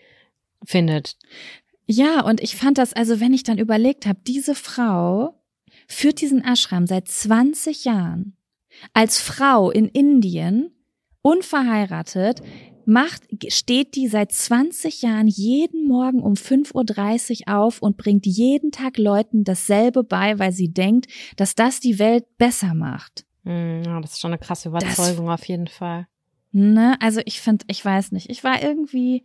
[0.64, 1.16] findet.
[1.86, 5.40] Ja, und ich fand das, also wenn ich dann überlegt habe, diese Frau
[5.86, 8.36] führt diesen Ashram seit 20 Jahren
[8.92, 10.72] als Frau in Indien,
[11.22, 12.42] unverheiratet,
[12.86, 18.70] macht, steht die seit 20 Jahren jeden Morgen um 5.30 Uhr auf und bringt jeden
[18.72, 21.06] Tag Leuten dasselbe bei, weil sie denkt,
[21.36, 23.24] dass das die Welt besser macht.
[23.44, 26.06] Hm, ja, das ist schon eine krasse Überzeugung auf jeden Fall.
[26.52, 29.24] Ne, also ich finde, ich weiß nicht, ich war irgendwie,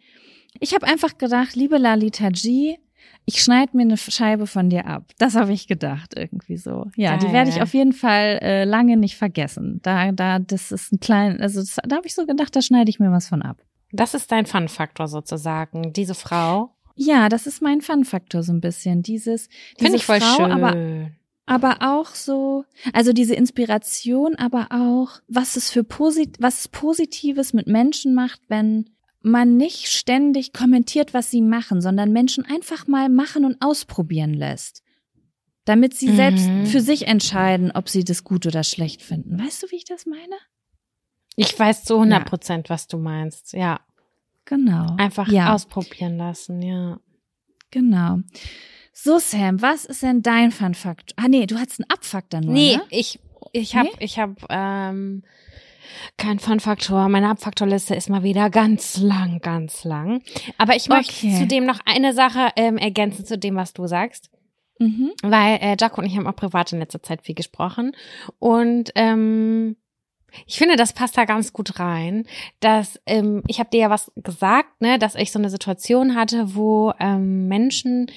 [0.59, 2.77] ich habe einfach gedacht, liebe Lalita G,
[3.25, 5.05] ich schneid mir eine Scheibe von dir ab.
[5.17, 6.87] Das habe ich gedacht irgendwie so.
[6.95, 7.33] Ja, die Geil.
[7.33, 9.79] werde ich auf jeden Fall äh, lange nicht vergessen.
[9.83, 12.89] Da, da, das ist ein klein, also das, da habe ich so gedacht, da schneide
[12.89, 13.57] ich mir was von ab.
[13.91, 15.93] Das ist dein Fun-Faktor sozusagen.
[15.93, 16.71] Diese Frau.
[16.95, 19.01] Ja, das ist mein Fun-Faktor so ein bisschen.
[19.03, 20.51] Dieses, diese Finde ich voll Frau, schön.
[20.51, 21.11] aber
[21.47, 22.63] aber auch so,
[22.93, 28.39] also diese Inspiration, aber auch, was es für posit was es Positives mit Menschen macht,
[28.47, 28.89] wenn
[29.21, 34.81] man nicht ständig kommentiert, was sie machen, sondern Menschen einfach mal machen und ausprobieren lässt.
[35.65, 36.15] Damit sie Mhm.
[36.15, 39.39] selbst für sich entscheiden, ob sie das gut oder schlecht finden.
[39.39, 40.35] Weißt du, wie ich das meine?
[41.35, 43.53] Ich weiß zu 100 Prozent, was du meinst.
[43.53, 43.79] Ja,
[44.45, 44.95] Genau.
[44.97, 46.99] einfach ja, ausprobieren lassen, ja.
[47.69, 48.17] genau.
[48.91, 51.15] So, Sam, was ist denn dein Fun-Faktor?
[51.23, 52.83] Ah, nee, du hattest einen Abfaktor nur, Nee, ne?
[52.89, 53.19] ich,
[53.53, 53.91] ich hab, Nee?
[53.99, 55.23] ich hab, ähm,
[56.17, 57.09] kein Fun-Faktor.
[57.09, 60.21] Meine Abfaktorliste ist mal wieder ganz lang, ganz lang.
[60.57, 61.37] Aber ich möchte Okay.
[61.39, 64.29] zudem noch eine Sache ähm, ergänzen zu dem, was du sagst.
[64.79, 65.11] Mhm.
[65.21, 67.91] Weil äh, Jaco und ich haben auch privat in letzter Zeit viel gesprochen.
[68.39, 69.75] Und ähm,
[70.45, 72.25] ich finde, das passt da ganz gut rein.
[72.59, 76.55] Dass ähm, ich habe dir ja was gesagt, ne, dass ich so eine Situation hatte,
[76.55, 78.07] wo ähm, Menschen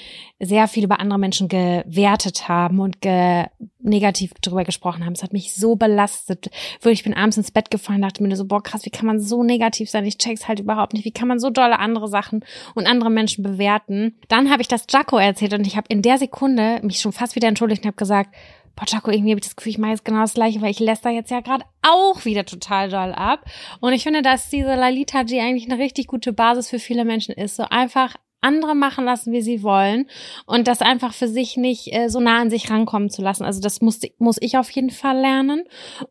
[0.41, 3.47] sehr viel über andere Menschen gewertet haben und ge
[3.81, 5.13] negativ drüber gesprochen haben.
[5.13, 6.51] Es hat mich so belastet.
[6.85, 9.43] Ich bin abends ins Bett gefallen, dachte mir so, boah, krass, wie kann man so
[9.45, 10.07] negativ sein?
[10.07, 11.05] Ich check's halt überhaupt nicht.
[11.05, 14.19] Wie kann man so dolle andere Sachen und andere Menschen bewerten?
[14.29, 17.37] Dann habe ich das Jaco erzählt und ich habe in der Sekunde mich schon fast
[17.37, 18.35] wieder entschuldigt und habe gesagt,
[18.77, 20.81] boah, Jaco, irgendwie habe ich das Gefühl, ich mache jetzt genau das gleiche, weil ich
[20.81, 23.45] lässt da jetzt ja gerade auch wieder total doll ab.
[23.81, 27.35] Und ich finde, dass diese Lalita G eigentlich eine richtig gute Basis für viele Menschen
[27.35, 27.57] ist.
[27.57, 28.15] So einfach
[28.45, 30.07] andere machen lassen, wie sie wollen
[30.47, 33.45] und das einfach für sich nicht äh, so nah an sich rankommen zu lassen.
[33.45, 35.65] Also das muss, muss ich auf jeden Fall lernen.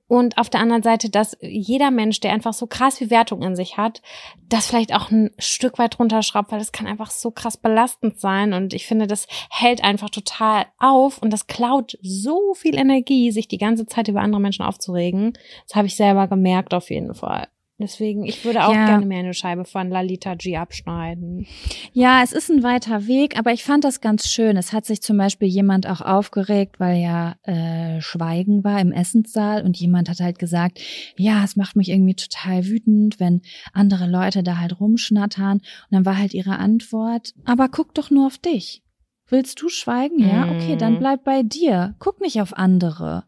[0.07, 3.55] Und auf der anderen Seite, dass jeder Mensch, der einfach so krass viel Wertung in
[3.55, 4.01] sich hat,
[4.49, 8.53] das vielleicht auch ein Stück weit runterschraubt, weil das kann einfach so krass belastend sein.
[8.53, 13.47] Und ich finde, das hält einfach total auf und das klaut so viel Energie, sich
[13.47, 15.33] die ganze Zeit über andere Menschen aufzuregen.
[15.67, 17.47] Das habe ich selber gemerkt auf jeden Fall.
[17.83, 18.85] Deswegen, ich würde auch Ja.
[18.85, 21.45] gerne mehr eine Scheibe von Lalita G abschneiden.
[21.91, 24.55] Ja, es ist ein weiter Weg, aber ich fand das ganz schön.
[24.55, 29.63] Es hat sich zum Beispiel jemand auch aufgeregt, weil ja äh, Schweigen war im Essenssaal
[29.65, 30.79] und jemand hat halt gesagt,
[31.17, 33.41] ja, es macht mich irgendwie total wütend, wenn
[33.73, 35.57] andere Leute da halt rumschnattern.
[35.57, 38.81] Und dann war halt ihre Antwort, aber guck doch nur auf dich.
[39.27, 40.19] Willst du schweigen?
[40.19, 40.99] Ja, okay, dann Mhm.
[40.99, 41.95] bleib bei dir.
[41.99, 43.23] Guck nicht auf andere.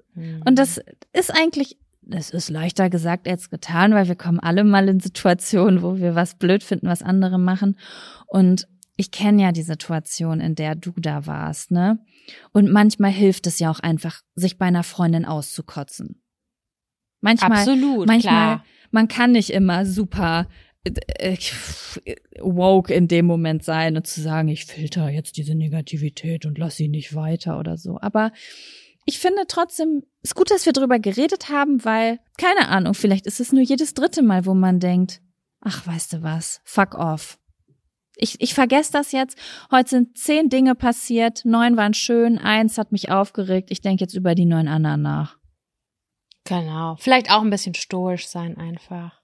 [0.45, 0.79] Und das
[1.13, 1.77] ist eigentlich,
[2.07, 6.15] das ist leichter gesagt als getan, weil wir kommen alle mal in Situationen, wo wir
[6.15, 7.77] was blöd finden, was andere machen.
[8.27, 11.99] Und ich kenne ja die Situation, in der du da warst, ne?
[12.51, 16.21] Und manchmal hilft es ja auch einfach, sich bei einer Freundin auszukotzen.
[17.21, 18.65] Manchmal, Absolut, manchmal, klar.
[18.91, 20.47] man kann nicht immer super
[20.83, 21.37] äh,
[22.39, 26.77] woke in dem Moment sein und zu sagen, ich filter jetzt diese Negativität und lass
[26.77, 27.99] sie nicht weiter oder so.
[27.99, 28.31] Aber
[29.05, 33.27] ich finde trotzdem, es ist gut, dass wir drüber geredet haben, weil, keine Ahnung, vielleicht
[33.27, 35.21] ist es nur jedes dritte Mal, wo man denkt,
[35.61, 37.39] ach, weißt du was, fuck off.
[38.17, 39.37] Ich, ich vergesse das jetzt.
[39.71, 43.69] Heute sind zehn Dinge passiert, neun waren schön, eins hat mich aufgeregt.
[43.71, 45.37] Ich denke jetzt über die neun anderen nach.
[46.45, 46.95] Genau.
[46.97, 49.21] Vielleicht auch ein bisschen stoisch sein einfach.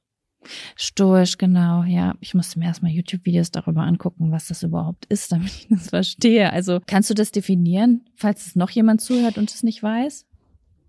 [0.75, 2.15] Stoisch, genau, ja.
[2.19, 6.51] Ich musste mir erstmal YouTube-Videos darüber angucken, was das überhaupt ist, damit ich das verstehe.
[6.51, 10.25] Also, kannst du das definieren, falls es noch jemand zuhört und es nicht weiß?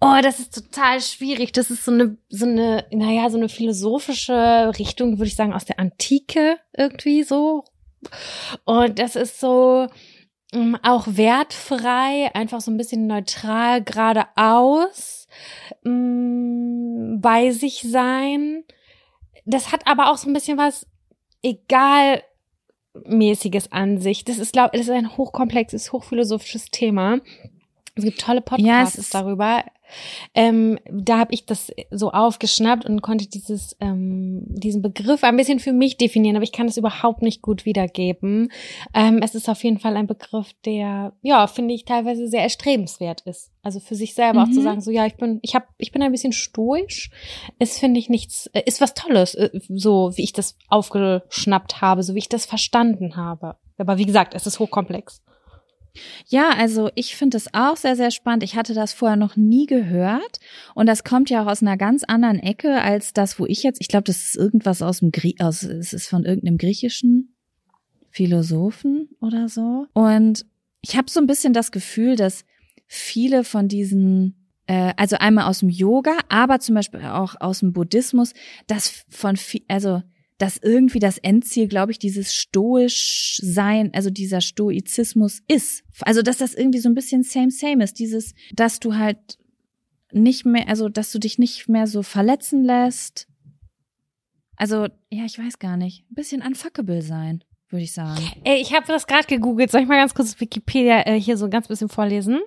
[0.00, 1.52] Oh, das ist total schwierig.
[1.52, 5.64] Das ist so eine, so eine, naja, so eine philosophische Richtung, würde ich sagen, aus
[5.64, 7.64] der Antike irgendwie so.
[8.64, 9.86] Und das ist so
[10.52, 15.28] ähm, auch wertfrei, einfach so ein bisschen neutral geradeaus
[15.84, 18.64] ähm, bei sich sein.
[19.44, 20.86] Das hat aber auch so ein bisschen was
[22.94, 24.24] egalmäßiges an sich.
[24.24, 27.18] Das ist, glaube das ist ein hochkomplexes, hochphilosophisches Thema.
[27.94, 29.64] Es gibt tolle Ja, es Podcasts ist- darüber.
[30.34, 35.58] Ähm, da habe ich das so aufgeschnappt und konnte dieses ähm, diesen Begriff ein bisschen
[35.60, 38.50] für mich definieren, aber ich kann es überhaupt nicht gut wiedergeben.
[38.94, 43.22] Ähm, es ist auf jeden Fall ein Begriff, der ja finde ich teilweise sehr erstrebenswert
[43.22, 43.50] ist.
[43.62, 44.64] Also für sich selber auch zu Mhm.
[44.64, 47.10] sagen, so ja ich bin ich habe ich bin ein bisschen stoisch,
[47.58, 52.02] ist finde ich nichts äh, ist was Tolles, äh, so wie ich das aufgeschnappt habe,
[52.02, 53.56] so wie ich das verstanden habe.
[53.78, 55.22] Aber wie gesagt, es ist hochkomplex.
[56.26, 58.42] Ja, also ich finde es auch sehr, sehr spannend.
[58.42, 60.40] Ich hatte das vorher noch nie gehört.
[60.74, 63.80] Und das kommt ja auch aus einer ganz anderen Ecke als das, wo ich jetzt,
[63.80, 67.34] ich glaube, das ist irgendwas aus dem Grie aus, es ist von irgendeinem griechischen
[68.10, 69.86] Philosophen oder so.
[69.92, 70.46] Und
[70.80, 72.44] ich habe so ein bisschen das Gefühl, dass
[72.86, 77.72] viele von diesen äh, also einmal aus dem Yoga, aber zum Beispiel auch aus dem
[77.72, 78.32] Buddhismus,
[78.66, 79.36] das von
[79.68, 80.02] also
[80.42, 85.84] dass irgendwie das Endziel, glaube ich, dieses stoisch sein, also dieser Stoizismus ist.
[86.00, 89.38] Also dass das irgendwie so ein bisschen same same ist, dieses, dass du halt
[90.10, 93.28] nicht mehr, also dass du dich nicht mehr so verletzen lässt.
[94.56, 98.20] Also ja, ich weiß gar nicht, ein bisschen unfuckable sein, würde ich sagen.
[98.42, 99.70] Ey, ich habe das gerade gegoogelt.
[99.70, 102.40] Soll ich mal ganz kurz Wikipedia äh, hier so ganz bisschen vorlesen?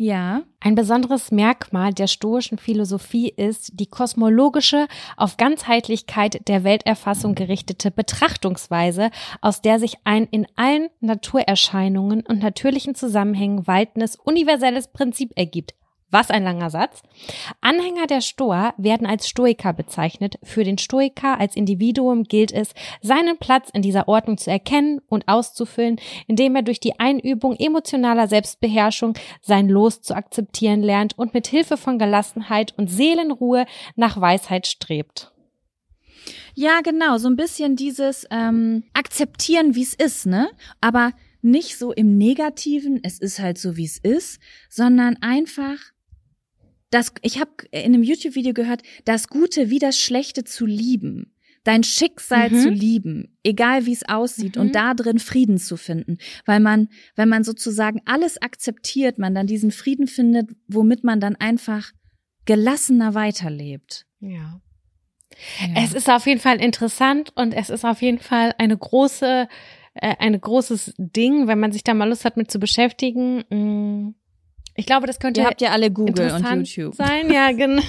[0.00, 0.42] Ja.
[0.60, 9.10] Ein besonderes Merkmal der stoischen Philosophie ist die kosmologische, auf Ganzheitlichkeit der Welterfassung gerichtete Betrachtungsweise,
[9.40, 15.74] aus der sich ein in allen Naturerscheinungen und natürlichen Zusammenhängen waltendes universelles Prinzip ergibt.
[16.10, 17.02] Was ein langer Satz.
[17.60, 20.38] Anhänger der Stoa werden als Stoiker bezeichnet.
[20.42, 22.70] Für den Stoiker als Individuum gilt es,
[23.02, 28.26] seinen Platz in dieser Ordnung zu erkennen und auszufüllen, indem er durch die Einübung emotionaler
[28.26, 34.66] Selbstbeherrschung sein Los zu akzeptieren lernt und mit Hilfe von Gelassenheit und Seelenruhe nach Weisheit
[34.66, 35.30] strebt.
[36.54, 40.48] Ja, genau, so ein bisschen dieses ähm, akzeptieren, wie es ist, ne?
[40.80, 45.78] Aber nicht so im Negativen, es ist halt so, wie es ist, sondern einfach
[46.90, 51.34] das, ich habe in einem YouTube-Video gehört, das Gute wie das Schlechte zu lieben,
[51.64, 52.54] dein Schicksal Mhm.
[52.62, 54.62] zu lieben, egal wie es aussieht Mhm.
[54.62, 59.46] und da drin Frieden zu finden, weil man, wenn man sozusagen alles akzeptiert, man dann
[59.46, 61.92] diesen Frieden findet, womit man dann einfach
[62.46, 64.06] gelassener weiterlebt.
[64.20, 64.60] Ja.
[65.60, 65.82] Ja.
[65.84, 69.46] Es ist auf jeden Fall interessant und es ist auf jeden Fall eine große,
[69.94, 73.44] äh, ein großes Ding, wenn man sich da mal Lust hat mit zu beschäftigen.
[73.50, 74.14] Mm,
[74.78, 76.94] Ich glaube, das könnte Ihr habt ja alle Google und YouTube.
[76.94, 77.32] sein.
[77.32, 77.82] Ja, genau.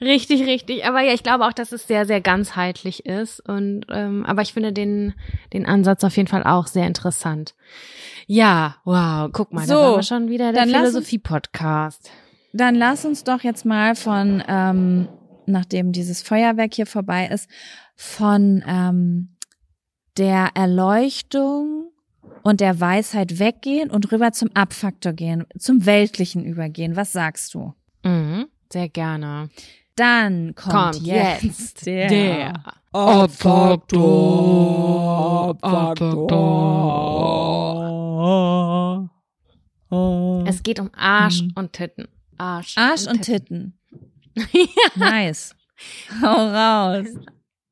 [0.00, 0.84] Richtig, richtig.
[0.84, 3.38] Aber ja, ich glaube auch, dass es sehr, sehr ganzheitlich ist.
[3.48, 5.14] Und ähm, aber ich finde den
[5.52, 7.54] den Ansatz auf jeden Fall auch sehr interessant.
[8.26, 12.10] Ja, wow, guck mal, da So, waren wir schon wieder der Philosophie-Podcast.
[12.52, 15.08] Dann lass uns doch jetzt mal von, ähm,
[15.46, 17.48] nachdem dieses Feuerwerk hier vorbei ist,
[17.94, 19.36] von ähm,
[20.18, 21.92] der Erleuchtung
[22.46, 26.94] und der Weisheit weggehen und rüber zum Abfaktor gehen, zum Weltlichen übergehen.
[26.94, 27.74] Was sagst du?
[28.04, 29.48] Mhm, sehr gerne.
[29.96, 32.52] Dann kommt, Kommt jetzt, jetzt der, der
[32.92, 33.96] Abfaktor.
[40.46, 41.52] Es geht um Arsch Mhm.
[41.56, 42.06] und Titten.
[42.38, 43.76] Arsch, Arsch und Titten.
[44.94, 45.56] Nice.
[46.22, 47.06] Hau raus.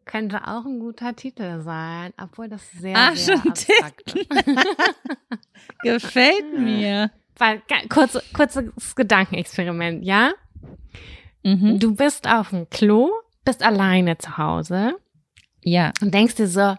[0.04, 4.28] Könnte auch ein guter Titel sein, obwohl das sehr, Arsch sehr abstrakt ist.
[5.82, 7.10] Gefällt mir.
[7.36, 10.32] Weil, kurze, kurzes Gedankenexperiment, ja?
[11.42, 11.78] Mhm.
[11.78, 13.10] Du bist auf dem Klo,
[13.44, 14.96] bist alleine zu Hause
[15.62, 15.92] Ja.
[16.00, 16.76] und denkst dir so,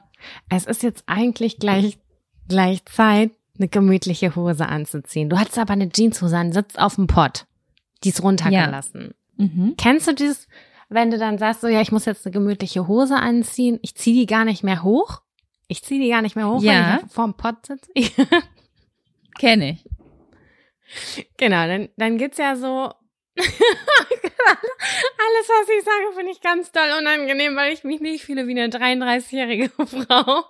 [0.49, 1.97] es ist jetzt eigentlich gleich,
[2.47, 5.29] gleich Zeit, eine gemütliche Hose anzuziehen.
[5.29, 7.45] Du hattest aber eine Jeanshose an, sitzt auf dem Pott.
[8.03, 9.13] Die ist runtergelassen.
[9.37, 9.75] Mhm.
[9.77, 10.47] Kennst du dieses,
[10.89, 14.15] wenn du dann sagst, so, ja, ich muss jetzt eine gemütliche Hose anziehen, ich ziehe
[14.21, 15.21] die gar nicht mehr hoch?
[15.67, 16.97] Ich ziehe die gar nicht mehr hoch, Ja.
[16.99, 17.89] wenn ich vorm Pott sitze?
[19.39, 19.85] Kenne ich.
[21.37, 22.91] Genau, dann, dann gibt's ja so.
[23.37, 23.49] Alles,
[25.49, 28.67] was ich sage, finde ich ganz doll unangenehm, weil ich mich nicht fühle wie eine
[28.69, 30.45] 33-jährige Frau.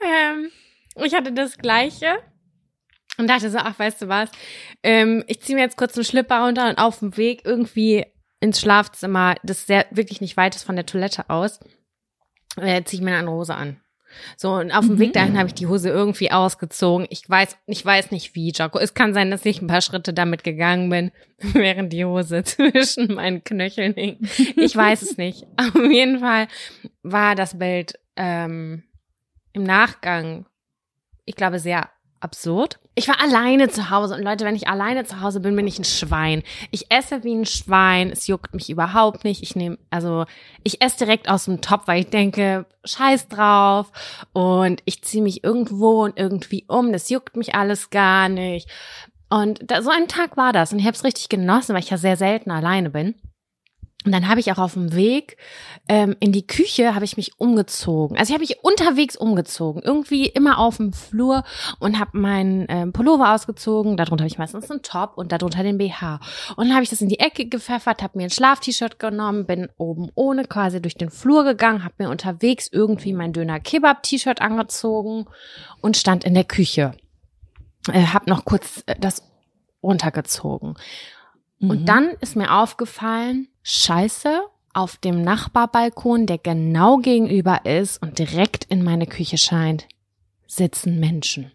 [0.00, 0.50] ähm,
[1.04, 2.16] ich hatte das Gleiche
[3.18, 4.30] und dachte so, ach, weißt du was,
[4.82, 8.04] ähm, ich ziehe mir jetzt kurz einen Schlipper runter und auf dem Weg irgendwie
[8.40, 11.60] ins Schlafzimmer, das sehr wirklich nicht weit ist von der Toilette aus,
[12.56, 13.80] äh, ziehe ich mir eine Hose an.
[14.36, 14.98] So, und auf dem Mhm.
[15.00, 17.06] Weg dahin habe ich die Hose irgendwie ausgezogen.
[17.10, 18.78] Ich weiß, ich weiß nicht wie, Jaco.
[18.78, 23.14] Es kann sein, dass ich ein paar Schritte damit gegangen bin, während die Hose zwischen
[23.14, 24.18] meinen Knöcheln hing.
[24.56, 25.46] Ich weiß es nicht.
[25.56, 26.46] Auf jeden Fall
[27.02, 28.84] war das Bild ähm,
[29.52, 30.46] im Nachgang,
[31.24, 32.78] ich glaube, sehr absurd.
[32.96, 35.80] Ich war alleine zu Hause und Leute, wenn ich alleine zu Hause bin, bin ich
[35.80, 36.44] ein Schwein.
[36.70, 39.42] Ich esse wie ein Schwein, es juckt mich überhaupt nicht.
[39.42, 40.26] Ich nehme, also
[40.62, 43.90] ich esse direkt aus dem Topf, weil ich denke, scheiß drauf
[44.32, 48.68] und ich ziehe mich irgendwo und irgendwie um, das juckt mich alles gar nicht.
[49.28, 51.90] Und da, so ein Tag war das und ich habe es richtig genossen, weil ich
[51.90, 53.16] ja sehr selten alleine bin.
[54.04, 55.38] Und dann habe ich auch auf dem Weg
[55.88, 58.18] ähm, in die Küche habe ich mich umgezogen.
[58.18, 61.42] Also ich habe mich unterwegs umgezogen, irgendwie immer auf dem Flur
[61.78, 63.96] und habe meinen ähm, Pullover ausgezogen.
[63.96, 66.20] Darunter habe ich meistens einen Top und darunter den BH.
[66.56, 69.68] Und dann habe ich das in die Ecke gepfeffert, habe mir ein Schlaf-T-Shirt genommen, bin
[69.78, 75.26] oben ohne quasi durch den Flur gegangen, habe mir unterwegs irgendwie mein Döner-Kebab-T-Shirt angezogen
[75.80, 76.92] und stand in der Küche.
[77.90, 79.22] Äh, habe noch kurz äh, das
[79.82, 80.74] runtergezogen.
[81.58, 81.70] Mhm.
[81.70, 84.42] Und dann ist mir aufgefallen, scheiße,
[84.72, 89.88] auf dem Nachbarbalkon, der genau gegenüber ist und direkt in meine Küche scheint,
[90.46, 91.50] sitzen Menschen.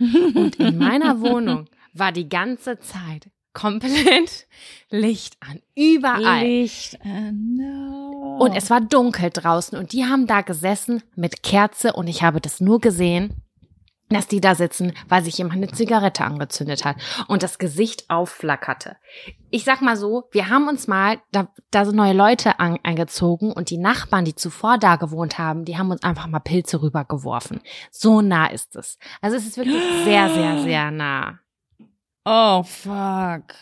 [0.00, 4.46] Und in meiner Wohnung war die ganze Zeit komplett
[4.90, 5.60] Licht an.
[5.74, 6.46] Überall.
[6.46, 7.56] Licht an.
[7.56, 8.38] No.
[8.38, 12.40] Und es war dunkel draußen und die haben da gesessen mit Kerze und ich habe
[12.40, 13.42] das nur gesehen,
[14.08, 18.96] dass die da sitzen, weil sich jemand eine Zigarette angezündet hat und das Gesicht aufflackerte.
[19.50, 23.52] Ich sag mal so, wir haben uns mal, da, da sind neue Leute an, eingezogen
[23.52, 27.60] und die Nachbarn, die zuvor da gewohnt haben, die haben uns einfach mal Pilze rübergeworfen.
[27.90, 28.98] So nah ist es.
[29.20, 31.38] Also es ist wirklich sehr, sehr, sehr nah.
[32.24, 33.54] Oh, fuck.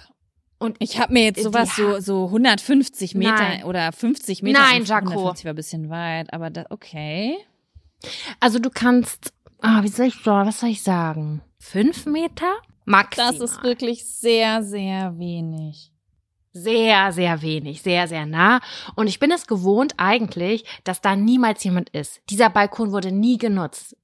[0.59, 3.65] Und Ich habe mir jetzt sowas so, so 150 Meter Nein.
[3.65, 4.59] oder 50 Meter.
[4.59, 5.11] Nein, Jaco.
[5.11, 7.37] 150 war ein bisschen weit, aber da, okay.
[8.41, 11.43] also du kannst, ah, wie soll ich, was soll ich sagen?
[11.59, 12.53] Fünf Meter?
[12.85, 13.33] Maximal.
[13.33, 15.93] Das ist wirklich sehr, sehr wenig.
[16.53, 18.61] sehr, sehr wenig, sehr, sehr nah.
[18.95, 22.23] Und ich bin es gewohnt eigentlich, dass da niemals jemand ist.
[22.31, 23.97] Dieser Balkon wurde nie genutzt.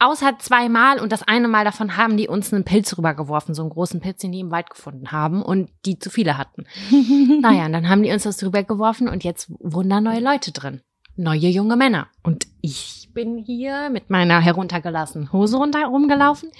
[0.00, 3.70] Außer zweimal und das eine Mal davon haben die uns einen Pilz rübergeworfen, so einen
[3.70, 6.64] großen Pilz, den die im Wald gefunden haben und die zu viele hatten.
[7.40, 10.80] naja, und dann haben die uns das rübergeworfen und jetzt wohnen da neue Leute drin.
[11.14, 12.08] Neue junge Männer.
[12.24, 16.50] Und ich bin hier mit meiner heruntergelassenen Hose runter rumgelaufen,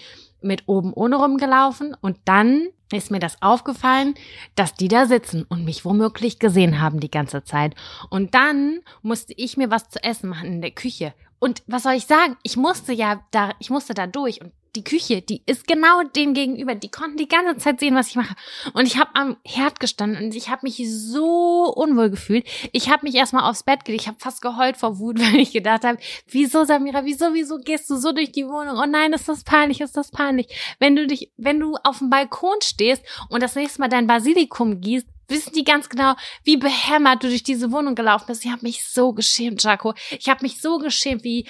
[0.41, 4.15] mit oben ohne rumgelaufen und dann ist mir das aufgefallen,
[4.55, 7.75] dass die da sitzen und mich womöglich gesehen haben die ganze Zeit.
[8.11, 11.15] Und dann musste ich mir was zu essen machen in der Küche.
[11.39, 12.37] Und was soll ich sagen?
[12.43, 16.35] Ich musste ja da, ich musste da durch und die Küche, die ist genau dem
[16.35, 16.75] gegenüber.
[16.75, 18.35] Die konnten die ganze Zeit sehen, was ich mache.
[18.73, 22.47] Und ich habe am Herd gestanden und ich habe mich so unwohl gefühlt.
[22.73, 24.03] Ich habe mich erstmal aufs Bett gelegt.
[24.03, 27.91] Ich habe fast geheult vor Wut, weil ich gedacht habe, wieso Samira, wieso, wieso gehst
[27.91, 28.79] du so durch die Wohnung?
[28.79, 30.49] Oh nein, ist das peinlich, ist das peinlich.
[30.79, 34.81] Wenn du dich, wenn du auf dem Balkon stehst und das nächste Mal dein Basilikum
[34.81, 38.45] gießt, wissen die ganz genau, wie behämmert du durch diese Wohnung gelaufen bist.
[38.45, 39.95] Ich habe mich so geschämt, Jaco.
[40.11, 41.49] Ich habe mich so geschämt wie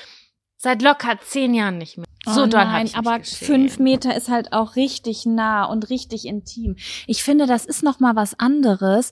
[0.56, 2.06] seit locker zehn Jahren nicht mehr.
[2.24, 6.76] So oh nein, aber fünf Meter ist halt auch richtig nah und richtig intim.
[7.06, 9.10] Ich finde, das ist noch mal was anderes,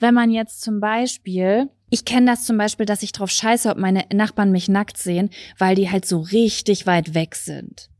[0.00, 3.78] wenn man jetzt zum Beispiel, ich kenne das zum Beispiel, dass ich drauf scheiße, ob
[3.78, 7.90] meine Nachbarn mich nackt sehen, weil die halt so richtig weit weg sind.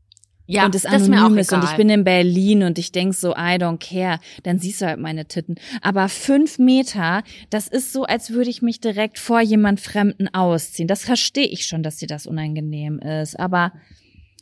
[0.45, 1.71] ja, und es das ist mir auch anonym ist und egal.
[1.71, 4.99] ich bin in Berlin und ich denk so, I don't care, dann siehst du halt
[4.99, 5.55] meine Titten.
[5.81, 10.87] Aber fünf Meter, das ist so, als würde ich mich direkt vor jemand Fremden ausziehen.
[10.87, 13.39] Das verstehe ich schon, dass dir das unangenehm ist.
[13.39, 13.71] Aber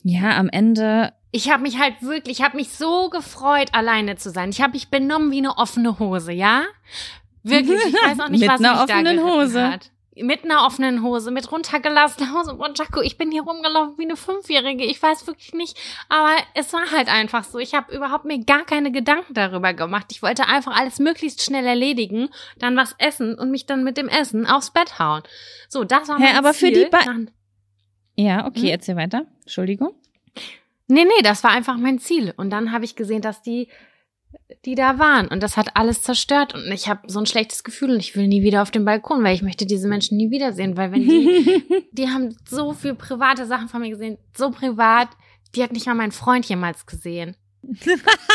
[0.09, 4.29] ja, am Ende, Ich habe mich halt wirklich, ich habe mich so gefreut, alleine zu
[4.31, 4.49] sein.
[4.49, 6.63] Ich habe mich benommen wie eine offene Hose, ja?
[7.43, 9.71] Wirklich, ich weiß auch nicht, Mit was einer mich da offenen geritten Hose.
[9.71, 9.91] Hat.
[10.19, 12.55] Mit einer offenen Hose, mit runtergelassener Hose.
[12.55, 14.83] Und Jaco, ich bin hier rumgelaufen wie eine Fünfjährige.
[14.85, 15.77] Ich weiß wirklich nicht,
[16.09, 17.59] aber es war halt einfach so.
[17.59, 20.07] Ich habe überhaupt mir gar keine Gedanken darüber gemacht.
[20.11, 24.07] Ich wollte einfach alles möglichst schnell erledigen, dann was essen und mich dann mit dem
[24.07, 25.21] Essen aufs Bett hauen.
[25.69, 26.85] So, das war Hä, mein aber für Ziel.
[26.85, 27.05] die Ba-
[28.15, 28.67] ja, okay, Hm?
[28.69, 29.25] erzähl weiter.
[29.47, 29.93] Entschuldigung.
[30.87, 32.33] Nee, nee, das war einfach mein Ziel.
[32.35, 33.69] Und dann habe ich gesehen, dass die,
[34.65, 35.29] die da waren.
[35.29, 36.53] Und das hat alles zerstört.
[36.53, 39.23] Und ich habe so ein schlechtes Gefühl und ich will nie wieder auf den Balkon,
[39.23, 40.75] weil ich möchte diese Menschen nie wiedersehen.
[40.75, 41.63] Weil wenn die,
[41.93, 45.07] die haben so viel private Sachen von mir gesehen, so privat,
[45.55, 47.37] die hat nicht mal mein Freund jemals gesehen.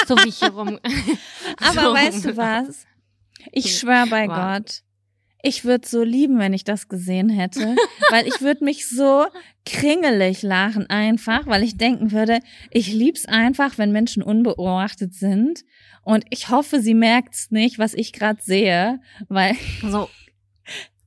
[0.06, 0.78] So wie ich hier rum.
[1.58, 2.86] Aber so weißt du was?
[3.52, 4.36] Ich schwör bei Wow.
[4.36, 4.82] Gott.
[5.44, 7.74] Ich würde so lieben, wenn ich das gesehen hätte,
[8.10, 9.24] weil ich würde mich so
[9.66, 12.38] kringelig lachen einfach, weil ich denken würde,
[12.70, 15.64] ich lieb's einfach, wenn Menschen unbeobachtet sind
[16.04, 20.08] und ich hoffe, sie merkt's nicht, was ich gerade sehe, weil So.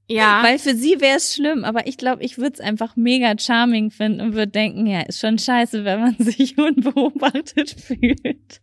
[0.07, 0.43] Ja.
[0.43, 3.89] weil für sie wäre es schlimm, aber ich glaube, ich würde es einfach mega charming
[3.89, 8.61] finden und würde denken, ja, ist schon scheiße, wenn man sich unbeobachtet fühlt.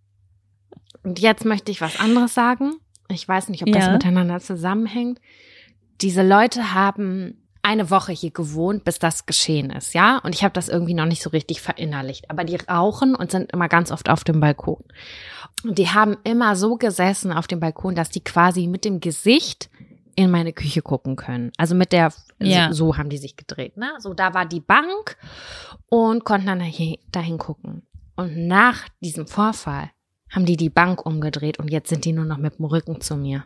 [1.02, 2.74] Und jetzt möchte ich was anderes sagen.
[3.08, 3.92] Ich weiß nicht, ob das Ja.
[3.92, 5.18] miteinander zusammenhängt.
[6.02, 10.18] Diese Leute haben eine Woche hier gewohnt, bis das geschehen ist, ja?
[10.18, 12.28] Und ich habe das irgendwie noch nicht so richtig verinnerlicht.
[12.28, 14.82] Aber die rauchen und sind immer ganz oft auf dem Balkon.
[15.62, 19.70] Und die haben immer so gesessen auf dem Balkon, dass die quasi mit dem Gesicht
[20.16, 21.52] in meine Küche gucken können.
[21.56, 22.72] Also mit der, Ja.
[22.72, 23.92] so, so haben die sich gedreht, ne?
[24.00, 25.16] So, da war die Bank
[25.86, 27.86] und konnten dann dahin, dahin gucken.
[28.16, 29.90] Und nach diesem Vorfall
[30.30, 33.16] haben die die Bank umgedreht und jetzt sind die nur noch mit dem Rücken zu
[33.16, 33.44] mir.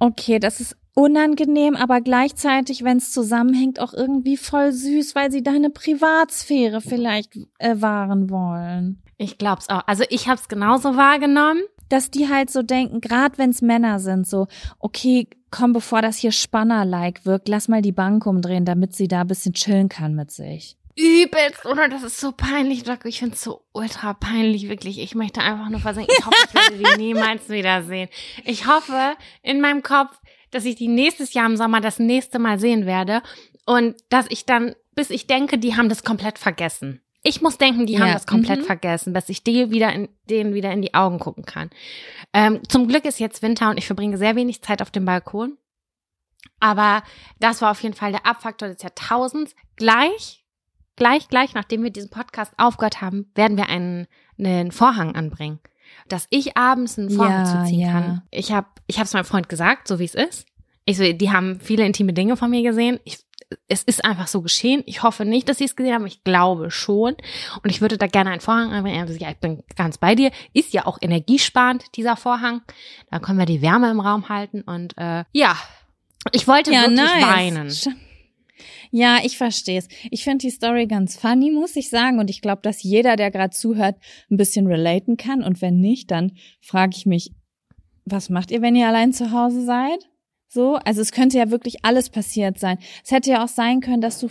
[0.00, 5.44] Okay, das ist unangenehm, aber gleichzeitig, wenn es zusammenhängt, auch irgendwie voll süß, weil sie
[5.44, 9.00] deine Privatsphäre vielleicht äh, wahren wollen.
[9.16, 9.82] Ich glaub's auch.
[9.86, 11.62] Also ich habe es genauso wahrgenommen.
[11.88, 14.46] Dass die halt so denken, gerade wenn es Männer sind, so,
[14.78, 19.22] okay, komm, bevor das hier Spanner-like wirkt, lass mal die Bank umdrehen, damit sie da
[19.22, 20.76] ein bisschen chillen kann mit sich.
[20.98, 21.88] Übelst, oder?
[21.88, 23.08] Das ist so peinlich, Jaco.
[23.08, 24.98] Ich find's so ultra peinlich, wirklich.
[24.98, 26.14] Ich möchte einfach nur versinken.
[26.18, 28.10] Ich hoffe, ich werde die niemals wiedersehen.
[28.44, 30.18] Ich hoffe in meinem Kopf,
[30.50, 33.22] dass ich die nächstes Jahr im Sommer das nächste Mal sehen werde
[33.66, 37.02] und dass ich dann, bis ich denke, die haben das komplett vergessen.
[37.22, 38.64] Ich muss denken, die haben Ja, das komplett mhm.
[38.64, 41.68] vergessen, dass ich die wieder in, denen wieder in die Augen gucken kann.
[42.32, 45.58] Ähm, zum Glück ist jetzt Winter und ich verbringe sehr wenig Zeit auf dem Balkon.
[46.60, 47.02] Aber
[47.40, 49.54] das war auf jeden Fall der Abfaktor des Jahrtausends.
[49.76, 50.44] Gleich,
[50.96, 54.06] gleich, gleich, nachdem wir diesen Podcast aufgehört haben, werden wir einen,
[54.38, 55.60] einen Vorhang anbringen.
[56.08, 57.92] Dass ich abends einen Vorhang Ja, zuziehen ja.
[57.92, 58.22] kann.
[58.30, 60.46] Ich habe ich hab's meinem Freund gesagt, so wie es ist.
[60.84, 62.98] Ich so, die haben viele intime Dinge von mir gesehen.
[63.04, 63.18] Ich,
[63.68, 64.82] es ist einfach so geschehen.
[64.86, 66.06] Ich hoffe nicht, dass sie es gesehen haben.
[66.06, 67.14] Ich glaube schon.
[67.62, 69.06] Und ich würde da gerne einen Vorhang anbringen.
[69.18, 70.30] Ja, ich bin ganz bei dir.
[70.54, 72.62] Ist ja auch energiesparend, dieser Vorhang.
[73.10, 74.62] Da können wir die Wärme im Raum halten.
[74.62, 75.56] Und äh, ja,
[76.32, 77.70] ich wollte wirklich weinen.
[78.90, 79.88] Ja, ich verstehe es.
[80.10, 82.18] Ich finde die Story ganz funny, muss ich sagen.
[82.18, 83.96] Und ich glaube, dass jeder, der gerade zuhört,
[84.30, 85.42] ein bisschen relaten kann.
[85.42, 87.32] Und wenn nicht, dann frage ich mich,
[88.04, 90.08] was macht ihr, wenn ihr allein zu Hause seid?
[90.50, 92.78] So, also es könnte ja wirklich alles passiert sein.
[93.04, 94.28] Es hätte ja auch sein können, dass du,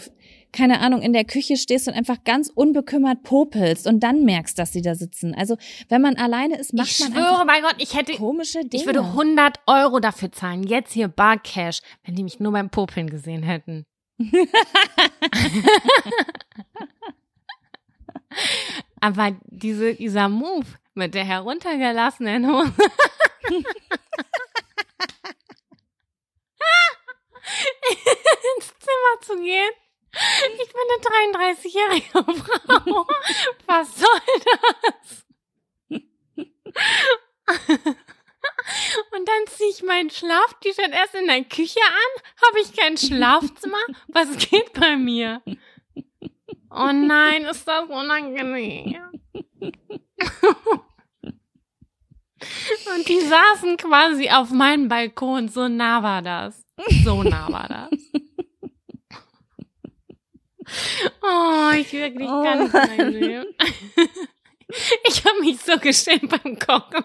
[0.52, 4.74] keine Ahnung, in der Küche stehst und einfach ganz unbekümmert popelst und dann merkst, dass
[4.74, 5.36] sie da sitzen.
[5.36, 5.58] Also
[5.90, 8.82] wenn man alleine ist, macht Ich man schwöre bei Gott, ich hätte, komische Dinge.
[8.82, 10.64] ich würde 100 Euro dafür zahlen.
[10.64, 13.86] Jetzt hier Bar Cash, wenn die mich nur beim Popeln gesehen hätten.
[19.00, 20.66] Aber diese, dieser Move
[20.96, 22.74] mit der heruntergelassenen Hose.
[28.58, 29.72] ins Zimmer zu gehen.
[30.60, 32.10] Ich bin eine 33-jährige
[32.44, 33.06] Frau.
[33.68, 34.22] Was soll
[34.84, 35.26] das?
[39.12, 42.48] Und dann ziehe ich mein Schlaf-T-Shirt erst in der Küche an.
[42.48, 43.78] Habe ich kein Schlafzimmer?
[44.08, 45.42] Was geht bei mir?
[46.70, 48.98] Oh nein, ist das unangenehm.
[52.96, 55.50] Und die saßen quasi auf meinem Balkon.
[55.50, 56.64] So nah war das.
[57.04, 58.00] So nah war das.
[61.22, 63.14] Oh, ich wirklich Oh ganz mein
[65.08, 67.04] Ich habe mich so geschämt beim Kochen.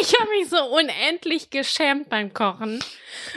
[0.00, 2.82] Ich habe mich so unendlich geschämt beim Kochen.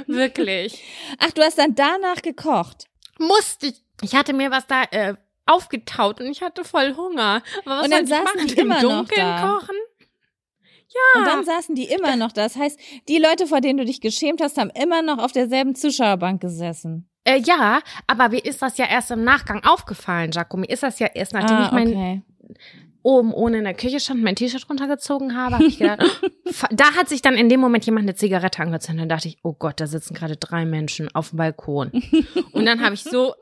[0.08, 0.84] Wirklich.
[1.20, 2.88] Ach, du hast dann danach gekocht.
[3.18, 3.82] Musste ich.
[4.02, 5.16] Ich hatte mir was da äh,
[5.46, 7.42] aufgetaut und ich hatte voll Hunger.
[7.66, 8.48] Aber was Und dann soll ich saßen machen?
[8.48, 9.42] die Im immer noch Dunkeln da.
[9.60, 9.76] kochen?
[10.90, 11.20] Ja.
[11.22, 12.44] Und dann saßen die immer noch da.
[12.44, 15.76] Das heißt, die Leute, vor denen du dich geschämt hast, haben immer noch auf derselben
[15.76, 17.10] Zuschauerbank gesessen.
[17.24, 20.58] Äh, ja, aber mir ist das ja erst im Nachgang aufgefallen, Jaco.
[20.58, 22.22] Mir ist das ja erst, nachdem ich mein Ah, okay.
[23.06, 26.00] Oben ohne in der Küche stand, mein T-Shirt runtergezogen habe, habe ich gedacht,
[26.72, 29.04] da hat sich dann in dem Moment jemand eine Zigarette angezündet.
[29.04, 31.92] Dann dachte ich, oh Gott, da sitzen gerade drei Menschen auf dem Balkon.
[32.52, 33.36] Und dann habe ich so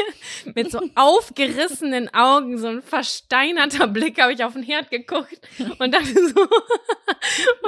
[0.54, 5.40] mit so aufgerissenen Augen, so ein versteinerter Blick, habe ich auf den Herd geguckt
[5.78, 6.46] und dachte so,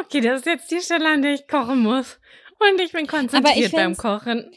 [0.00, 2.18] okay, das ist jetzt die Stelle, an der ich kochen muss.
[2.58, 4.50] Und ich bin konzentriert beim find's- Kochen.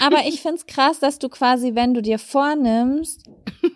[0.00, 3.28] Aber ich find's krass, dass du quasi, wenn du dir vornimmst,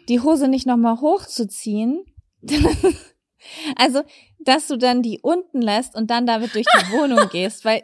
[0.09, 2.05] die Hose nicht nochmal hochzuziehen,
[3.77, 4.03] also,
[4.41, 7.83] dass du dann die unten lässt und dann damit durch die Wohnung gehst, weil,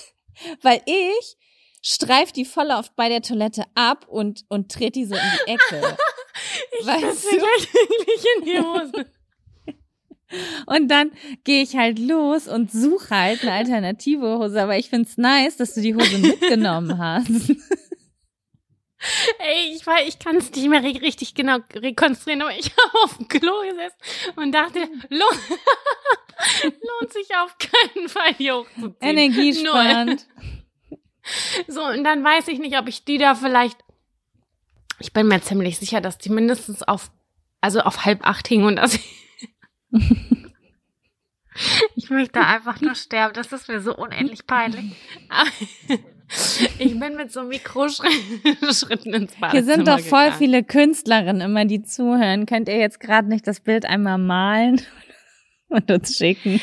[0.62, 1.36] weil ich
[1.82, 5.50] streif die voll oft bei der Toilette ab und, und trete die so in die
[5.50, 5.96] Ecke.
[6.80, 7.36] Ich Weißt du?
[7.36, 9.06] gleich wirklich in die Hose.
[10.66, 11.12] Und dann
[11.44, 14.62] gehe ich halt los und suche halt eine alternative Hose.
[14.62, 17.54] Aber ich find's nice, dass du die Hose mitgenommen hast.
[19.38, 22.98] Ey, ich weiß, ich kann es nicht mehr ri- richtig genau rekonstruieren, aber ich habe
[23.04, 23.96] auf dem Klo gesessen
[24.36, 25.40] und dachte, lohnt,
[26.62, 28.96] lohnt sich auf keinen Fall hier hochzuziehen.
[29.00, 30.26] Energiesparend.
[31.68, 33.78] So, und dann weiß ich nicht, ob ich die da vielleicht,
[34.98, 37.10] ich bin mir ziemlich sicher, dass die mindestens auf,
[37.60, 38.94] also auf halb acht hingen und dass
[39.90, 40.32] ich,
[41.96, 44.92] ich möchte einfach nur sterben, das ist mir so unendlich peinlich.
[45.28, 45.50] Aber
[46.78, 50.38] ich bin mit so Mikroschritten ins Badezimmer Hier sind doch voll gegangen.
[50.38, 52.46] viele Künstlerinnen immer, die zuhören.
[52.46, 54.80] Könnt ihr jetzt gerade nicht das Bild einmal malen
[55.68, 56.60] und uns schicken?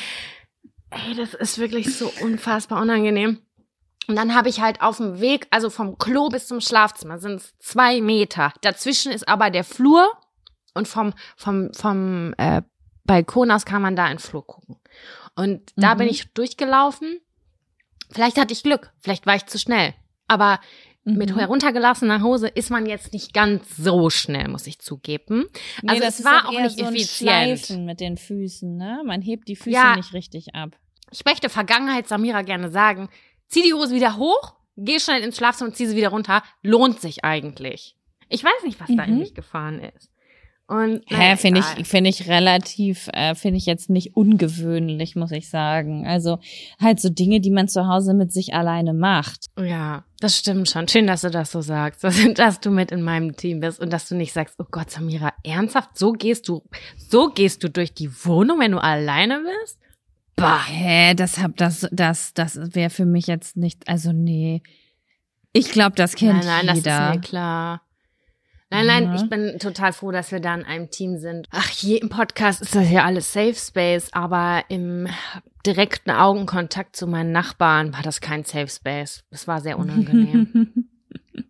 [0.91, 3.39] Ey, das ist wirklich so unfassbar unangenehm.
[4.07, 7.35] Und dann habe ich halt auf dem Weg, also vom Klo bis zum Schlafzimmer, sind
[7.35, 8.53] es zwei Meter.
[8.61, 10.11] Dazwischen ist aber der Flur
[10.73, 12.63] und vom, vom, vom äh,
[13.03, 14.77] Balkon aus kann man da in den Flur gucken.
[15.35, 15.99] Und da Mhm.
[15.99, 17.19] bin ich durchgelaufen.
[18.11, 19.93] Vielleicht hatte ich Glück, vielleicht war ich zu schnell.
[20.27, 20.59] Aber
[21.03, 21.39] mit Mhm.
[21.39, 25.45] heruntergelassener Hose ist man jetzt nicht ganz so schnell, muss ich zugeben.
[25.81, 27.09] Nee, Also das es war auch eher nicht so effizient.
[27.59, 29.01] Schleifen mit den Füßen, ne?
[29.05, 29.95] Man hebt die Füße Ja.
[29.95, 30.77] nicht richtig ab.
[31.11, 33.09] Ich möchte Vergangenheit Samira gerne sagen.
[33.47, 36.43] Zieh die Hose wieder hoch, geh schnell ins Schlafzimmer und zieh sie wieder runter.
[36.61, 37.95] Lohnt sich eigentlich.
[38.27, 39.19] Ich weiß nicht, was da in Mhm.
[39.19, 40.08] mich gefahren ist.
[40.69, 45.49] Und Hä, finde ich, finde ich relativ, äh, finde ich jetzt nicht ungewöhnlich, muss ich
[45.49, 46.05] sagen.
[46.05, 46.37] Also
[46.79, 49.47] halt so Dinge, die man zu Hause mit sich alleine macht.
[49.59, 50.87] Ja, das stimmt schon.
[50.87, 53.91] Schön, dass du das so sagst, dass, dass du mit in meinem Team bist und
[53.91, 56.61] dass du nicht sagst, oh Gott, Samira, ernsthaft, so gehst du,
[56.97, 59.79] so gehst du durch die Wohnung, wenn du alleine bist?
[60.35, 60.67] Bah.
[60.67, 64.61] Hä, das hab, das, das, das wäre für mich jetzt nicht, also nee.
[65.51, 66.91] Ich glaube, das kennt nein, nein, jeder.
[66.91, 67.81] das ist mir klar.
[68.71, 69.15] Nein, nein, Ja.
[69.15, 71.47] ich bin total froh, dass wir da in einem Team sind.
[71.51, 75.07] Ach, hier im Podcast ist das ja alles Safe Space, aber im
[75.65, 79.23] direkten Augenkontakt zu meinen Nachbarn war das kein Safe Space.
[79.31, 80.73] Das war sehr unangenehm.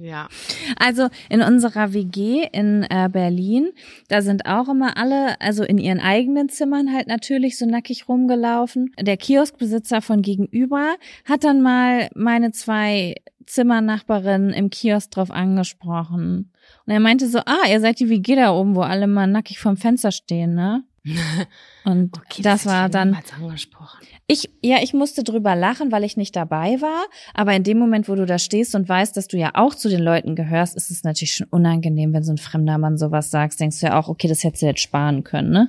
[0.00, 0.28] ja.
[0.76, 3.70] Also in unserer WG in äh, Berlin,
[4.08, 8.92] da sind auch immer alle, also in ihren eigenen Zimmern halt natürlich so nackig rumgelaufen.
[9.00, 13.16] Der Kioskbesitzer von gegenüber hat dann mal meine zwei
[13.46, 16.52] Zimmernachbarinnen im Kiosk drauf angesprochen.
[16.86, 19.58] Und er meinte so, ah, ihr seid die WG da oben, wo alle mal nackig
[19.58, 20.84] vorm Fenster stehen, ne?
[21.84, 23.16] Und Okay, das ich war dann,
[24.26, 27.06] ich, ja, ich musste drüber lachen, weil ich nicht dabei war.
[27.32, 29.88] Aber in dem Moment, wo du da stehst und weißt, dass du ja auch zu
[29.88, 33.58] den Leuten gehörst, ist es natürlich schon unangenehm, wenn so ein fremder Mann sowas sagst.
[33.58, 35.68] Denkst du ja auch, okay, das hättest du jetzt sparen können, ne?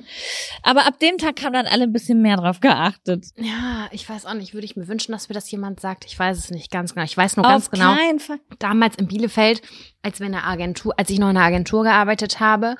[0.61, 3.27] Aber ab dem Tag haben dann alle ein bisschen mehr drauf geachtet.
[3.37, 4.53] Ja, ich weiß auch nicht.
[4.53, 6.05] Würde ich mir wünschen, dass mir das jemand sagt.
[6.05, 7.05] Ich weiß es nicht ganz genau.
[7.05, 7.95] Ich weiß nur Auf ganz genau.
[8.19, 8.39] Fall.
[8.59, 9.61] damals in Bielefeld,
[10.01, 12.75] als wir in der Agentur, als ich noch in der Agentur gearbeitet habe,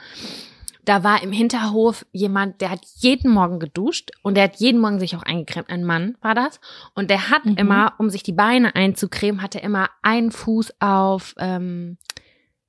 [0.85, 4.99] da war im Hinterhof jemand, der hat jeden Morgen geduscht und der hat jeden Morgen
[4.99, 5.69] sich auch eingecremt.
[5.69, 6.59] Ein Mann war das.
[6.95, 7.57] Und der hat Mhm.
[7.57, 11.97] immer, um sich die Beine einzucremen, hat er immer einen Fuß auf ähm,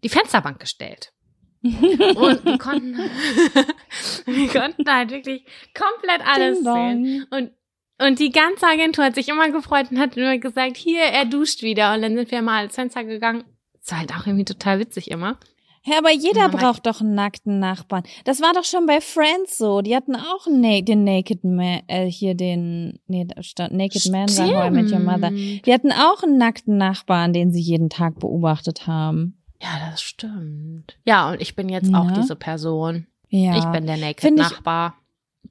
[0.02, 1.12] die Fensterbank gestellt.
[1.62, 2.96] Und wir konnten,
[4.26, 5.44] wir konnten halt wirklich
[5.76, 7.26] komplett alles sehen.
[7.30, 7.50] Und,
[7.98, 11.60] und die ganze Agentur hat sich immer gefreut und hat immer gesagt, hier, er duscht
[11.62, 11.92] wieder.
[11.94, 13.44] Und dann sind wir mal ans Fenster gegangen.
[13.82, 15.38] Das war halt auch irgendwie total witzig immer.
[15.84, 18.02] Ja, aber jeder aber- braucht doch einen nackten Nachbarn.
[18.24, 19.80] Das war doch schon bei Friends so.
[19.80, 24.26] Die hatten auch einen Na den Naked Man, äh, hier den, nee, stand Naked Man
[24.26, 25.28] bei How I Met Your Mother.
[25.28, 25.66] Stimmt.
[25.66, 29.38] Die hatten auch einen nackten Nachbarn, den sie jeden Tag beobachtet haben.
[29.62, 30.98] Ja, das stimmt.
[31.06, 32.12] Ja, und ich bin jetzt auch Ja.
[32.14, 33.06] diese Person.
[33.28, 33.56] Ja.
[33.56, 34.94] Ich bin der Naked Find ich- Nachbar.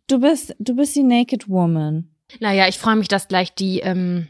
[0.07, 2.09] du bist, du bist die Naked Woman.
[2.39, 4.27] Naja, ich freue mich, dass gleich die, ähm,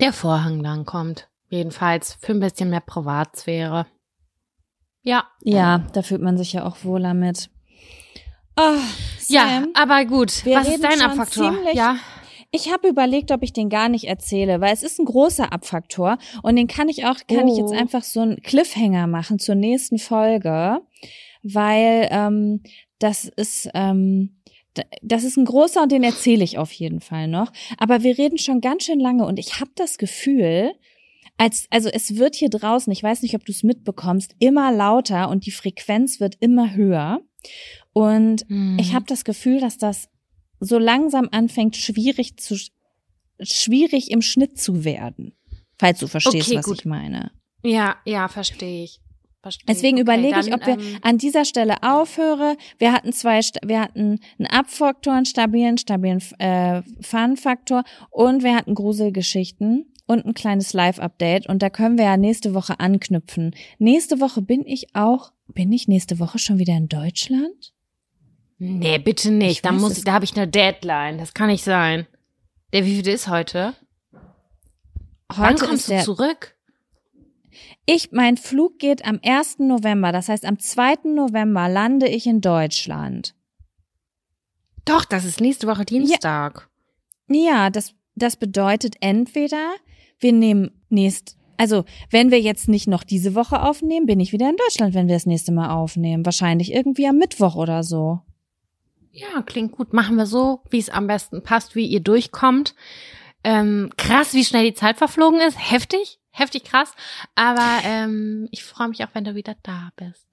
[0.00, 1.28] der Vorhang lang kommt.
[1.50, 3.86] Jedenfalls für ein bisschen mehr Privatsphäre.
[5.04, 5.24] Ja.
[5.42, 7.48] Ja, da fühlt man sich ja auch wohler mit.
[8.56, 8.76] Oh,
[9.28, 10.44] Ja, Sam, aber gut.
[10.46, 11.52] Was ist dein Abfaktor?
[11.52, 11.96] ziemlich- Ja.
[12.50, 16.18] Ich habe überlegt, ob ich den gar nicht erzähle, weil es ist ein großer Abfaktor
[16.44, 17.76] und den kann ich auch, kann ich jetzt Oh.
[17.76, 20.78] einfach so einen Cliffhanger machen zur nächsten Folge,
[21.42, 22.62] weil ähm,
[23.00, 24.36] das ist ähm,
[25.02, 27.52] das ist ein großer und den erzähle ich auf jeden Fall noch.
[27.78, 30.72] Aber wir reden schon ganz schön lange und ich habe das Gefühl,
[31.36, 35.28] als also es wird hier draußen, ich weiß nicht, ob du es mitbekommst, immer lauter
[35.28, 37.20] und die Frequenz wird immer höher
[37.92, 38.76] und Hm.
[38.80, 40.08] ich habe das Gefühl, dass das
[40.60, 42.56] so langsam anfängt, schwierig zu
[43.40, 45.34] schwierig im Schnitt zu werden.
[45.78, 46.78] Falls du verstehst, Okay, was gut.
[46.80, 47.32] ich meine.
[47.64, 49.00] Ja, ja, verstehe ich.
[49.42, 50.02] Verstehe Deswegen ich.
[50.02, 52.56] überlege dann, ich, ob wir ähm, an dieser Stelle aufhöre.
[52.78, 58.74] Wir hatten zwei, wir hatten einen Abfaktor, einen stabilen, stabilen äh, Fun-Faktor und wir hatten
[58.74, 63.54] Gruselgeschichten und ein kleines Live-Update und da können wir ja nächste Woche anknüpfen.
[63.78, 67.72] Nächste Woche bin ich auch, bin ich nächste Woche schon wieder in Deutschland?
[68.58, 69.50] Nee, bitte nicht.
[69.50, 71.18] Ich Da muss ich, da habe ich eine Deadline.
[71.18, 72.06] Das kann nicht sein.
[72.72, 73.74] Der wie viel ist heute?
[75.28, 76.54] Wann Heute kommst ist du der, zurück?
[77.86, 79.58] Ich, mein Flug geht am 1.
[79.60, 81.10] November, das heißt am 2.
[81.14, 83.34] November lande ich in Deutschland.
[84.84, 86.68] Doch, das ist nächste Woche Dienstag.
[87.28, 89.74] Ja, das, das bedeutet entweder
[90.24, 94.50] wir nehmen nächst, also wenn wir jetzt nicht noch diese Woche aufnehmen, bin ich wieder
[94.50, 96.24] in Deutschland, wenn wir das nächste Mal aufnehmen.
[96.24, 98.20] Wahrscheinlich irgendwie am Mittwoch oder so.
[99.12, 99.92] Ja, klingt gut.
[99.92, 102.74] Machen wir so, wie es am besten passt, wie ihr durchkommt.
[103.44, 105.56] Ähm, krass, wie schnell die Zeit verflogen ist.
[105.56, 106.92] Heftig, heftig krass.
[107.36, 110.26] Aber ähm, ich freue mich auch, wenn du wieder da bist.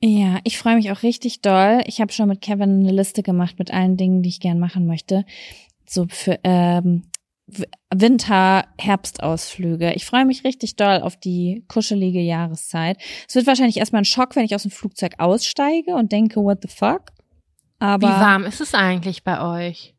[0.00, 1.82] Ja, ich freue mich auch richtig doll.
[1.86, 4.86] Ich habe schon mit Kevin eine Liste gemacht mit allen Dingen, die ich gern machen
[4.86, 5.24] möchte.
[5.86, 7.04] So für ähm,
[7.94, 9.92] Winter-Herbstausflüge.
[9.94, 12.98] Ich freue mich richtig doll auf die kuschelige Jahreszeit.
[13.26, 16.58] Es wird wahrscheinlich erstmal ein Schock, wenn ich aus dem Flugzeug aussteige und denke, what
[16.62, 17.12] the fuck?
[17.78, 19.94] Aber wie warm ist es eigentlich bei euch?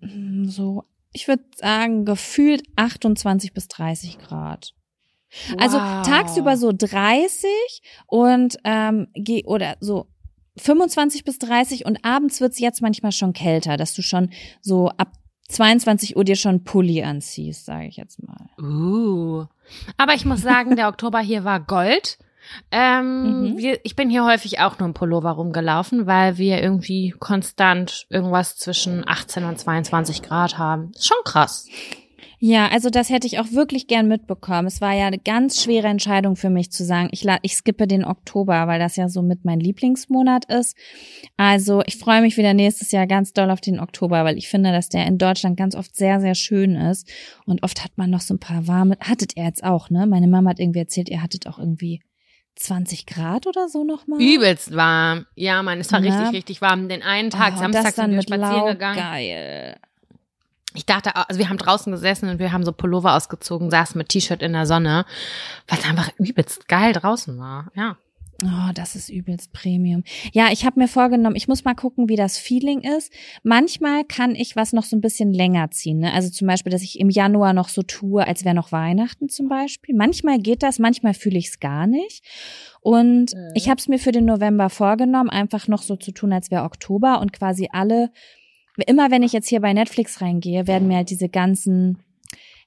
[0.00, 4.74] mm, so, ich würde sagen, gefühlt 28 bis 30 Grad.
[5.58, 6.02] Also Wow.
[6.06, 7.48] tagsüber so 30
[8.06, 10.06] und ähm, geh oder so
[10.58, 14.30] 25 bis 30 und abends wird's jetzt manchmal schon kälter, dass du schon
[14.60, 15.14] so ab
[15.48, 18.48] 22 Uhr dir schon Pulli anziehst, sage ich jetzt mal.
[18.60, 19.46] Uh.
[19.96, 22.18] Aber ich muss sagen, der Oktober hier war Gold.
[22.70, 23.58] Ähm, Mhm.
[23.58, 28.56] wir, ich bin hier häufig auch nur im Pullover rumgelaufen, weil wir irgendwie konstant irgendwas
[28.56, 30.90] zwischen 18 und 22 Grad haben.
[30.94, 31.66] Ist schon krass.
[32.44, 34.66] Ja, also das hätte ich auch wirklich gern mitbekommen.
[34.66, 38.04] Es war ja eine ganz schwere Entscheidung für mich zu sagen, ich, ich skippe den
[38.04, 40.76] Oktober, weil das ja so mit mein Lieblingsmonat ist.
[41.36, 44.72] Also ich freue mich wieder nächstes Jahr ganz doll auf den Oktober, weil ich finde,
[44.72, 47.08] dass der in Deutschland ganz oft sehr, sehr schön ist.
[47.46, 50.08] Und oft hat man noch so ein paar warme, hattet ihr jetzt auch, ne?
[50.08, 52.02] Meine Mama hat irgendwie erzählt, ihr hattet auch irgendwie
[52.56, 54.20] 20 Grad oder so nochmal.
[54.20, 55.26] Übelst warm.
[55.36, 56.18] Ja, Mann, es war Ja.
[56.18, 56.88] richtig, richtig warm.
[56.88, 58.98] Den einen Tag, Oh, Samstag sind wir spazieren Lau, gegangen.
[58.98, 59.76] Geil.
[60.74, 64.08] Ich dachte, also wir haben draußen gesessen und wir haben so Pullover ausgezogen, saßen mit
[64.08, 65.04] T-Shirt in der Sonne,
[65.68, 67.70] weil es einfach übelst geil draußen war.
[67.74, 67.96] Ja.
[68.44, 70.02] Oh, das ist übelst Premium.
[70.32, 73.12] Ja, ich habe mir vorgenommen, ich muss mal gucken, wie das Feeling ist.
[73.44, 75.98] Manchmal kann ich was noch so ein bisschen länger ziehen.
[76.00, 76.12] Ne?
[76.12, 79.48] Also zum Beispiel, dass ich im Januar noch so tue, als wäre noch Weihnachten zum
[79.48, 79.94] Beispiel.
[79.94, 82.24] Manchmal geht das, manchmal fühle ich es gar nicht.
[82.80, 83.50] Und Mhm.
[83.54, 86.64] ich habe es mir für den November vorgenommen, einfach noch so zu tun, als wäre
[86.64, 88.10] Oktober und quasi alle.
[88.86, 91.98] Immer wenn ich jetzt hier bei Netflix reingehe, werden mir halt diese ganzen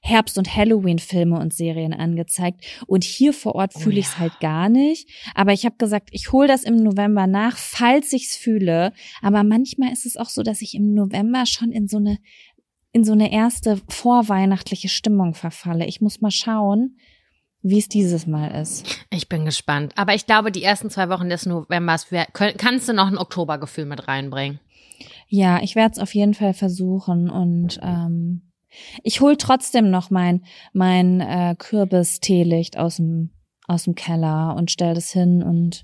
[0.00, 2.64] Herbst- und Halloween-Filme und Serien angezeigt.
[2.86, 4.20] Und hier vor Ort Oh fühle ich es ja.
[4.20, 5.08] halt gar nicht.
[5.34, 8.92] Aber ich habe gesagt, ich hole das im November nach, falls ich's fühle.
[9.20, 12.18] Aber manchmal ist es auch so, dass ich im November schon in so eine
[12.92, 15.84] in so eine erste vorweihnachtliche Stimmung verfalle.
[15.84, 16.96] Ich muss mal schauen,
[17.60, 19.04] wie es dieses Mal ist.
[19.10, 19.92] Ich bin gespannt.
[19.96, 24.08] Aber ich glaube, die ersten zwei Wochen des Novembers kannst du noch ein Oktobergefühl mit
[24.08, 24.60] reinbringen.
[25.28, 28.52] Ja, ich werde es auf jeden Fall versuchen und ähm,
[29.02, 33.30] ich hol trotzdem noch mein mein äh, Kürbis-Teelicht aus dem
[33.66, 35.82] aus dem Keller und stell das hin und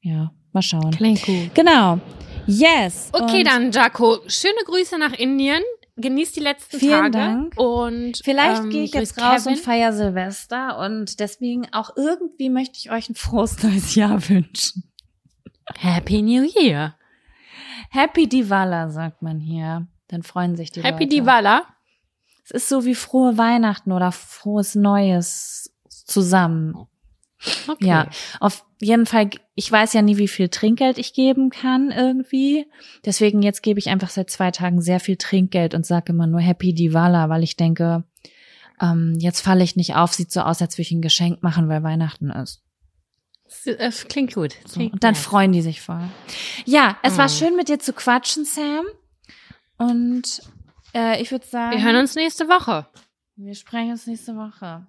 [0.00, 0.90] ja, mal schauen.
[0.90, 1.54] Klingt gut.
[1.54, 2.00] Genau.
[2.46, 3.10] Yes.
[3.12, 5.62] Okay, dann, Jaco, schöne Grüße nach Indien.
[5.96, 7.12] Genießt die letzten Vielen Tage.
[7.12, 7.58] Dank.
[7.58, 9.52] Und Vielleicht ähm, gehe ich jetzt raus Kevin.
[9.56, 14.84] und feier Silvester und deswegen auch irgendwie möchte ich euch ein frohes neues Jahr wünschen.
[15.78, 16.96] Happy New Year.
[17.90, 19.86] Happy Diwala, sagt man hier.
[20.08, 21.16] Dann freuen sich die Happy Leute.
[21.16, 21.62] Diwala.
[22.44, 26.86] Es ist so wie frohe Weihnachten oder frohes Neues zusammen.
[27.68, 27.86] Okay.
[27.86, 28.06] Ja,
[28.38, 32.66] auf jeden Fall, ich weiß ja nie, wie viel Trinkgeld ich geben kann irgendwie.
[33.04, 36.40] Deswegen jetzt gebe ich einfach seit zwei Tagen sehr viel Trinkgeld und sage immer nur
[36.40, 38.04] Happy Diwala, weil ich denke,
[38.80, 41.68] ähm, jetzt falle ich nicht auf, sieht so aus, als würde ich ein Geschenk machen,
[41.68, 42.62] weil Weihnachten ist.
[43.78, 44.54] Es klingt gut.
[44.66, 45.22] So, Klingt und dann nett.
[45.22, 46.02] freuen die sich voll.
[46.64, 47.30] Ja, es war Mhm.
[47.32, 48.84] schön mit dir zu quatschen, Sam.
[49.76, 50.42] Und
[50.94, 52.86] äh, ich würde sagen, Wir hören uns nächste Woche.
[53.36, 54.86] wir sprechen uns nächste Woche.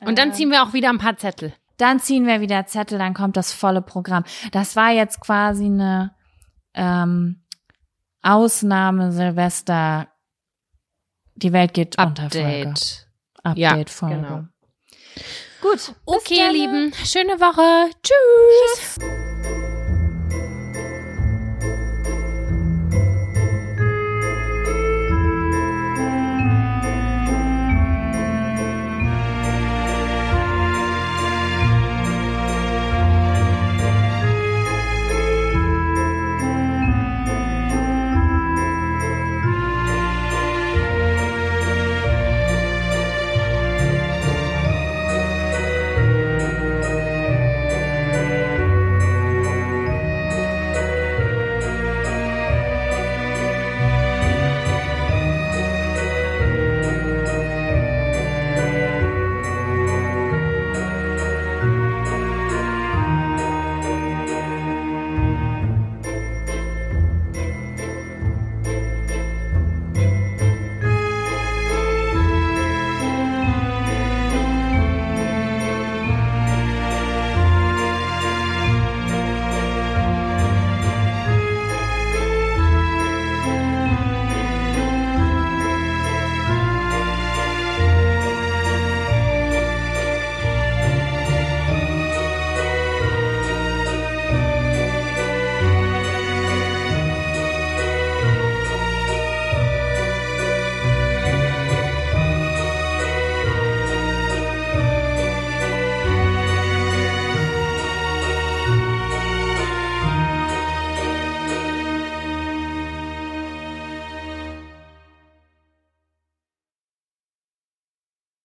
[0.00, 1.52] Und dann Äh, ziehen wir auch wieder ein paar Zettel.
[1.78, 4.24] Dann ziehen wir wieder Zettel, dann kommt das volle Programm.
[4.52, 6.14] Das war jetzt quasi eine
[6.74, 7.42] ähm,
[8.22, 10.08] Ausnahme Silvester.
[11.34, 12.68] Die Welt geht unter Folge.
[12.68, 13.06] Update.
[13.42, 14.16] Update-Folge.
[14.16, 14.44] genau.
[15.60, 15.92] Gut.
[16.06, 16.52] Okay, ihr.
[16.52, 16.92] Lieben.
[17.04, 17.90] Schöne Woche.
[18.02, 19.29] Tschüss.